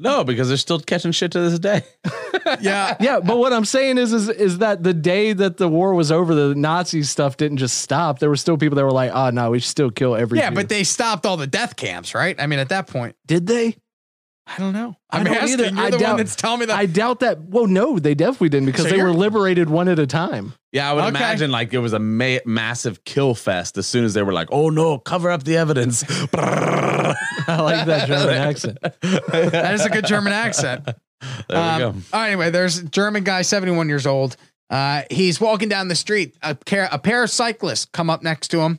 No, 0.00 0.22
because 0.22 0.46
they're 0.46 0.56
still 0.56 0.78
catching 0.78 1.10
shit 1.10 1.32
to 1.32 1.40
this 1.40 1.58
day. 1.58 1.82
yeah. 2.60 2.96
Yeah, 3.00 3.18
but 3.18 3.36
what 3.36 3.52
I'm 3.52 3.64
saying 3.64 3.98
is, 3.98 4.12
is, 4.12 4.28
is 4.28 4.58
that 4.58 4.84
the 4.84 4.94
day 4.94 5.32
that 5.32 5.56
the 5.56 5.66
war 5.68 5.92
was 5.92 6.12
over, 6.12 6.36
the 6.36 6.54
Nazi 6.54 7.02
stuff 7.02 7.36
didn't 7.36 7.56
just 7.56 7.78
stop. 7.78 8.20
There 8.20 8.28
were 8.28 8.36
still 8.36 8.56
people 8.56 8.76
that 8.76 8.84
were 8.84 8.92
like, 8.92 9.10
ah, 9.12 9.26
oh, 9.26 9.30
no, 9.30 9.50
we 9.50 9.58
should 9.58 9.70
still 9.70 9.90
kill 9.90 10.14
every 10.14 10.38
Yeah, 10.38 10.50
Jew." 10.50 10.54
but 10.54 10.68
they 10.68 10.84
stopped 10.84 11.26
all 11.26 11.36
the 11.36 11.48
death 11.48 11.74
camps, 11.74 12.14
right? 12.14 12.40
I 12.40 12.46
mean, 12.46 12.60
at 12.60 12.68
that 12.68 12.86
point, 12.86 13.16
did 13.26 13.48
they? 13.48 13.76
I 14.50 14.56
don't 14.58 14.72
know. 14.72 14.96
I 15.10 15.18
I'm 15.18 15.24
don't 15.24 15.36
asking. 15.36 15.52
either. 15.60 15.66
You're 15.74 15.78
I 15.84 15.90
the 15.90 15.98
doubt- 15.98 16.08
one 16.08 16.16
that's 16.16 16.34
telling 16.36 16.60
me 16.60 16.66
that. 16.66 16.76
I 16.78 16.86
doubt 16.86 17.20
that. 17.20 17.40
Well, 17.42 17.66
no, 17.66 17.98
they 17.98 18.14
definitely 18.14 18.48
didn't 18.48 18.66
because 18.66 18.84
So 18.88 18.90
they 18.96 19.02
were 19.02 19.12
liberated 19.12 19.68
one 19.68 19.88
at 19.88 19.98
a 19.98 20.06
time. 20.06 20.54
Yeah, 20.72 20.90
I 20.90 20.94
would 20.94 21.00
Okay. 21.04 21.08
imagine 21.10 21.50
like 21.50 21.72
it 21.74 21.78
was 21.78 21.92
a 21.92 21.98
ma- 21.98 22.38
massive 22.46 23.04
kill 23.04 23.34
fest 23.34 23.76
as 23.78 23.86
soon 23.86 24.04
as 24.04 24.14
they 24.14 24.22
were 24.22 24.32
like, 24.32 24.48
"Oh 24.50 24.70
no, 24.70 24.98
cover 24.98 25.30
up 25.30 25.44
the 25.44 25.56
evidence." 25.56 26.02
I 26.34 27.14
like 27.60 27.86
that 27.86 28.06
German 28.08 28.34
accent. 28.36 28.78
that 28.82 29.70
is 29.74 29.84
a 29.84 29.90
good 29.90 30.06
German 30.06 30.32
accent. 30.32 30.84
There 30.86 30.94
we 31.50 31.56
Um, 31.56 31.78
go. 31.80 31.86
all 31.86 32.20
right, 32.20 32.28
anyway, 32.28 32.50
there's 32.50 32.78
a 32.78 32.84
German 32.84 33.24
guy, 33.24 33.42
71 33.42 33.88
years 33.88 34.06
old. 34.06 34.36
Uh, 34.70 35.02
he's 35.10 35.40
walking 35.40 35.68
down 35.68 35.88
the 35.88 35.94
street. 35.94 36.36
A, 36.42 36.54
car- 36.54 36.88
a 36.92 36.98
pair 36.98 37.22
of 37.24 37.30
cyclists 37.30 37.86
come 37.86 38.10
up 38.10 38.22
next 38.22 38.48
to 38.48 38.60
him, 38.60 38.78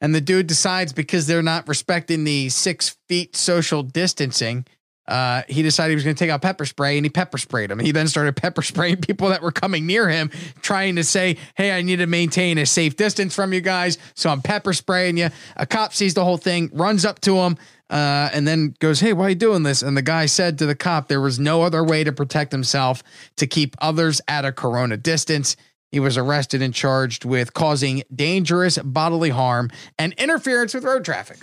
and 0.00 0.14
the 0.14 0.20
dude 0.20 0.46
decides 0.46 0.92
because 0.92 1.26
they're 1.26 1.42
not 1.42 1.66
respecting 1.66 2.24
the 2.24 2.48
six 2.50 2.96
feet 3.08 3.34
social 3.36 3.82
distancing. 3.82 4.66
Uh, 5.10 5.42
he 5.48 5.62
decided 5.62 5.90
he 5.90 5.94
was 5.96 6.04
going 6.04 6.14
to 6.14 6.18
take 6.18 6.30
out 6.30 6.40
pepper 6.40 6.64
spray 6.64 6.96
and 6.96 7.04
he 7.04 7.10
pepper 7.10 7.36
sprayed 7.36 7.70
him. 7.70 7.80
He 7.80 7.90
then 7.90 8.06
started 8.06 8.36
pepper 8.36 8.62
spraying 8.62 8.96
people 9.00 9.28
that 9.30 9.42
were 9.42 9.50
coming 9.50 9.84
near 9.84 10.08
him, 10.08 10.30
trying 10.62 10.96
to 10.96 11.04
say, 11.04 11.36
Hey, 11.56 11.72
I 11.72 11.82
need 11.82 11.96
to 11.96 12.06
maintain 12.06 12.58
a 12.58 12.64
safe 12.64 12.96
distance 12.96 13.34
from 13.34 13.52
you 13.52 13.60
guys. 13.60 13.98
So 14.14 14.30
I'm 14.30 14.40
pepper 14.40 14.72
spraying 14.72 15.16
you. 15.16 15.30
A 15.56 15.66
cop 15.66 15.92
sees 15.92 16.14
the 16.14 16.24
whole 16.24 16.36
thing, 16.36 16.70
runs 16.72 17.04
up 17.04 17.20
to 17.22 17.36
him, 17.38 17.56
uh, 17.90 18.30
and 18.32 18.46
then 18.46 18.76
goes, 18.78 19.00
Hey, 19.00 19.12
why 19.12 19.26
are 19.26 19.28
you 19.30 19.34
doing 19.34 19.64
this? 19.64 19.82
And 19.82 19.96
the 19.96 20.02
guy 20.02 20.26
said 20.26 20.58
to 20.58 20.66
the 20.66 20.76
cop, 20.76 21.08
There 21.08 21.20
was 21.20 21.40
no 21.40 21.62
other 21.62 21.82
way 21.82 22.04
to 22.04 22.12
protect 22.12 22.52
himself 22.52 23.02
to 23.36 23.48
keep 23.48 23.74
others 23.80 24.20
at 24.28 24.44
a 24.44 24.52
corona 24.52 24.96
distance. 24.96 25.56
He 25.90 25.98
was 25.98 26.16
arrested 26.16 26.62
and 26.62 26.72
charged 26.72 27.24
with 27.24 27.52
causing 27.52 28.04
dangerous 28.14 28.78
bodily 28.78 29.30
harm 29.30 29.70
and 29.98 30.12
interference 30.12 30.72
with 30.72 30.84
road 30.84 31.04
traffic. 31.04 31.38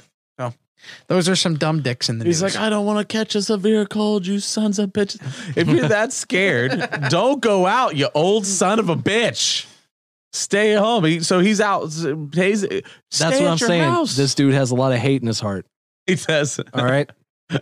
So 1.08 1.16
those 1.16 1.30
are 1.30 1.36
some 1.36 1.58
dumb 1.58 1.82
dicks 1.82 2.10
in 2.10 2.20
the 2.20 2.26
news. 2.26 2.38
He's 2.38 2.44
news. 2.44 2.56
like, 2.56 2.64
I 2.64 2.70
don't 2.70 2.86
want 2.86 3.00
to 3.00 3.06
catch 3.06 3.36
a 3.36 3.42
severe 3.42 3.86
cold, 3.86 4.26
you 4.26 4.40
sons 4.40 4.80
of 4.80 4.92
bitches. 4.92 5.58
If 5.58 5.68
you're 5.68 5.88
that 5.90 6.14
scared, 6.14 6.90
don't 7.10 7.42
go 7.42 7.66
out, 7.66 7.96
you 7.96 8.10
old 8.14 8.46
son 8.46 8.80
of 8.80 8.90
a 8.90 8.96
bitch. 8.96 9.66
Stay 10.34 10.74
home. 10.74 11.06
He, 11.06 11.22
so 11.22 11.40
he's 11.40 11.62
out. 11.62 11.86
He's, 11.86 12.62
That's 12.62 13.40
what 13.40 13.48
I'm 13.48 13.58
saying. 13.58 14.06
This 14.16 14.36
dude 14.36 14.54
has 14.54 14.72
a 14.72 14.76
lot 14.76 14.92
of 14.92 15.00
hate 15.00 15.22
in 15.22 15.28
his 15.28 15.40
heart. 15.40 15.66
he 16.06 16.16
says. 16.16 16.60
All 16.74 16.86
right. 16.86 17.10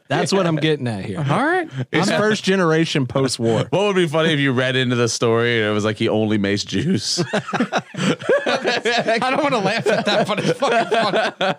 That's 0.07 0.33
what 0.33 0.47
I'm 0.47 0.55
getting 0.55 0.87
at 0.87 1.05
here. 1.05 1.19
All 1.19 1.45
right. 1.45 1.69
He's 1.91 2.09
first 2.09 2.43
generation 2.43 3.05
post 3.05 3.37
war. 3.39 3.65
What 3.69 3.81
would 3.83 3.95
be 3.95 4.07
funny 4.07 4.33
if 4.33 4.39
you 4.39 4.51
read 4.51 4.75
into 4.75 4.95
the 4.95 5.07
story 5.07 5.59
and 5.61 5.69
it 5.69 5.73
was 5.73 5.85
like 5.85 5.97
he 5.97 6.09
only 6.09 6.37
makes 6.39 6.63
Jews? 6.63 7.23
I 7.33 9.19
don't 9.29 9.43
want 9.43 9.53
to 9.53 9.59
laugh 9.59 9.85
at 9.87 10.05
that, 10.05 10.27
but 10.27 10.39
it's 10.39 10.57
fucking 10.57 10.89
funny. 10.89 11.55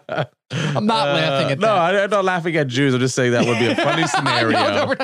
I'm 0.76 0.86
not 0.86 1.06
laughing 1.08 1.50
at 1.52 1.58
Uh, 1.58 1.60
no, 1.60 1.74
that. 1.74 1.94
I, 1.94 2.02
I'm 2.04 2.10
not 2.10 2.24
laughing 2.24 2.56
at 2.56 2.66
Jews. 2.68 2.94
I'm 2.94 3.00
just 3.00 3.14
saying 3.14 3.32
that 3.32 3.44
would 3.46 3.58
be 3.58 3.66
a 3.66 3.76
funny 3.76 4.06
scenario. 4.08 4.50
No, 4.58 4.86
no, 4.86 4.96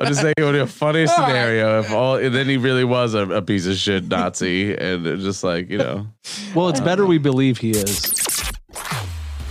I'm 0.00 0.06
just 0.06 0.20
saying 0.20 0.34
it 0.36 0.42
would 0.44 0.52
be 0.52 0.58
a 0.58 0.66
funny 0.66 1.00
All 1.02 1.06
right. 1.06 1.26
scenario 1.26 1.80
if 1.80 1.90
all 1.92 2.16
and 2.16 2.34
then 2.34 2.48
he 2.48 2.56
really 2.56 2.84
was 2.84 3.14
a, 3.14 3.28
a 3.30 3.42
piece 3.42 3.66
of 3.66 3.76
shit 3.76 4.08
Nazi 4.08 4.74
and 4.76 5.04
just 5.20 5.42
like 5.44 5.70
you 5.70 5.78
know. 5.78 6.06
Well, 6.54 6.68
it's 6.68 6.80
better 6.80 7.06
we 7.06 7.18
believe 7.18 7.58
he 7.58 7.70
is. 7.70 8.00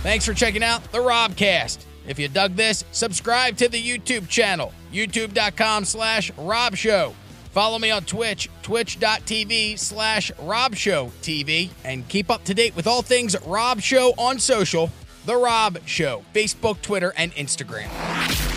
Thanks 0.02 0.24
for 0.24 0.34
checking 0.34 0.62
out 0.62 0.90
the 0.92 0.98
Robcast. 0.98 1.78
If 2.06 2.18
you 2.18 2.28
dug 2.28 2.54
this, 2.54 2.84
subscribe 2.92 3.56
to 3.58 3.68
the 3.68 3.82
YouTube 3.82 4.28
channel, 4.28 4.72
youtube.com 4.92 5.84
slash 5.84 6.30
robshow. 6.32 7.14
Follow 7.50 7.78
me 7.78 7.90
on 7.90 8.04
Twitch, 8.04 8.50
twitch.tv 8.62 9.78
slash 9.78 10.30
Rob 10.40 10.74
Show 10.74 11.10
TV, 11.22 11.70
and 11.84 12.06
keep 12.06 12.30
up 12.30 12.44
to 12.44 12.52
date 12.54 12.76
with 12.76 12.86
all 12.86 13.00
things 13.00 13.34
Rob 13.46 13.80
Show 13.80 14.12
on 14.18 14.38
social, 14.38 14.90
The 15.24 15.36
Rob 15.36 15.78
Show, 15.86 16.22
Facebook, 16.34 16.82
Twitter, 16.82 17.14
and 17.16 17.32
Instagram. 17.34 18.55